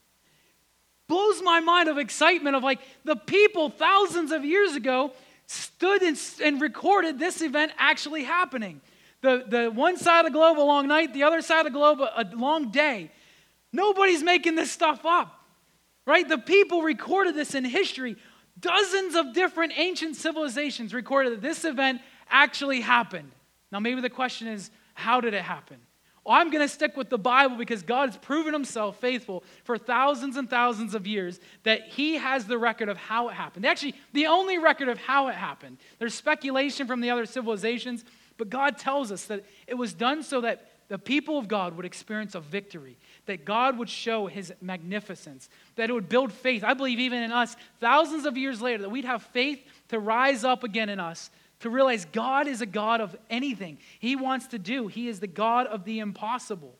Blows 1.08 1.42
my 1.42 1.60
mind 1.60 1.90
of 1.90 1.98
excitement 1.98 2.56
of 2.56 2.64
like 2.64 2.80
the 3.04 3.18
people 3.18 3.70
thousands 3.70 4.32
of 4.32 4.46
years 4.46 4.76
ago 4.76 5.12
stood 5.48 6.02
and, 6.02 6.18
and 6.42 6.62
recorded 6.62 7.20
this 7.20 7.42
event 7.42 7.74
actually 7.78 8.24
happening. 8.24 8.80
The, 9.20 9.44
the 9.46 9.70
one 9.70 9.98
side 9.98 10.26
of 10.26 10.32
the 10.32 10.38
globe 10.38 10.58
a 10.58 10.62
long 10.62 10.88
night, 10.88 11.14
the 11.14 11.24
other 11.24 11.42
side 11.42 11.66
of 11.66 11.74
the 11.74 11.78
globe 11.78 12.00
a, 12.00 12.22
a 12.22 12.26
long 12.36 12.72
day. 12.72 13.12
Nobody's 13.74 14.24
making 14.24 14.56
this 14.56 14.72
stuff 14.72 15.06
up, 15.06 15.38
right? 16.08 16.28
The 16.28 16.38
people 16.38 16.82
recorded 16.82 17.36
this 17.36 17.54
in 17.54 17.66
history 17.66 18.16
Dozens 18.60 19.16
of 19.16 19.34
different 19.34 19.74
ancient 19.78 20.16
civilizations 20.16 20.94
recorded 20.94 21.34
that 21.34 21.42
this 21.42 21.66
event 21.66 22.02
actually 22.30 22.82
happened. 22.82 23.32
Now, 23.72 23.80
maybe 23.80 24.02
the 24.02 24.10
question 24.10 24.48
is, 24.48 24.70
how 24.94 25.22
did 25.22 25.34
it 25.34 25.42
happen? 25.42 25.78
Well, 26.26 26.36
I'm 26.36 26.52
going 26.52 26.64
to 26.64 26.72
stick 26.72 26.96
with 26.96 27.10
the 27.10 27.18
Bible 27.18 27.58
because 27.58 27.82
God 27.82 28.10
has 28.10 28.18
proven 28.18 28.54
himself 28.54 29.00
faithful 29.00 29.44
for 29.64 29.78
thousands 29.78 30.38
and 30.38 30.48
thousands 30.48 30.94
of 30.94 31.08
years 31.08 31.40
that 31.64 31.88
he 31.88 32.16
has 32.16 32.46
the 32.46 32.60
record 32.60 32.90
of 32.90 32.98
how 32.98 33.30
it 33.30 33.34
happened. 33.34 33.66
Actually, 33.66 33.96
the 34.14 34.28
only 34.28 34.60
record 34.60 34.88
of 34.88 35.00
how 35.00 35.30
it 35.30 35.36
happened. 35.36 35.78
There's 35.98 36.14
speculation 36.14 36.86
from 36.86 37.02
the 37.02 37.10
other 37.10 37.26
civilizations, 37.26 38.06
but 38.38 38.52
God 38.52 38.78
tells 38.78 39.12
us 39.12 39.26
that 39.26 39.46
it 39.66 39.74
was 39.74 39.94
done 39.94 40.22
so 40.22 40.42
that 40.42 40.68
the 40.92 41.00
people 41.00 41.38
of 41.38 41.48
God 41.48 41.78
would 41.78 41.86
experience 41.86 42.36
a 42.36 42.42
victory, 42.42 42.98
that 43.26 43.46
God 43.46 43.78
would 43.78 43.88
show 43.88 44.28
his 44.28 44.52
magnificence, 44.60 45.48
that 45.78 45.90
it 45.90 45.94
would 45.94 46.10
build 46.10 46.34
faith. 46.34 46.66
I 46.66 46.74
believe 46.74 47.00
even 47.00 47.24
in 47.24 47.32
us, 47.32 47.56
thousands 47.80 48.26
of 48.26 48.36
years 48.36 48.62
later, 48.62 48.82
that 48.82 48.90
we'd 48.90 49.06
have 49.06 49.24
faith 49.24 49.64
to 49.88 50.00
rise 50.00 50.44
up 50.44 50.66
again 50.66 50.90
in 50.90 51.00
us, 51.00 51.30
to 51.62 51.70
realize 51.70 52.04
God 52.04 52.46
is 52.46 52.60
a 52.60 52.66
God 52.66 53.00
of 53.00 53.16
anything 53.30 53.78
he 54.00 54.18
wants 54.18 54.48
to 54.48 54.60
do. 54.60 54.90
He 54.90 55.08
is 55.08 55.22
the 55.22 55.28
God 55.28 55.66
of 55.68 55.86
the 55.86 56.00
impossible. 56.00 56.76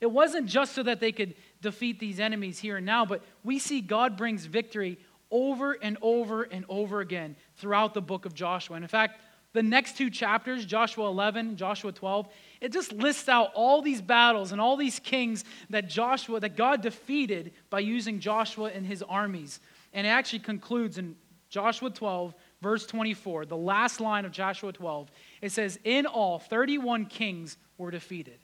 It 0.00 0.10
wasn't 0.10 0.46
just 0.48 0.72
so 0.72 0.82
that 0.82 0.98
they 0.98 1.12
could 1.12 1.36
defeat 1.60 2.00
these 2.00 2.18
enemies 2.18 2.58
here 2.58 2.78
and 2.78 2.86
now, 2.86 3.06
but 3.06 3.22
we 3.44 3.60
see 3.60 3.80
God 3.80 4.16
brings 4.16 4.46
victory 4.46 4.98
over 5.30 5.74
and 5.74 5.96
over 6.02 6.42
and 6.42 6.64
over 6.68 6.98
again 6.98 7.36
throughout 7.54 7.94
the 7.94 8.02
book 8.02 8.26
of 8.26 8.34
Joshua. 8.34 8.74
And 8.74 8.84
in 8.84 8.88
fact, 8.88 9.20
the 9.52 9.62
next 9.62 9.96
two 9.98 10.10
chapters, 10.10 10.64
Joshua 10.64 11.08
11, 11.08 11.56
Joshua 11.56 11.92
12, 11.92 12.28
it 12.62 12.72
just 12.72 12.92
lists 12.92 13.28
out 13.28 13.50
all 13.54 13.82
these 13.82 14.00
battles 14.00 14.52
and 14.52 14.60
all 14.60 14.76
these 14.76 15.00
kings 15.00 15.44
that 15.70 15.88
Joshua, 15.88 16.38
that 16.38 16.56
God 16.56 16.80
defeated 16.80 17.52
by 17.70 17.80
using 17.80 18.20
Joshua 18.20 18.70
and 18.72 18.86
his 18.86 19.02
armies. 19.02 19.58
And 19.92 20.06
it 20.06 20.10
actually 20.10 20.38
concludes 20.38 20.96
in 20.96 21.16
Joshua 21.48 21.90
12, 21.90 22.32
verse 22.62 22.86
24, 22.86 23.46
the 23.46 23.56
last 23.56 24.00
line 24.00 24.24
of 24.24 24.30
Joshua 24.30 24.72
12. 24.72 25.10
It 25.42 25.50
says, 25.50 25.80
In 25.82 26.06
all, 26.06 26.38
31 26.38 27.06
kings 27.06 27.58
were 27.78 27.90
defeated. 27.90 28.38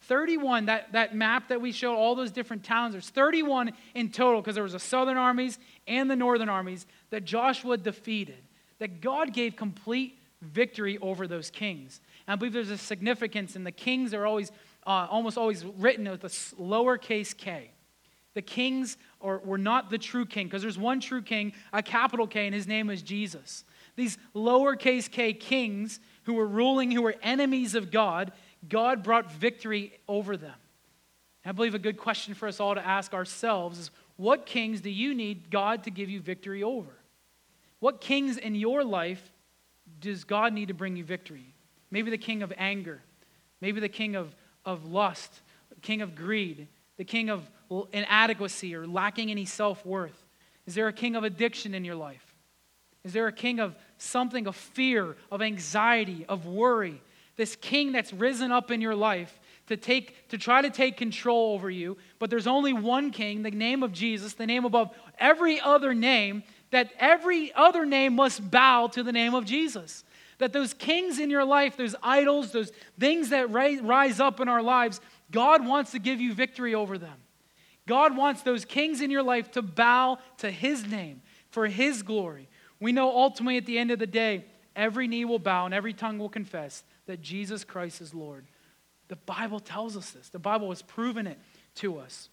31, 0.00 0.66
that, 0.66 0.90
that 0.90 1.14
map 1.14 1.48
that 1.48 1.60
we 1.60 1.70
showed, 1.70 1.94
all 1.94 2.16
those 2.16 2.32
different 2.32 2.64
towns, 2.64 2.92
there's 2.92 3.08
31 3.08 3.72
in 3.94 4.10
total 4.10 4.40
because 4.40 4.56
there 4.56 4.64
was 4.64 4.72
the 4.72 4.80
southern 4.80 5.16
armies 5.16 5.60
and 5.86 6.10
the 6.10 6.16
northern 6.16 6.48
armies 6.48 6.86
that 7.10 7.24
Joshua 7.24 7.76
defeated. 7.76 8.42
That 8.80 9.00
God 9.00 9.32
gave 9.32 9.54
complete 9.54 10.18
victory 10.44 10.98
over 10.98 11.26
those 11.26 11.50
kings. 11.50 12.00
And 12.26 12.34
I 12.34 12.36
believe 12.36 12.52
there's 12.52 12.70
a 12.70 12.78
significance, 12.78 13.56
and 13.56 13.66
the 13.66 13.72
kings 13.72 14.14
are 14.14 14.26
always, 14.26 14.50
uh, 14.86 15.06
almost 15.10 15.38
always 15.38 15.64
written 15.64 16.10
with 16.10 16.24
a 16.24 16.28
lowercase 16.28 17.36
k. 17.36 17.70
The 18.34 18.42
kings 18.42 18.96
are, 19.20 19.38
were 19.38 19.58
not 19.58 19.90
the 19.90 19.98
true 19.98 20.26
king, 20.26 20.46
because 20.46 20.62
there's 20.62 20.78
one 20.78 21.00
true 21.00 21.22
king, 21.22 21.52
a 21.72 21.82
capital 21.82 22.26
K, 22.26 22.46
and 22.46 22.54
his 22.54 22.66
name 22.66 22.90
is 22.90 23.00
Jesus. 23.00 23.64
These 23.96 24.18
lowercase 24.34 25.10
k 25.10 25.32
kings 25.32 26.00
who 26.24 26.34
were 26.34 26.46
ruling, 26.46 26.90
who 26.90 27.02
were 27.02 27.14
enemies 27.22 27.74
of 27.74 27.90
God, 27.90 28.32
God 28.68 29.02
brought 29.02 29.30
victory 29.30 29.92
over 30.08 30.36
them. 30.36 30.54
I 31.44 31.52
believe 31.52 31.74
a 31.74 31.78
good 31.78 31.98
question 31.98 32.34
for 32.34 32.48
us 32.48 32.58
all 32.58 32.74
to 32.74 32.84
ask 32.84 33.12
ourselves 33.12 33.78
is 33.78 33.90
what 34.16 34.46
kings 34.46 34.80
do 34.80 34.90
you 34.90 35.14
need 35.14 35.50
God 35.50 35.84
to 35.84 35.90
give 35.90 36.08
you 36.08 36.20
victory 36.20 36.62
over? 36.62 36.90
What 37.80 38.00
kings 38.00 38.38
in 38.38 38.54
your 38.54 38.82
life 38.82 39.30
does 40.04 40.24
God 40.24 40.52
need 40.52 40.68
to 40.68 40.74
bring 40.74 40.96
you 40.96 41.04
victory? 41.04 41.54
Maybe 41.90 42.10
the 42.10 42.18
king 42.18 42.42
of 42.42 42.52
anger, 42.56 43.00
maybe 43.60 43.80
the 43.80 43.88
king 43.88 44.16
of, 44.16 44.34
of 44.64 44.84
lust, 44.84 45.40
king 45.82 46.02
of 46.02 46.14
greed, 46.14 46.68
the 46.96 47.04
king 47.04 47.30
of 47.30 47.48
inadequacy 47.92 48.74
or 48.74 48.86
lacking 48.86 49.30
any 49.30 49.44
self 49.44 49.84
worth. 49.84 50.24
Is 50.66 50.74
there 50.74 50.88
a 50.88 50.92
king 50.92 51.14
of 51.14 51.24
addiction 51.24 51.74
in 51.74 51.84
your 51.84 51.94
life? 51.94 52.34
Is 53.04 53.12
there 53.12 53.26
a 53.26 53.32
king 53.32 53.60
of 53.60 53.76
something 53.98 54.46
of 54.46 54.56
fear, 54.56 55.16
of 55.30 55.42
anxiety, 55.42 56.24
of 56.28 56.46
worry? 56.46 57.02
This 57.36 57.56
king 57.56 57.92
that's 57.92 58.12
risen 58.12 58.50
up 58.50 58.70
in 58.70 58.80
your 58.80 58.94
life 58.94 59.38
to 59.66 59.76
take 59.76 60.28
to 60.28 60.38
try 60.38 60.62
to 60.62 60.70
take 60.70 60.96
control 60.96 61.54
over 61.54 61.70
you, 61.70 61.96
but 62.18 62.30
there's 62.30 62.46
only 62.46 62.72
one 62.72 63.10
king, 63.10 63.42
the 63.42 63.50
name 63.50 63.82
of 63.82 63.92
Jesus, 63.92 64.34
the 64.34 64.46
name 64.46 64.64
above 64.64 64.90
every 65.18 65.60
other 65.60 65.94
name 65.94 66.42
that 66.74 66.92
every 66.98 67.52
other 67.54 67.86
name 67.86 68.14
must 68.14 68.50
bow 68.50 68.86
to 68.88 69.02
the 69.02 69.12
name 69.12 69.34
of 69.34 69.44
Jesus. 69.44 70.04
That 70.38 70.52
those 70.52 70.74
kings 70.74 71.18
in 71.18 71.30
your 71.30 71.44
life, 71.44 71.76
those 71.76 71.94
idols, 72.02 72.52
those 72.52 72.72
things 72.98 73.30
that 73.30 73.50
rise 73.50 74.20
up 74.20 74.40
in 74.40 74.48
our 74.48 74.62
lives, 74.62 75.00
God 75.30 75.66
wants 75.66 75.92
to 75.92 75.98
give 75.98 76.20
you 76.20 76.34
victory 76.34 76.74
over 76.74 76.98
them. 76.98 77.16
God 77.86 78.16
wants 78.16 78.42
those 78.42 78.64
kings 78.64 79.00
in 79.00 79.10
your 79.10 79.22
life 79.22 79.50
to 79.52 79.62
bow 79.62 80.18
to 80.38 80.50
his 80.50 80.86
name 80.86 81.22
for 81.50 81.66
his 81.66 82.02
glory. 82.02 82.48
We 82.80 82.92
know 82.92 83.10
ultimately 83.10 83.58
at 83.58 83.66
the 83.66 83.78
end 83.78 83.90
of 83.90 83.98
the 83.98 84.06
day, 84.06 84.44
every 84.74 85.06
knee 85.06 85.24
will 85.24 85.38
bow 85.38 85.66
and 85.66 85.74
every 85.74 85.92
tongue 85.92 86.18
will 86.18 86.28
confess 86.28 86.82
that 87.06 87.22
Jesus 87.22 87.62
Christ 87.62 88.00
is 88.00 88.14
Lord. 88.14 88.46
The 89.08 89.16
Bible 89.16 89.60
tells 89.60 89.96
us 89.96 90.10
this, 90.10 90.30
the 90.30 90.38
Bible 90.38 90.70
has 90.70 90.82
proven 90.82 91.26
it 91.26 91.38
to 91.76 91.98
us. 91.98 92.30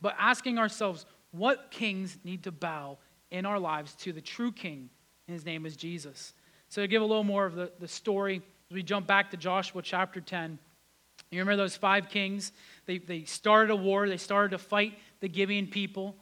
But 0.00 0.14
asking 0.18 0.58
ourselves, 0.58 1.06
what 1.32 1.70
kings 1.70 2.16
need 2.22 2.44
to 2.44 2.52
bow 2.52 2.98
in 3.34 3.44
our 3.44 3.58
lives 3.58 3.94
to 3.96 4.12
the 4.12 4.20
true 4.20 4.52
king? 4.52 4.88
And 5.26 5.34
his 5.34 5.44
name 5.44 5.66
is 5.66 5.76
Jesus. 5.76 6.34
So, 6.68 6.82
to 6.82 6.88
give 6.88 7.02
a 7.02 7.04
little 7.04 7.24
more 7.24 7.46
of 7.46 7.54
the, 7.54 7.72
the 7.78 7.88
story, 7.88 8.42
as 8.70 8.74
we 8.74 8.82
jump 8.82 9.06
back 9.06 9.30
to 9.30 9.36
Joshua 9.36 9.82
chapter 9.82 10.20
10, 10.20 10.58
you 11.30 11.40
remember 11.40 11.62
those 11.62 11.76
five 11.76 12.08
kings? 12.08 12.52
They, 12.86 12.98
they 12.98 13.24
started 13.24 13.72
a 13.72 13.76
war, 13.76 14.08
they 14.08 14.16
started 14.16 14.50
to 14.50 14.58
fight 14.58 14.98
the 15.20 15.28
Gibeon 15.28 15.66
people. 15.66 16.16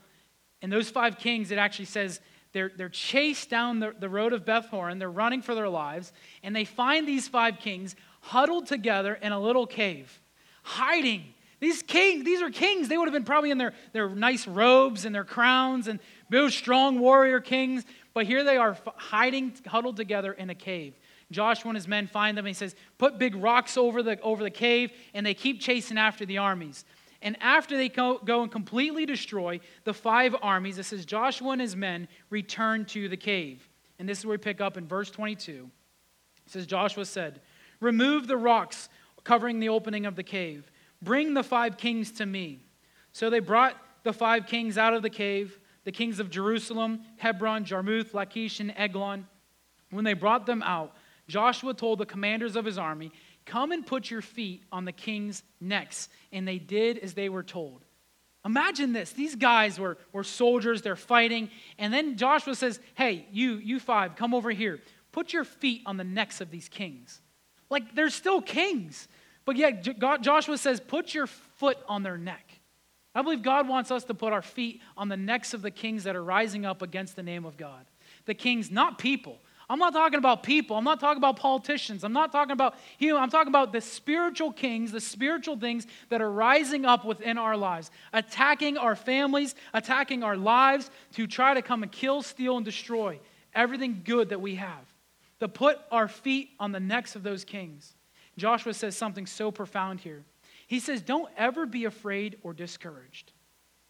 And 0.62 0.72
those 0.72 0.88
five 0.88 1.18
kings, 1.18 1.50
it 1.50 1.58
actually 1.58 1.86
says 1.86 2.20
they're, 2.52 2.70
they're 2.76 2.88
chased 2.88 3.50
down 3.50 3.80
the, 3.80 3.94
the 3.98 4.08
road 4.08 4.32
of 4.32 4.44
Beth 4.44 4.66
Horon. 4.66 4.98
They're 4.98 5.10
running 5.10 5.42
for 5.42 5.54
their 5.54 5.68
lives. 5.68 6.12
And 6.42 6.54
they 6.54 6.64
find 6.64 7.06
these 7.06 7.28
five 7.28 7.58
kings 7.58 7.96
huddled 8.20 8.66
together 8.66 9.14
in 9.14 9.32
a 9.32 9.40
little 9.40 9.66
cave, 9.66 10.20
hiding. 10.62 11.24
These 11.60 11.82
kings, 11.82 12.24
these 12.24 12.40
are 12.42 12.50
kings. 12.50 12.88
They 12.88 12.96
would 12.96 13.06
have 13.06 13.12
been 13.12 13.24
probably 13.24 13.50
in 13.50 13.58
their, 13.58 13.74
their 13.92 14.08
nice 14.08 14.46
robes 14.46 15.04
and 15.04 15.14
their 15.14 15.24
crowns 15.24 15.88
and 15.88 16.00
those 16.32 16.54
strong 16.54 16.98
warrior 16.98 17.40
kings. 17.40 17.84
But 18.14 18.26
here 18.26 18.44
they 18.44 18.56
are 18.56 18.76
hiding, 18.96 19.54
huddled 19.66 19.96
together 19.96 20.32
in 20.32 20.50
a 20.50 20.54
cave. 20.54 20.94
Joshua 21.30 21.70
and 21.70 21.76
his 21.76 21.88
men 21.88 22.06
find 22.06 22.36
them 22.36 22.44
and 22.44 22.50
he 22.50 22.54
says, 22.54 22.74
Put 22.98 23.18
big 23.18 23.34
rocks 23.34 23.76
over 23.76 24.02
the, 24.02 24.20
over 24.20 24.42
the 24.42 24.50
cave, 24.50 24.92
and 25.14 25.24
they 25.24 25.34
keep 25.34 25.60
chasing 25.60 25.96
after 25.98 26.26
the 26.26 26.38
armies. 26.38 26.84
And 27.22 27.36
after 27.40 27.76
they 27.76 27.88
go, 27.88 28.18
go 28.18 28.42
and 28.42 28.50
completely 28.50 29.06
destroy 29.06 29.60
the 29.84 29.94
five 29.94 30.34
armies, 30.42 30.78
it 30.78 30.84
says 30.84 31.06
Joshua 31.06 31.52
and 31.52 31.60
his 31.60 31.76
men 31.76 32.08
return 32.30 32.84
to 32.86 33.08
the 33.08 33.16
cave. 33.16 33.68
And 33.98 34.08
this 34.08 34.18
is 34.18 34.26
where 34.26 34.32
we 34.32 34.38
pick 34.38 34.60
up 34.60 34.76
in 34.76 34.86
verse 34.86 35.10
22. 35.10 35.70
It 36.44 36.52
says, 36.52 36.66
Joshua 36.66 37.04
said, 37.04 37.40
Remove 37.80 38.26
the 38.26 38.36
rocks 38.36 38.88
covering 39.24 39.60
the 39.60 39.68
opening 39.68 40.04
of 40.04 40.16
the 40.16 40.22
cave. 40.24 40.70
Bring 41.00 41.34
the 41.34 41.44
five 41.44 41.76
kings 41.76 42.10
to 42.12 42.26
me. 42.26 42.64
So 43.12 43.30
they 43.30 43.38
brought 43.38 43.76
the 44.02 44.12
five 44.12 44.46
kings 44.46 44.76
out 44.76 44.94
of 44.94 45.02
the 45.02 45.10
cave, 45.10 45.58
the 45.84 45.92
kings 45.92 46.20
of 46.20 46.30
Jerusalem, 46.30 47.00
Hebron, 47.16 47.64
Jarmuth, 47.64 48.14
Lachish, 48.14 48.60
and 48.60 48.72
Eglon. 48.76 49.26
When 49.90 50.04
they 50.04 50.14
brought 50.14 50.46
them 50.46 50.62
out, 50.62 50.94
Joshua 51.28 51.74
told 51.74 51.98
the 51.98 52.06
commanders 52.06 52.56
of 52.56 52.64
his 52.64 52.78
army, 52.78 53.12
Come 53.44 53.72
and 53.72 53.84
put 53.84 54.10
your 54.10 54.22
feet 54.22 54.62
on 54.70 54.84
the 54.84 54.92
king's 54.92 55.42
necks. 55.60 56.08
And 56.30 56.46
they 56.46 56.58
did 56.58 56.98
as 56.98 57.14
they 57.14 57.28
were 57.28 57.42
told. 57.42 57.84
Imagine 58.44 58.92
this. 58.92 59.12
These 59.12 59.36
guys 59.36 59.78
were, 59.78 59.98
were 60.12 60.24
soldiers, 60.24 60.82
they're 60.82 60.96
fighting. 60.96 61.50
And 61.78 61.92
then 61.92 62.16
Joshua 62.16 62.54
says, 62.54 62.80
Hey, 62.94 63.26
you, 63.32 63.54
you 63.54 63.80
five, 63.80 64.16
come 64.16 64.34
over 64.34 64.50
here. 64.50 64.80
Put 65.12 65.32
your 65.32 65.44
feet 65.44 65.82
on 65.86 65.96
the 65.96 66.04
necks 66.04 66.40
of 66.40 66.50
these 66.50 66.68
kings. 66.68 67.20
Like 67.70 67.94
they're 67.94 68.10
still 68.10 68.40
kings. 68.40 69.08
But 69.44 69.56
yet, 69.56 69.86
Joshua 70.20 70.56
says, 70.56 70.80
Put 70.80 71.14
your 71.14 71.26
foot 71.26 71.78
on 71.88 72.02
their 72.02 72.18
neck. 72.18 72.51
I 73.14 73.22
believe 73.22 73.42
God 73.42 73.68
wants 73.68 73.90
us 73.90 74.04
to 74.04 74.14
put 74.14 74.32
our 74.32 74.42
feet 74.42 74.80
on 74.96 75.08
the 75.08 75.16
necks 75.16 75.52
of 75.52 75.62
the 75.62 75.70
kings 75.70 76.04
that 76.04 76.16
are 76.16 76.24
rising 76.24 76.64
up 76.64 76.80
against 76.82 77.16
the 77.16 77.22
name 77.22 77.44
of 77.44 77.56
God. 77.56 77.84
The 78.24 78.34
kings, 78.34 78.70
not 78.70 78.98
people. 78.98 79.38
I'm 79.68 79.78
not 79.78 79.92
talking 79.92 80.18
about 80.18 80.42
people. 80.42 80.76
I'm 80.76 80.84
not 80.84 81.00
talking 81.00 81.18
about 81.18 81.36
politicians. 81.36 82.04
I'm 82.04 82.12
not 82.12 82.32
talking 82.32 82.52
about 82.52 82.74
you. 82.98 83.16
I'm 83.16 83.30
talking 83.30 83.48
about 83.48 83.72
the 83.72 83.80
spiritual 83.80 84.52
kings, 84.52 84.92
the 84.92 85.00
spiritual 85.00 85.56
things 85.56 85.86
that 86.08 86.20
are 86.20 86.30
rising 86.30 86.84
up 86.84 87.04
within 87.04 87.38
our 87.38 87.56
lives, 87.56 87.90
attacking 88.12 88.76
our 88.76 88.94
families, 88.94 89.54
attacking 89.72 90.22
our 90.22 90.36
lives 90.36 90.90
to 91.14 91.26
try 91.26 91.54
to 91.54 91.62
come 91.62 91.82
and 91.82 91.92
kill, 91.92 92.22
steal, 92.22 92.56
and 92.56 92.64
destroy 92.64 93.18
everything 93.54 94.02
good 94.04 94.30
that 94.30 94.40
we 94.40 94.56
have. 94.56 94.84
To 95.40 95.48
put 95.48 95.78
our 95.90 96.06
feet 96.06 96.50
on 96.60 96.72
the 96.72 96.80
necks 96.80 97.16
of 97.16 97.22
those 97.22 97.44
kings. 97.44 97.94
Joshua 98.36 98.74
says 98.74 98.96
something 98.96 99.26
so 99.26 99.50
profound 99.50 100.00
here. 100.00 100.24
He 100.72 100.80
says, 100.80 101.02
Don't 101.02 101.28
ever 101.36 101.66
be 101.66 101.84
afraid 101.84 102.38
or 102.42 102.54
discouraged. 102.54 103.32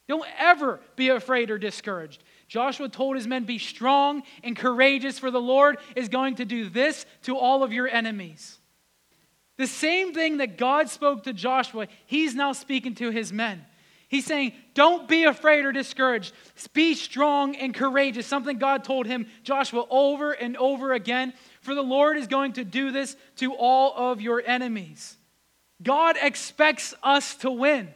Don't 0.09 0.27
ever 0.37 0.81
be 0.97 1.11
afraid 1.11 1.49
or 1.53 1.57
discouraged. 1.57 2.25
Joshua 2.49 2.89
told 2.89 3.15
his 3.15 3.29
men, 3.29 3.45
Be 3.45 3.59
strong 3.59 4.25
and 4.43 4.57
courageous, 4.57 5.17
for 5.17 5.31
the 5.31 5.41
Lord 5.41 5.79
is 5.95 6.09
going 6.09 6.35
to 6.35 6.45
do 6.45 6.69
this 6.69 7.07
to 7.23 7.39
all 7.39 7.63
of 7.63 7.73
your 7.73 7.87
enemies. 7.87 8.59
The 9.59 9.69
same 9.69 10.13
thing 10.13 10.39
that 10.39 10.59
God 10.59 10.89
spoke 10.89 11.23
to 11.23 11.33
Joshua, 11.33 11.87
he's 12.07 12.35
now 12.35 12.51
speaking 12.53 12.97
to 12.97 13.11
his 13.13 13.33
men. 13.33 13.65
He's 14.09 14.27
saying, 14.27 14.51
Don't 14.75 15.07
be 15.07 15.23
afraid 15.23 15.65
or 15.65 15.71
discouraged. 15.71 16.35
Be 16.73 16.95
strong 16.95 17.55
and 17.55 17.73
courageous. 17.73 18.27
Something 18.27 18.59
God 18.59 18.83
told 18.83 19.07
him, 19.07 19.29
Joshua, 19.45 19.87
over 19.89 20.33
and 20.33 20.57
over 20.57 20.95
again. 20.95 21.33
For 21.61 21.77
the 21.77 21.83
Lord 21.83 22.17
is 22.17 22.27
going 22.27 22.55
to 22.55 22.65
do 22.65 22.91
this 22.91 23.17
to 23.37 23.55
all 23.55 23.95
of 23.95 24.21
your 24.21 24.43
enemies. 24.45 25.17
God 25.83 26.17
expects 26.21 26.95
us 27.03 27.35
to 27.37 27.51
win. 27.51 27.89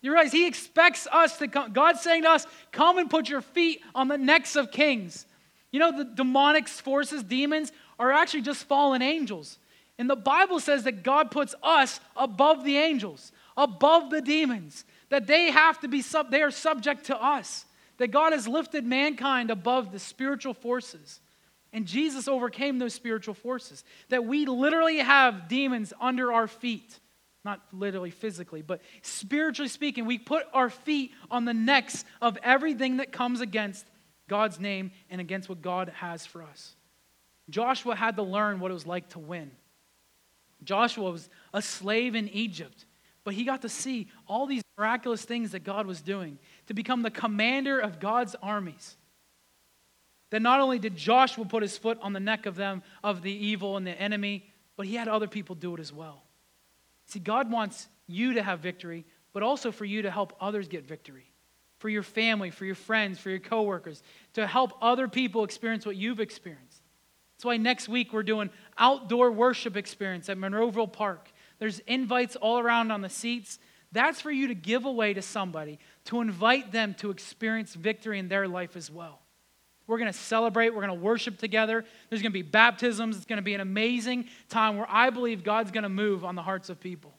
You 0.00 0.12
realize 0.12 0.32
He 0.32 0.46
expects 0.46 1.06
us 1.10 1.38
to 1.38 1.48
come. 1.48 1.72
God's 1.72 2.00
saying 2.00 2.22
to 2.22 2.30
us, 2.30 2.46
Come 2.72 2.98
and 2.98 3.08
put 3.08 3.28
your 3.28 3.40
feet 3.40 3.80
on 3.94 4.08
the 4.08 4.18
necks 4.18 4.56
of 4.56 4.70
kings. 4.70 5.26
You 5.70 5.80
know, 5.80 5.96
the 5.96 6.04
demonic 6.04 6.68
forces, 6.68 7.22
demons, 7.22 7.72
are 7.98 8.12
actually 8.12 8.42
just 8.42 8.64
fallen 8.64 9.00
angels. 9.00 9.58
And 9.98 10.10
the 10.10 10.16
Bible 10.16 10.60
says 10.60 10.84
that 10.84 11.02
God 11.02 11.30
puts 11.30 11.54
us 11.62 12.00
above 12.16 12.64
the 12.64 12.76
angels, 12.76 13.32
above 13.56 14.10
the 14.10 14.20
demons, 14.20 14.84
that 15.10 15.26
they 15.26 15.50
have 15.50 15.80
to 15.80 15.88
be 15.88 16.02
sub, 16.02 16.30
they 16.30 16.42
are 16.42 16.50
subject 16.50 17.04
to 17.06 17.22
us, 17.22 17.64
that 17.98 18.08
God 18.08 18.32
has 18.32 18.48
lifted 18.48 18.84
mankind 18.84 19.50
above 19.50 19.92
the 19.92 19.98
spiritual 19.98 20.54
forces. 20.54 21.20
And 21.72 21.86
Jesus 21.86 22.28
overcame 22.28 22.78
those 22.78 22.92
spiritual 22.94 23.34
forces, 23.34 23.82
that 24.10 24.24
we 24.24 24.44
literally 24.46 24.98
have 24.98 25.48
demons 25.48 25.92
under 26.00 26.32
our 26.32 26.46
feet. 26.46 26.98
Not 27.44 27.60
literally 27.72 28.10
physically, 28.10 28.62
but 28.62 28.82
spiritually 29.00 29.68
speaking, 29.68 30.06
we 30.06 30.16
put 30.16 30.44
our 30.52 30.70
feet 30.70 31.10
on 31.28 31.44
the 31.44 31.54
necks 31.54 32.04
of 32.20 32.38
everything 32.42 32.98
that 32.98 33.10
comes 33.10 33.40
against 33.40 33.84
God's 34.28 34.60
name 34.60 34.92
and 35.10 35.20
against 35.20 35.48
what 35.48 35.60
God 35.60 35.92
has 35.96 36.24
for 36.24 36.42
us. 36.42 36.76
Joshua 37.50 37.96
had 37.96 38.14
to 38.16 38.22
learn 38.22 38.60
what 38.60 38.70
it 38.70 38.74
was 38.74 38.86
like 38.86 39.08
to 39.10 39.18
win. 39.18 39.50
Joshua 40.62 41.10
was 41.10 41.28
a 41.52 41.60
slave 41.60 42.14
in 42.14 42.28
Egypt, 42.28 42.86
but 43.24 43.34
he 43.34 43.42
got 43.42 43.62
to 43.62 43.68
see 43.68 44.08
all 44.28 44.46
these 44.46 44.62
miraculous 44.78 45.24
things 45.24 45.50
that 45.50 45.64
God 45.64 45.86
was 45.86 46.00
doing 46.00 46.38
to 46.68 46.74
become 46.74 47.02
the 47.02 47.10
commander 47.10 47.80
of 47.80 47.98
God's 47.98 48.36
armies. 48.40 48.96
That 50.32 50.40
not 50.40 50.60
only 50.60 50.78
did 50.78 50.96
Joshua 50.96 51.44
put 51.44 51.62
his 51.62 51.76
foot 51.76 51.98
on 52.00 52.14
the 52.14 52.20
neck 52.20 52.46
of 52.46 52.56
them, 52.56 52.82
of 53.04 53.20
the 53.20 53.30
evil 53.30 53.76
and 53.76 53.86
the 53.86 53.92
enemy, 54.00 54.50
but 54.76 54.86
he 54.86 54.94
had 54.94 55.06
other 55.06 55.28
people 55.28 55.54
do 55.54 55.74
it 55.74 55.80
as 55.80 55.92
well. 55.92 56.22
See, 57.04 57.18
God 57.18 57.50
wants 57.50 57.86
you 58.06 58.32
to 58.32 58.42
have 58.42 58.60
victory, 58.60 59.04
but 59.34 59.42
also 59.42 59.70
for 59.70 59.84
you 59.84 60.00
to 60.00 60.10
help 60.10 60.34
others 60.40 60.68
get 60.68 60.86
victory. 60.86 61.30
For 61.80 61.90
your 61.90 62.02
family, 62.02 62.48
for 62.48 62.64
your 62.64 62.74
friends, 62.74 63.18
for 63.18 63.28
your 63.28 63.40
coworkers, 63.40 64.02
to 64.32 64.46
help 64.46 64.72
other 64.80 65.06
people 65.06 65.44
experience 65.44 65.84
what 65.84 65.96
you've 65.96 66.20
experienced. 66.20 66.80
That's 67.36 67.44
why 67.44 67.58
next 67.58 67.90
week 67.90 68.14
we're 68.14 68.22
doing 68.22 68.48
outdoor 68.78 69.30
worship 69.32 69.76
experience 69.76 70.30
at 70.30 70.38
Monroeville 70.38 70.90
Park. 70.90 71.30
There's 71.58 71.80
invites 71.80 72.36
all 72.36 72.58
around 72.58 72.90
on 72.90 73.02
the 73.02 73.10
seats. 73.10 73.58
That's 73.90 74.22
for 74.22 74.30
you 74.30 74.46
to 74.46 74.54
give 74.54 74.86
away 74.86 75.12
to 75.12 75.20
somebody, 75.20 75.78
to 76.06 76.22
invite 76.22 76.72
them 76.72 76.94
to 76.94 77.10
experience 77.10 77.74
victory 77.74 78.18
in 78.18 78.28
their 78.28 78.48
life 78.48 78.76
as 78.76 78.90
well. 78.90 79.21
We're 79.92 79.98
going 79.98 80.10
to 80.10 80.18
celebrate. 80.18 80.70
We're 80.70 80.86
going 80.86 80.98
to 80.98 81.04
worship 81.04 81.36
together. 81.36 81.84
There's 82.08 82.22
going 82.22 82.32
to 82.32 82.38
be 82.38 82.40
baptisms. 82.40 83.14
It's 83.14 83.26
going 83.26 83.36
to 83.36 83.42
be 83.42 83.52
an 83.52 83.60
amazing 83.60 84.26
time 84.48 84.78
where 84.78 84.86
I 84.88 85.10
believe 85.10 85.44
God's 85.44 85.70
going 85.70 85.82
to 85.82 85.90
move 85.90 86.24
on 86.24 86.34
the 86.34 86.40
hearts 86.40 86.70
of 86.70 86.80
people. 86.80 87.12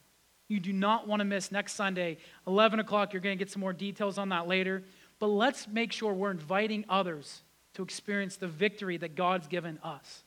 You 0.47 0.59
do 0.59 0.74
not 0.74 1.07
want 1.07 1.19
to 1.19 1.24
miss 1.24 1.51
next 1.51 1.74
Sunday, 1.74 2.17
11 2.47 2.80
o'clock. 2.80 3.13
You're 3.13 3.21
going 3.21 3.38
to 3.38 3.39
get 3.39 3.51
some 3.51 3.59
more 3.59 3.74
details 3.74 4.17
on 4.17 4.30
that 4.30 4.47
later. 4.47 4.82
But 5.19 5.28
let's 5.28 5.67
make 5.67 5.91
sure 5.91 6.15
we're 6.15 6.32
inviting 6.32 6.84
others 6.89 7.43
to 7.76 7.84
experience 7.84 8.38
the 8.38 8.47
victory 8.47 8.97
that 8.97 9.13
God's 9.13 9.45
given 9.45 9.78
us. 9.84 10.24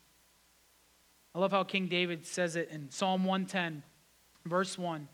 I 1.34 1.40
love 1.40 1.50
how 1.50 1.64
King 1.64 1.88
David 1.88 2.24
says 2.24 2.54
it 2.54 2.70
in 2.70 2.92
Psalm 2.92 3.24
110, 3.24 3.82
verse 4.44 4.78
1. 4.78 5.08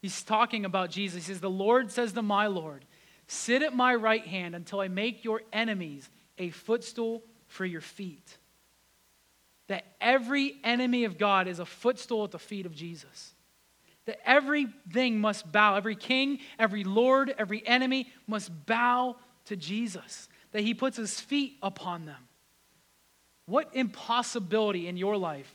He's 0.00 0.20
talking 0.24 0.64
about 0.64 0.90
Jesus. 0.90 1.26
He 1.26 1.32
says, 1.32 1.40
The 1.40 1.48
Lord 1.48 1.92
says 1.92 2.12
to 2.14 2.22
my 2.22 2.48
Lord, 2.48 2.84
Sit 3.28 3.62
at 3.62 3.72
my 3.72 3.94
right 3.94 4.26
hand 4.26 4.56
until 4.56 4.80
I 4.80 4.88
make 4.88 5.22
your 5.22 5.42
enemies 5.52 6.10
a 6.42 6.50
footstool 6.50 7.22
for 7.46 7.64
your 7.64 7.80
feet. 7.80 8.38
That 9.68 9.84
every 10.00 10.56
enemy 10.64 11.04
of 11.04 11.18
God 11.18 11.48
is 11.48 11.58
a 11.58 11.64
footstool 11.64 12.24
at 12.24 12.30
the 12.30 12.38
feet 12.38 12.66
of 12.66 12.74
Jesus. 12.74 13.34
That 14.06 14.18
everything 14.28 15.20
must 15.20 15.50
bow. 15.50 15.76
Every 15.76 15.96
king, 15.96 16.40
every 16.58 16.84
lord, 16.84 17.34
every 17.38 17.66
enemy 17.66 18.08
must 18.26 18.50
bow 18.66 19.16
to 19.46 19.56
Jesus. 19.56 20.28
that 20.52 20.62
he 20.62 20.74
puts 20.74 20.96
his 20.96 21.18
feet 21.18 21.56
upon 21.62 22.04
them. 22.04 22.28
What 23.46 23.70
impossibility 23.72 24.86
in 24.86 24.96
your 24.96 25.16
life 25.16 25.52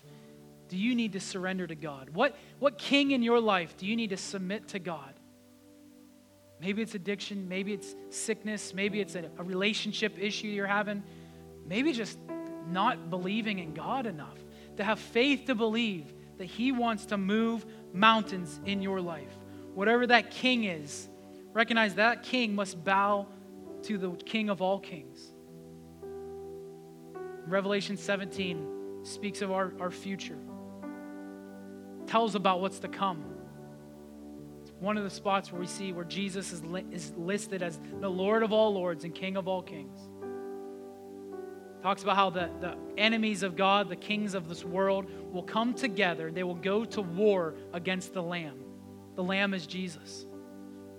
do 0.69 0.77
you 0.77 0.95
need 0.95 1.13
to 1.13 1.19
surrender 1.19 1.65
to 1.65 1.75
God? 1.75 2.09
What, 2.09 2.35
what 2.59 2.77
king 2.77 3.11
in 3.11 3.23
your 3.23 3.39
life 3.39 3.77
do 3.77 3.85
you 3.85 3.95
need 3.95 4.09
to 4.09 4.17
submit 4.17 4.69
to 4.69 4.79
God? 4.79 5.13
Maybe 6.59 6.81
it's 6.81 6.95
addiction, 6.95 7.47
maybe 7.47 7.73
it's 7.73 7.95
sickness, 8.09 8.73
maybe 8.73 8.99
it's 8.99 9.15
a, 9.15 9.29
a 9.37 9.43
relationship 9.43 10.17
issue 10.19 10.47
you're 10.47 10.65
having, 10.65 11.03
maybe 11.67 11.93
just 11.93 12.17
not 12.67 13.09
believing 13.09 13.59
in 13.59 13.73
God 13.73 14.05
enough 14.05 14.37
to 14.77 14.83
have 14.83 14.99
faith 14.99 15.45
to 15.45 15.55
believe 15.55 16.13
that 16.37 16.45
He 16.45 16.71
wants 16.71 17.05
to 17.07 17.17
move 17.17 17.65
mountains 17.93 18.59
in 18.65 18.81
your 18.81 19.01
life. 19.01 19.37
Whatever 19.73 20.07
that 20.07 20.31
king 20.31 20.63
is, 20.63 21.07
recognize 21.53 21.95
that 21.95 22.23
king 22.23 22.55
must 22.55 22.83
bow 22.83 23.27
to 23.83 23.97
the 23.97 24.11
king 24.11 24.49
of 24.49 24.61
all 24.61 24.79
kings. 24.79 25.31
Revelation 27.45 27.95
17 27.95 29.03
speaks 29.03 29.41
of 29.41 29.51
our, 29.51 29.73
our 29.79 29.91
future, 29.91 30.37
tells 32.05 32.35
about 32.35 32.61
what's 32.61 32.79
to 32.79 32.87
come. 32.87 33.23
One 34.79 34.97
of 34.97 35.03
the 35.03 35.09
spots 35.09 35.51
where 35.51 35.59
we 35.59 35.67
see 35.67 35.91
where 35.91 36.05
Jesus 36.05 36.51
is, 36.51 36.63
li- 36.63 36.85
is 36.91 37.11
listed 37.17 37.63
as 37.63 37.79
the 37.99 38.09
Lord 38.09 38.43
of 38.43 38.53
all 38.53 38.73
lords 38.73 39.03
and 39.03 39.13
King 39.13 39.35
of 39.35 39.47
all 39.47 39.61
kings. 39.61 39.99
Talks 41.81 42.03
about 42.03 42.15
how 42.15 42.29
the, 42.29 42.49
the 42.59 42.77
enemies 42.97 43.43
of 43.43 43.55
God, 43.55 43.89
the 43.89 43.95
kings 43.95 44.33
of 44.33 44.49
this 44.49 44.63
world, 44.63 45.07
will 45.31 45.43
come 45.43 45.73
together. 45.73 46.31
They 46.31 46.43
will 46.43 46.55
go 46.55 46.85
to 46.85 47.01
war 47.01 47.55
against 47.73 48.13
the 48.13 48.21
Lamb. 48.21 48.59
The 49.15 49.23
Lamb 49.23 49.53
is 49.53 49.65
Jesus. 49.65 50.25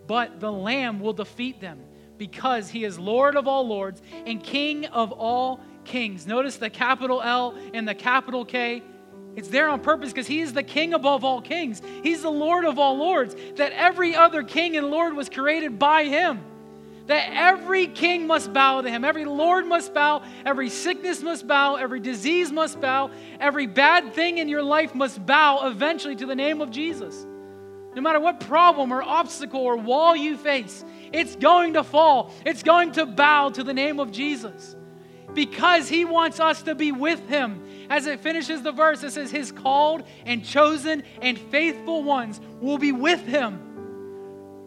But 0.07 0.41
the 0.41 0.51
Lamb 0.51 1.01
will 1.01 1.13
defeat 1.13 1.61
them 1.61 1.81
because 2.17 2.69
he 2.69 2.85
is 2.85 2.99
Lord 2.99 3.37
of 3.37 3.47
all 3.47 3.67
lords 3.67 4.03
and 4.27 4.43
King 4.43 4.87
of 4.87 5.13
all 5.13 5.61
kings. 5.85 6.27
Notice 6.27 6.57
the 6.57 6.71
capital 6.71 7.23
L 7.23 7.57
and 7.75 7.87
the 7.87 7.95
capital 7.95 8.45
K. 8.45 8.83
It's 9.39 9.47
there 9.47 9.69
on 9.69 9.79
purpose 9.79 10.13
because 10.13 10.27
he 10.27 10.41
is 10.41 10.53
the 10.53 10.65
king 10.65 10.95
above 10.95 11.25
all 11.25 11.41
kings. 11.41 11.81
He's 12.03 12.23
the 12.23 12.31
Lord 12.31 12.65
of 12.65 12.77
all 12.77 12.97
lords. 12.97 13.37
That 13.55 13.71
every 13.71 14.17
other 14.17 14.43
king 14.43 14.77
and 14.77 14.91
Lord 14.91 15.15
was 15.15 15.29
created 15.29 15.79
by 15.79 16.07
him. 16.07 16.41
That 17.07 17.31
every 17.33 17.87
king 17.87 18.27
must 18.27 18.53
bow 18.53 18.81
to 18.81 18.91
him. 18.91 19.05
Every 19.05 19.25
Lord 19.25 19.65
must 19.65 19.95
bow. 19.95 20.23
Every 20.45 20.69
sickness 20.69 21.23
must 21.23 21.47
bow. 21.47 21.77
Every 21.77 22.01
disease 22.01 22.51
must 22.51 22.81
bow. 22.81 23.13
Every 23.39 23.69
bad 23.69 24.13
thing 24.13 24.39
in 24.39 24.49
your 24.49 24.65
life 24.65 24.93
must 24.93 25.25
bow 25.25 25.69
eventually 25.69 26.17
to 26.17 26.27
the 26.27 26.35
name 26.35 26.61
of 26.61 26.73
Jesus. 26.73 27.25
No 27.95 28.03
matter 28.03 28.19
what 28.19 28.41
problem 28.41 28.93
or 28.93 29.05
obstacle 29.05 29.61
or 29.61 29.77
wall 29.77 30.17
you 30.17 30.37
face, 30.37 30.85
it's 31.13 31.37
going 31.37 31.75
to 31.75 31.85
fall. 31.85 32.33
It's 32.45 32.65
going 32.65 32.91
to 32.93 33.07
bow 33.07 33.51
to 33.51 33.63
the 33.63 33.73
name 33.73 34.01
of 34.01 34.11
Jesus 34.11 34.75
because 35.33 35.89
he 35.89 36.05
wants 36.05 36.41
us 36.41 36.63
to 36.63 36.75
be 36.75 36.91
with 36.91 37.21
him. 37.29 37.63
As 37.91 38.07
it 38.07 38.21
finishes 38.21 38.63
the 38.63 38.73
verse, 38.73 39.03
it 39.03 39.13
says, 39.13 39.31
His 39.31 39.51
called 39.51 40.03
and 40.27 40.45
chosen 40.45 41.03
and 41.23 41.39
faithful 41.39 42.03
ones 42.03 42.41
will 42.61 42.79
be 42.79 42.93
with 42.93 43.25
him. 43.27 43.65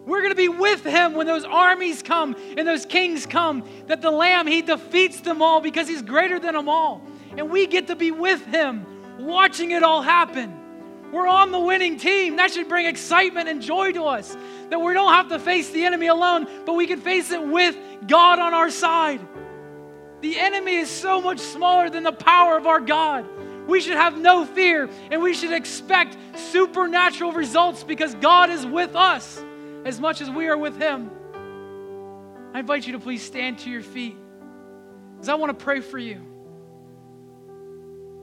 We're 0.06 0.22
going 0.22 0.32
to 0.32 0.36
be 0.36 0.50
with 0.50 0.84
him 0.84 1.14
when 1.14 1.28
those 1.28 1.46
armies 1.46 2.02
come 2.02 2.36
and 2.58 2.68
those 2.68 2.86
kings 2.86 3.28
come, 3.28 3.68
that 3.88 4.02
the 4.02 4.10
Lamb, 4.10 4.48
he 4.48 4.64
defeats 4.64 5.22
them 5.22 5.42
all 5.42 5.62
because 5.62 5.88
he's 5.88 6.02
greater 6.02 6.40
than 6.40 6.56
them 6.56 6.68
all. 6.68 7.04
And 7.38 7.52
we 7.52 7.68
get 7.68 7.88
to 7.88 7.96
be 7.96 8.12
with 8.12 8.44
him, 8.48 8.86
watching 9.20 9.72
it 9.72 9.84
all 9.84 10.02
happen. 10.02 10.58
We're 11.12 11.28
on 11.28 11.52
the 11.52 11.60
winning 11.60 11.98
team. 11.98 12.38
That 12.38 12.52
should 12.52 12.70
bring 12.70 12.88
excitement 12.88 13.50
and 13.50 13.62
joy 13.62 13.92
to 13.92 14.06
us. 14.06 14.36
That 14.70 14.80
we 14.80 14.94
don't 14.94 15.14
have 15.14 15.28
to 15.30 15.40
face 15.40 15.70
the 15.70 15.84
enemy 15.84 16.08
alone, 16.08 16.48
but 16.66 16.74
we 16.74 16.88
can 16.88 17.02
face 17.02 17.32
it 17.32 17.46
with 17.46 17.78
God 18.08 18.40
on 18.40 18.54
our 18.54 18.72
side. 18.72 19.20
The 20.22 20.40
enemy 20.40 20.76
is 20.76 20.90
so 20.90 21.20
much 21.20 21.40
smaller 21.40 21.90
than 21.90 22.04
the 22.04 22.12
power 22.12 22.56
of 22.56 22.68
our 22.68 22.80
God. 22.80 23.26
We 23.68 23.82
should 23.82 23.98
have 23.98 24.18
no 24.18 24.46
fear 24.46 24.90
and 25.10 25.22
we 25.22 25.34
should 25.34 25.52
expect 25.52 26.18
supernatural 26.36 27.32
results 27.32 27.84
because 27.84 28.14
God 28.16 28.50
is 28.50 28.66
with 28.66 28.96
us 28.96 29.44
as 29.84 30.00
much 30.00 30.22
as 30.22 30.30
we 30.30 30.48
are 30.48 30.58
with 30.58 30.78
Him. 30.78 31.10
I 32.54 32.60
invite 32.60 32.86
you 32.86 32.94
to 32.94 33.00
please 33.00 33.24
stand 33.24 33.60
to 33.60 33.70
your 33.70 33.82
feet 33.82 34.16
because 35.16 35.30
I 35.30 35.36
want 35.36 35.58
to 35.58 35.64
pray 35.64 35.80
for 35.80 35.98
you. 35.98 36.22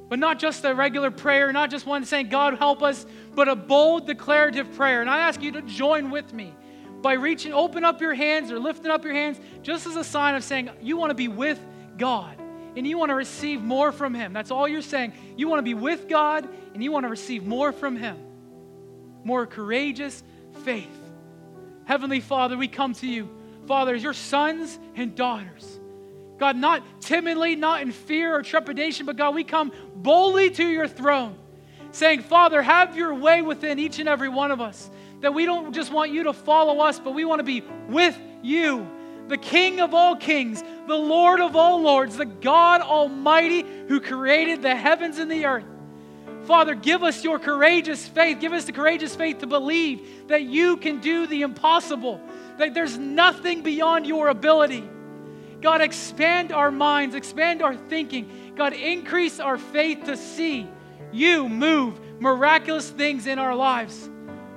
But 0.08 0.18
not 0.18 0.38
just 0.38 0.64
a 0.64 0.74
regular 0.74 1.10
prayer, 1.10 1.52
not 1.52 1.70
just 1.70 1.84
one 1.84 2.04
saying, 2.04 2.28
God 2.28 2.58
help 2.58 2.82
us, 2.82 3.06
but 3.34 3.48
a 3.48 3.56
bold 3.56 4.06
declarative 4.06 4.72
prayer. 4.74 5.00
And 5.00 5.10
I 5.10 5.20
ask 5.20 5.42
you 5.42 5.52
to 5.52 5.62
join 5.62 6.10
with 6.10 6.32
me 6.32 6.54
by 7.02 7.14
reaching, 7.14 7.52
open 7.52 7.84
up 7.84 8.00
your 8.00 8.14
hands 8.14 8.50
or 8.50 8.58
lifting 8.58 8.90
up 8.90 9.04
your 9.04 9.12
hands 9.12 9.38
just 9.62 9.86
as 9.86 9.96
a 9.96 10.04
sign 10.04 10.34
of 10.34 10.44
saying 10.44 10.70
you 10.80 10.96
want 10.96 11.10
to 11.10 11.14
be 11.14 11.28
with 11.28 11.60
God 11.98 12.36
and 12.76 12.86
you 12.86 12.96
want 12.96 13.10
to 13.10 13.14
receive 13.14 13.60
more 13.60 13.90
from 13.90 14.14
Him. 14.14 14.32
That's 14.32 14.50
all 14.50 14.68
you're 14.68 14.82
saying. 14.82 15.12
You 15.36 15.48
want 15.48 15.58
to 15.58 15.64
be 15.64 15.74
with 15.74 16.08
God 16.08 16.48
and 16.72 16.82
you 16.82 16.92
want 16.92 17.04
to 17.04 17.10
receive 17.10 17.44
more 17.44 17.72
from 17.72 17.96
Him. 17.96 18.16
More 19.24 19.46
courageous 19.46 20.22
faith. 20.64 20.86
Heavenly 21.86 22.20
Father, 22.20 22.56
we 22.56 22.68
come 22.68 22.92
to 22.94 23.06
you, 23.06 23.28
Father, 23.66 23.94
as 23.94 24.02
your 24.02 24.14
sons 24.14 24.78
and 24.94 25.14
daughters. 25.14 25.80
God, 26.38 26.56
not 26.56 26.82
timidly, 27.00 27.56
not 27.56 27.82
in 27.82 27.90
fear 27.90 28.36
or 28.36 28.42
trepidation, 28.42 29.06
but 29.06 29.16
God, 29.16 29.34
we 29.34 29.42
come 29.42 29.72
boldly 29.96 30.50
to 30.50 30.64
your 30.64 30.86
throne, 30.86 31.36
saying, 31.90 32.22
Father, 32.22 32.62
have 32.62 32.96
your 32.96 33.12
way 33.14 33.42
within 33.42 33.78
each 33.78 33.98
and 33.98 34.08
every 34.08 34.28
one 34.28 34.52
of 34.52 34.60
us. 34.60 34.88
That 35.20 35.34
we 35.34 35.46
don't 35.46 35.72
just 35.72 35.90
want 35.90 36.12
you 36.12 36.24
to 36.24 36.32
follow 36.32 36.78
us, 36.78 37.00
but 37.00 37.12
we 37.12 37.24
want 37.24 37.40
to 37.40 37.44
be 37.44 37.64
with 37.88 38.16
you, 38.42 38.88
the 39.28 39.36
King 39.36 39.80
of 39.80 39.94
all 39.94 40.16
kings, 40.16 40.62
the 40.86 40.96
Lord 40.96 41.40
of 41.40 41.54
all 41.56 41.80
lords, 41.80 42.16
the 42.16 42.24
God 42.24 42.80
Almighty 42.80 43.64
who 43.88 44.00
created 44.00 44.62
the 44.62 44.74
heavens 44.74 45.18
and 45.18 45.30
the 45.30 45.44
earth. 45.44 45.64
Father, 46.44 46.74
give 46.74 47.02
us 47.02 47.22
your 47.22 47.38
courageous 47.38 48.08
faith. 48.08 48.40
Give 48.40 48.52
us 48.52 48.64
the 48.64 48.72
courageous 48.72 49.14
faith 49.14 49.38
to 49.40 49.46
believe 49.46 50.28
that 50.28 50.42
you 50.42 50.78
can 50.78 51.00
do 51.00 51.26
the 51.26 51.42
impossible, 51.42 52.20
that 52.56 52.72
there's 52.72 52.96
nothing 52.96 53.62
beyond 53.62 54.06
your 54.06 54.28
ability. 54.28 54.88
God, 55.60 55.80
expand 55.80 56.52
our 56.52 56.70
minds, 56.70 57.14
expand 57.14 57.62
our 57.62 57.76
thinking. 57.76 58.52
God, 58.56 58.72
increase 58.72 59.40
our 59.40 59.58
faith 59.58 60.04
to 60.04 60.16
see 60.16 60.68
you 61.12 61.48
move 61.48 62.00
miraculous 62.20 62.90
things 62.90 63.26
in 63.26 63.38
our 63.38 63.54
lives. 63.54 64.08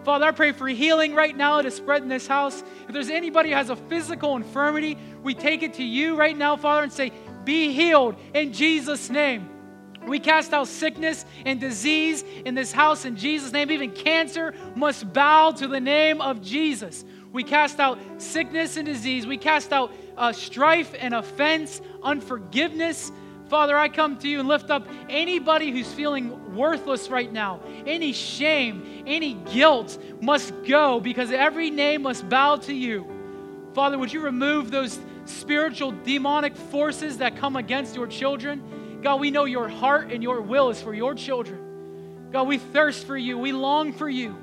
Father, 0.04 0.26
I 0.26 0.32
pray 0.32 0.52
for 0.52 0.68
healing 0.68 1.14
right 1.14 1.36
now 1.36 1.62
to 1.62 1.70
spread 1.70 2.02
in 2.02 2.10
this 2.10 2.26
house. 2.26 2.64
If 2.88 2.94
there's 2.94 3.10
anybody 3.10 3.50
who 3.50 3.56
has 3.56 3.70
a 3.70 3.76
physical 3.76 4.36
infirmity, 4.36 4.98
we 5.22 5.36
take 5.36 5.62
it 5.62 5.76
to 5.76 5.84
you 5.84 6.16
right 6.16 6.36
now, 6.36 6.58
Father, 6.58 6.84
and 6.84 6.92
say, 6.92 7.12
Be 7.44 7.72
healed 7.72 8.16
in 8.34 8.52
Jesus' 8.52 9.10
name. 9.10 9.50
We 10.08 10.20
cast 10.20 10.54
out 10.54 10.68
sickness 10.68 11.26
and 11.46 11.60
disease 11.60 12.24
in 12.46 12.56
this 12.56 12.72
house 12.72 13.06
in 13.06 13.16
Jesus' 13.16 13.52
name. 13.52 13.70
Even 13.70 13.92
cancer 13.92 14.56
must 14.76 15.14
bow 15.14 15.52
to 15.52 15.68
the 15.68 15.80
name 15.80 16.22
of 16.22 16.42
Jesus. 16.42 17.06
We 17.32 17.44
cast 17.44 17.80
out 17.80 18.00
sickness 18.18 18.78
and 18.78 18.86
disease. 18.86 19.28
We 19.28 19.38
cast 19.38 19.72
out 19.72 19.94
uh, 20.18 20.34
strife 20.34 20.94
and 21.00 21.14
offense, 21.14 21.82
unforgiveness. 22.04 23.12
Father, 23.52 23.78
I 23.78 23.90
come 23.90 24.18
to 24.20 24.30
you 24.30 24.40
and 24.40 24.48
lift 24.48 24.70
up 24.70 24.88
anybody 25.10 25.72
who's 25.72 25.92
feeling 25.92 26.56
worthless 26.56 27.10
right 27.10 27.30
now. 27.30 27.60
Any 27.86 28.14
shame, 28.14 29.04
any 29.06 29.34
guilt 29.34 30.02
must 30.22 30.54
go 30.64 31.02
because 31.02 31.32
every 31.32 31.70
name 31.70 32.04
must 32.04 32.30
bow 32.30 32.56
to 32.56 32.74
you. 32.74 33.06
Father, 33.74 33.98
would 33.98 34.14
you 34.14 34.22
remove 34.22 34.72
those 34.72 34.98
spiritual 35.26 35.92
demonic 36.06 36.56
forces 36.56 37.18
that 37.18 37.36
come 37.36 37.58
against 37.58 37.94
your 37.94 38.08
children? 38.08 39.00
God, 39.04 39.20
we 39.20 39.32
know 39.32 39.44
your 39.44 39.68
heart 39.68 40.14
and 40.14 40.24
your 40.24 40.40
will 40.40 40.70
is 40.70 40.82
for 40.82 40.94
your 40.94 41.14
children. 41.14 42.30
God, 42.32 42.48
we 42.48 42.58
thirst 42.58 43.06
for 43.06 43.18
you. 43.18 43.38
We 43.38 43.52
long 43.52 43.92
for 43.92 44.08
you. 44.08 44.34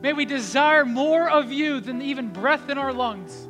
May 0.00 0.14
we 0.14 0.24
desire 0.24 0.84
more 0.84 1.30
of 1.30 1.52
you 1.52 1.78
than 1.78 2.02
even 2.02 2.30
breath 2.30 2.68
in 2.70 2.76
our 2.76 2.92
lungs. 2.92 3.46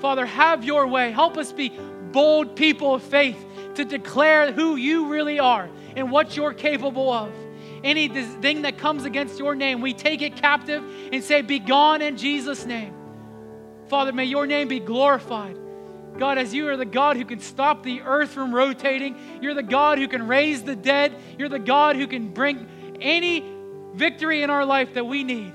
Father, 0.00 0.24
have 0.24 0.62
your 0.62 0.86
way. 0.86 1.10
Help 1.10 1.36
us 1.36 1.50
be 1.50 1.76
bold 2.12 2.54
people 2.54 2.94
of 2.94 3.02
faith 3.02 3.36
to 3.76 3.84
declare 3.84 4.52
who 4.52 4.76
you 4.76 5.08
really 5.08 5.38
are 5.38 5.68
and 5.94 6.10
what 6.10 6.36
you're 6.36 6.52
capable 6.52 7.10
of. 7.10 7.32
Anything 7.84 8.62
that 8.62 8.78
comes 8.78 9.04
against 9.04 9.38
your 9.38 9.54
name, 9.54 9.80
we 9.80 9.94
take 9.94 10.22
it 10.22 10.36
captive 10.36 10.82
and 11.12 11.22
say, 11.22 11.42
Be 11.42 11.58
gone 11.58 12.02
in 12.02 12.16
Jesus' 12.16 12.64
name. 12.64 12.94
Father, 13.88 14.12
may 14.12 14.24
your 14.24 14.46
name 14.46 14.68
be 14.68 14.80
glorified. 14.80 15.56
God, 16.18 16.38
as 16.38 16.52
you 16.52 16.68
are 16.68 16.76
the 16.76 16.84
God 16.84 17.16
who 17.16 17.24
can 17.24 17.40
stop 17.40 17.82
the 17.82 18.00
earth 18.00 18.30
from 18.30 18.54
rotating, 18.54 19.16
you're 19.42 19.54
the 19.54 19.62
God 19.62 19.98
who 19.98 20.08
can 20.08 20.26
raise 20.26 20.62
the 20.62 20.74
dead, 20.74 21.14
you're 21.38 21.50
the 21.50 21.58
God 21.58 21.96
who 21.96 22.06
can 22.06 22.32
bring 22.32 22.66
any 23.00 23.44
victory 23.94 24.42
in 24.42 24.50
our 24.50 24.64
life 24.64 24.94
that 24.94 25.04
we 25.04 25.24
need. 25.24 25.52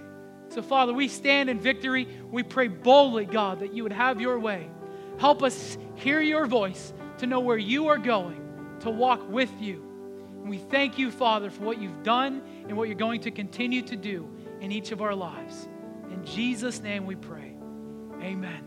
So, 0.50 0.62
Father, 0.62 0.94
we 0.94 1.08
stand 1.08 1.50
in 1.50 1.60
victory. 1.60 2.08
We 2.30 2.44
pray 2.44 2.68
boldly, 2.68 3.26
God, 3.26 3.62
that 3.62 3.74
you 3.74 3.84
would 3.84 3.94
have 3.94 4.22
your 4.22 4.38
way. 4.38 4.70
Help 5.18 5.44
us 5.44 5.78
hear 5.96 6.22
your 6.22 6.46
voice 6.46 6.94
to 7.22 7.28
know 7.28 7.40
where 7.40 7.58
you 7.58 7.88
are 7.88 8.00
going, 8.00 8.42
to 8.80 8.90
walk 8.90 9.30
with 9.30 9.52
you. 9.62 9.84
And 10.42 10.50
we 10.50 10.58
thank 10.58 10.98
you, 10.98 11.12
Father, 11.12 11.52
for 11.52 11.62
what 11.62 11.80
you've 11.80 12.02
done 12.02 12.42
and 12.68 12.76
what 12.76 12.88
you're 12.88 12.98
going 12.98 13.22
to 13.22 13.32
continue 13.32 13.84
to 13.84 13.96
do 13.96 14.28
in 14.60 14.72
each 14.72 14.92
of 14.92 15.04
our 15.04 15.14
lives. 15.14 15.68
In 16.10 16.26
Jesus' 16.26 16.82
name 16.82 17.06
we 17.06 17.16
pray. 17.16 17.54
Amen. 18.22 18.64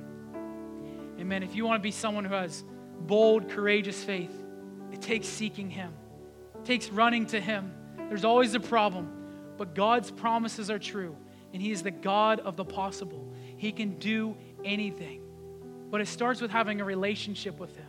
Amen. 1.19 1.43
If 1.43 1.57
you 1.57 1.65
want 1.67 1.81
to 1.81 1.83
be 1.83 1.91
someone 1.91 2.25
who 2.25 2.35
has 2.35 2.63
bold, 3.01 3.51
courageous 3.51 4.05
faith, 4.05 4.33
it 4.93 5.03
takes 5.03 5.27
seeking 5.27 5.69
Him, 5.69 5.93
it 6.55 6.65
takes 6.65 6.91
running 6.91 7.27
to 7.27 7.41
Him. 7.41 7.73
There's 8.09 8.25
always 8.25 8.55
a 8.55 8.61
problem, 8.61 9.11
but 9.57 9.75
God's 9.75 10.13
promises 10.13 10.71
are 10.71 10.79
true, 10.79 11.17
and 11.53 11.61
He 11.61 11.73
is 11.73 11.83
the 11.83 11.91
God 11.91 12.39
of 12.39 12.55
the 12.55 12.65
possible. 12.65 13.33
He 13.57 13.73
can 13.73 13.99
do 13.99 14.37
anything. 14.65 15.23
But 15.91 16.01
it 16.01 16.07
starts 16.07 16.41
with 16.41 16.53
having 16.53 16.81
a 16.81 16.85
relationship 16.85 17.59
with 17.59 17.77
Him. 17.77 17.87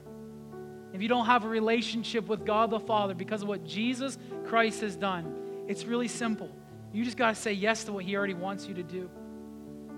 If 0.96 1.02
you 1.02 1.10
don't 1.10 1.26
have 1.26 1.44
a 1.44 1.50
relationship 1.50 2.28
with 2.28 2.46
God 2.46 2.70
the 2.70 2.80
Father 2.80 3.14
because 3.14 3.42
of 3.42 3.50
what 3.50 3.66
Jesus 3.66 4.18
Christ 4.46 4.80
has 4.80 4.96
done, 4.96 5.66
it's 5.68 5.84
really 5.84 6.08
simple. 6.08 6.50
You 6.94 7.04
just 7.04 7.18
got 7.18 7.36
to 7.36 7.42
say 7.42 7.52
yes 7.52 7.84
to 7.84 7.92
what 7.92 8.06
He 8.06 8.16
already 8.16 8.34
wants 8.34 8.66
you 8.66 8.74
to 8.76 8.84
do. 8.84 9.10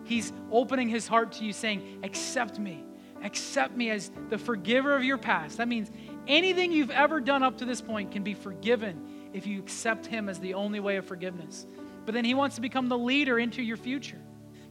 He's 0.05 0.33
opening 0.51 0.89
His 0.89 1.07
heart 1.07 1.33
to 1.33 1.45
you, 1.45 1.53
saying, 1.53 1.99
Accept 2.01 2.57
me. 2.57 2.83
Accept 3.21 3.77
me 3.77 3.91
as 3.91 4.11
the 4.31 4.39
forgiver 4.39 4.95
of 4.95 5.03
your 5.03 5.19
past. 5.19 5.57
That 5.57 5.67
means 5.67 5.91
anything 6.27 6.71
you've 6.71 6.89
ever 6.89 7.21
done 7.21 7.43
up 7.43 7.59
to 7.59 7.65
this 7.65 7.79
point 7.79 8.11
can 8.11 8.23
be 8.23 8.33
forgiven 8.33 9.29
if 9.33 9.45
you 9.45 9.59
accept 9.59 10.07
Him 10.07 10.27
as 10.27 10.39
the 10.39 10.55
only 10.55 10.79
way 10.79 10.95
of 10.95 11.05
forgiveness. 11.05 11.67
But 12.05 12.15
then 12.15 12.25
He 12.25 12.33
wants 12.33 12.55
to 12.55 12.61
become 12.61 12.89
the 12.89 12.97
leader 12.97 13.37
into 13.37 13.61
your 13.61 13.77
future. 13.77 14.21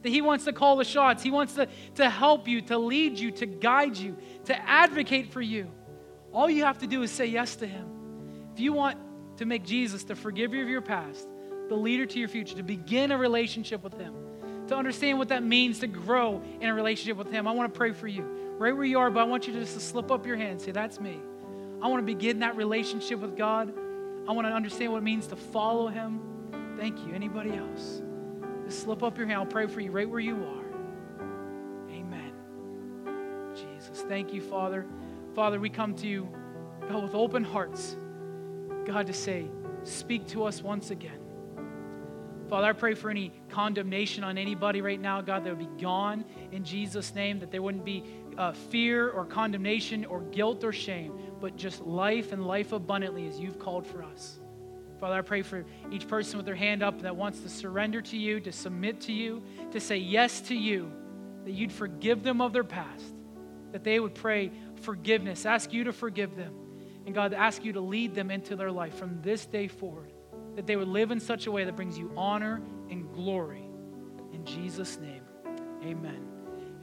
That 0.03 0.09
He 0.09 0.19
wants 0.19 0.43
to 0.43 0.51
call 0.51 0.75
the 0.75 0.83
shots. 0.83 1.23
He 1.23 1.31
wants 1.31 1.53
to, 1.53 1.69
to 1.95 2.09
help 2.09 2.49
you, 2.49 2.59
to 2.63 2.77
lead 2.77 3.17
you, 3.17 3.31
to 3.31 3.45
guide 3.45 3.95
you, 3.95 4.17
to 4.43 4.69
advocate 4.69 5.31
for 5.31 5.41
you. 5.41 5.71
All 6.37 6.51
you 6.51 6.65
have 6.65 6.77
to 6.77 6.87
do 6.87 7.01
is 7.01 7.09
say 7.09 7.25
yes 7.25 7.55
to 7.55 7.65
Him. 7.65 7.87
If 8.53 8.59
you 8.59 8.71
want 8.71 8.99
to 9.37 9.45
make 9.45 9.65
Jesus 9.65 10.03
the 10.03 10.15
forgiver 10.15 10.61
of 10.61 10.69
your 10.69 10.81
past, 10.81 11.27
the 11.67 11.73
leader 11.73 12.05
to 12.05 12.19
your 12.19 12.27
future, 12.27 12.55
to 12.57 12.61
begin 12.61 13.11
a 13.11 13.17
relationship 13.17 13.83
with 13.83 13.97
Him, 13.97 14.13
to 14.67 14.75
understand 14.75 15.17
what 15.17 15.29
that 15.29 15.41
means 15.41 15.79
to 15.79 15.87
grow 15.87 16.43
in 16.61 16.69
a 16.69 16.73
relationship 16.75 17.17
with 17.17 17.31
Him, 17.31 17.47
I 17.47 17.53
want 17.53 17.73
to 17.73 17.75
pray 17.75 17.91
for 17.91 18.07
you. 18.07 18.21
Right 18.59 18.71
where 18.71 18.85
you 18.85 18.99
are, 18.99 19.09
but 19.09 19.21
I 19.21 19.23
want 19.23 19.47
you 19.47 19.53
to 19.53 19.61
just 19.61 19.81
slip 19.81 20.11
up 20.11 20.27
your 20.27 20.35
hand. 20.35 20.61
Say, 20.61 20.69
That's 20.69 20.99
me. 20.99 21.19
I 21.81 21.87
want 21.87 22.05
to 22.05 22.13
begin 22.13 22.37
that 22.41 22.55
relationship 22.55 23.17
with 23.17 23.35
God. 23.35 23.73
I 24.29 24.31
want 24.31 24.45
to 24.45 24.53
understand 24.53 24.91
what 24.91 24.99
it 24.99 25.05
means 25.05 25.25
to 25.27 25.35
follow 25.35 25.87
Him. 25.87 26.21
Thank 26.77 26.99
you. 26.99 27.15
Anybody 27.15 27.55
else? 27.55 28.03
Just 28.63 28.83
slip 28.83 29.01
up 29.01 29.17
your 29.17 29.25
hand. 29.25 29.39
I'll 29.39 29.47
pray 29.47 29.65
for 29.65 29.81
you 29.81 29.89
right 29.89 30.07
where 30.07 30.19
you 30.19 30.35
are. 30.35 31.89
Amen. 31.89 32.31
Jesus. 33.55 34.03
Thank 34.03 34.35
you, 34.35 34.41
Father. 34.41 34.85
Father, 35.37 35.59
we 35.59 35.69
come 35.69 35.93
to 35.93 36.07
you, 36.07 36.27
God, 36.89 37.03
with 37.03 37.13
open 37.13 37.43
hearts. 37.43 37.95
God, 38.87 39.05
to 39.05 39.13
say, 39.13 39.45
speak 39.83 40.25
to 40.29 40.45
us 40.45 40.63
once 40.63 40.89
again. 40.89 41.19
Father, 42.49 42.65
I 42.65 42.73
pray 42.73 42.95
for 42.95 43.11
any 43.11 43.31
condemnation 43.47 44.23
on 44.23 44.39
anybody 44.39 44.81
right 44.81 44.99
now, 44.99 45.21
God, 45.21 45.43
that 45.43 45.55
would 45.55 45.59
be 45.59 45.79
gone 45.79 46.25
in 46.51 46.63
Jesus' 46.63 47.13
name, 47.13 47.37
that 47.37 47.51
there 47.51 47.61
wouldn't 47.61 47.85
be 47.85 48.03
uh, 48.35 48.51
fear 48.51 49.11
or 49.11 49.25
condemnation 49.25 50.05
or 50.05 50.21
guilt 50.21 50.63
or 50.63 50.73
shame, 50.73 51.13
but 51.39 51.55
just 51.55 51.81
life 51.81 52.31
and 52.31 52.47
life 52.47 52.71
abundantly 52.71 53.27
as 53.27 53.39
you've 53.39 53.59
called 53.59 53.85
for 53.85 54.01
us. 54.01 54.39
Father, 54.99 55.19
I 55.19 55.21
pray 55.21 55.43
for 55.43 55.65
each 55.91 56.07
person 56.07 56.37
with 56.37 56.47
their 56.47 56.55
hand 56.55 56.81
up 56.81 56.99
that 57.03 57.15
wants 57.15 57.41
to 57.41 57.49
surrender 57.49 58.01
to 58.01 58.17
you, 58.17 58.39
to 58.39 58.51
submit 58.51 59.01
to 59.01 59.13
you, 59.13 59.43
to 59.69 59.79
say 59.79 59.97
yes 59.97 60.41
to 60.41 60.55
you, 60.55 60.91
that 61.45 61.51
you'd 61.51 61.71
forgive 61.71 62.23
them 62.23 62.41
of 62.41 62.53
their 62.53 62.63
past, 62.63 63.13
that 63.71 63.83
they 63.83 63.99
would 63.99 64.15
pray 64.15 64.51
forgiveness, 64.79 65.45
ask 65.45 65.73
you 65.73 65.85
to 65.85 65.93
forgive 65.93 66.35
them, 66.35 66.53
and 67.05 67.15
God, 67.15 67.33
ask 67.33 67.63
you 67.63 67.73
to 67.73 67.81
lead 67.81 68.13
them 68.15 68.31
into 68.31 68.55
their 68.55 68.71
life 68.71 68.95
from 68.95 69.21
this 69.21 69.45
day 69.45 69.67
forward, 69.67 70.11
that 70.55 70.67
they 70.67 70.75
would 70.75 70.87
live 70.87 71.11
in 71.11 71.19
such 71.19 71.47
a 71.47 71.51
way 71.51 71.63
that 71.63 71.75
brings 71.75 71.97
you 71.97 72.11
honor 72.17 72.61
and 72.89 73.11
glory. 73.13 73.63
In 74.33 74.43
Jesus' 74.45 74.97
name, 74.99 75.23
amen. 75.83 76.27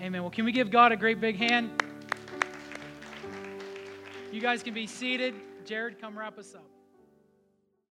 Amen. 0.01 0.23
Well, 0.23 0.31
can 0.31 0.45
we 0.45 0.53
give 0.53 0.71
God 0.71 0.93
a 0.93 0.97
great 0.97 1.21
big 1.21 1.37
hand? 1.37 1.83
You 4.33 4.41
guys 4.41 4.63
can 4.63 4.75
be 4.75 4.87
seated. 4.87 5.35
Jared, 5.65 6.01
come 6.01 6.19
wrap 6.19 6.39
us 6.39 6.55
up. 6.55 6.74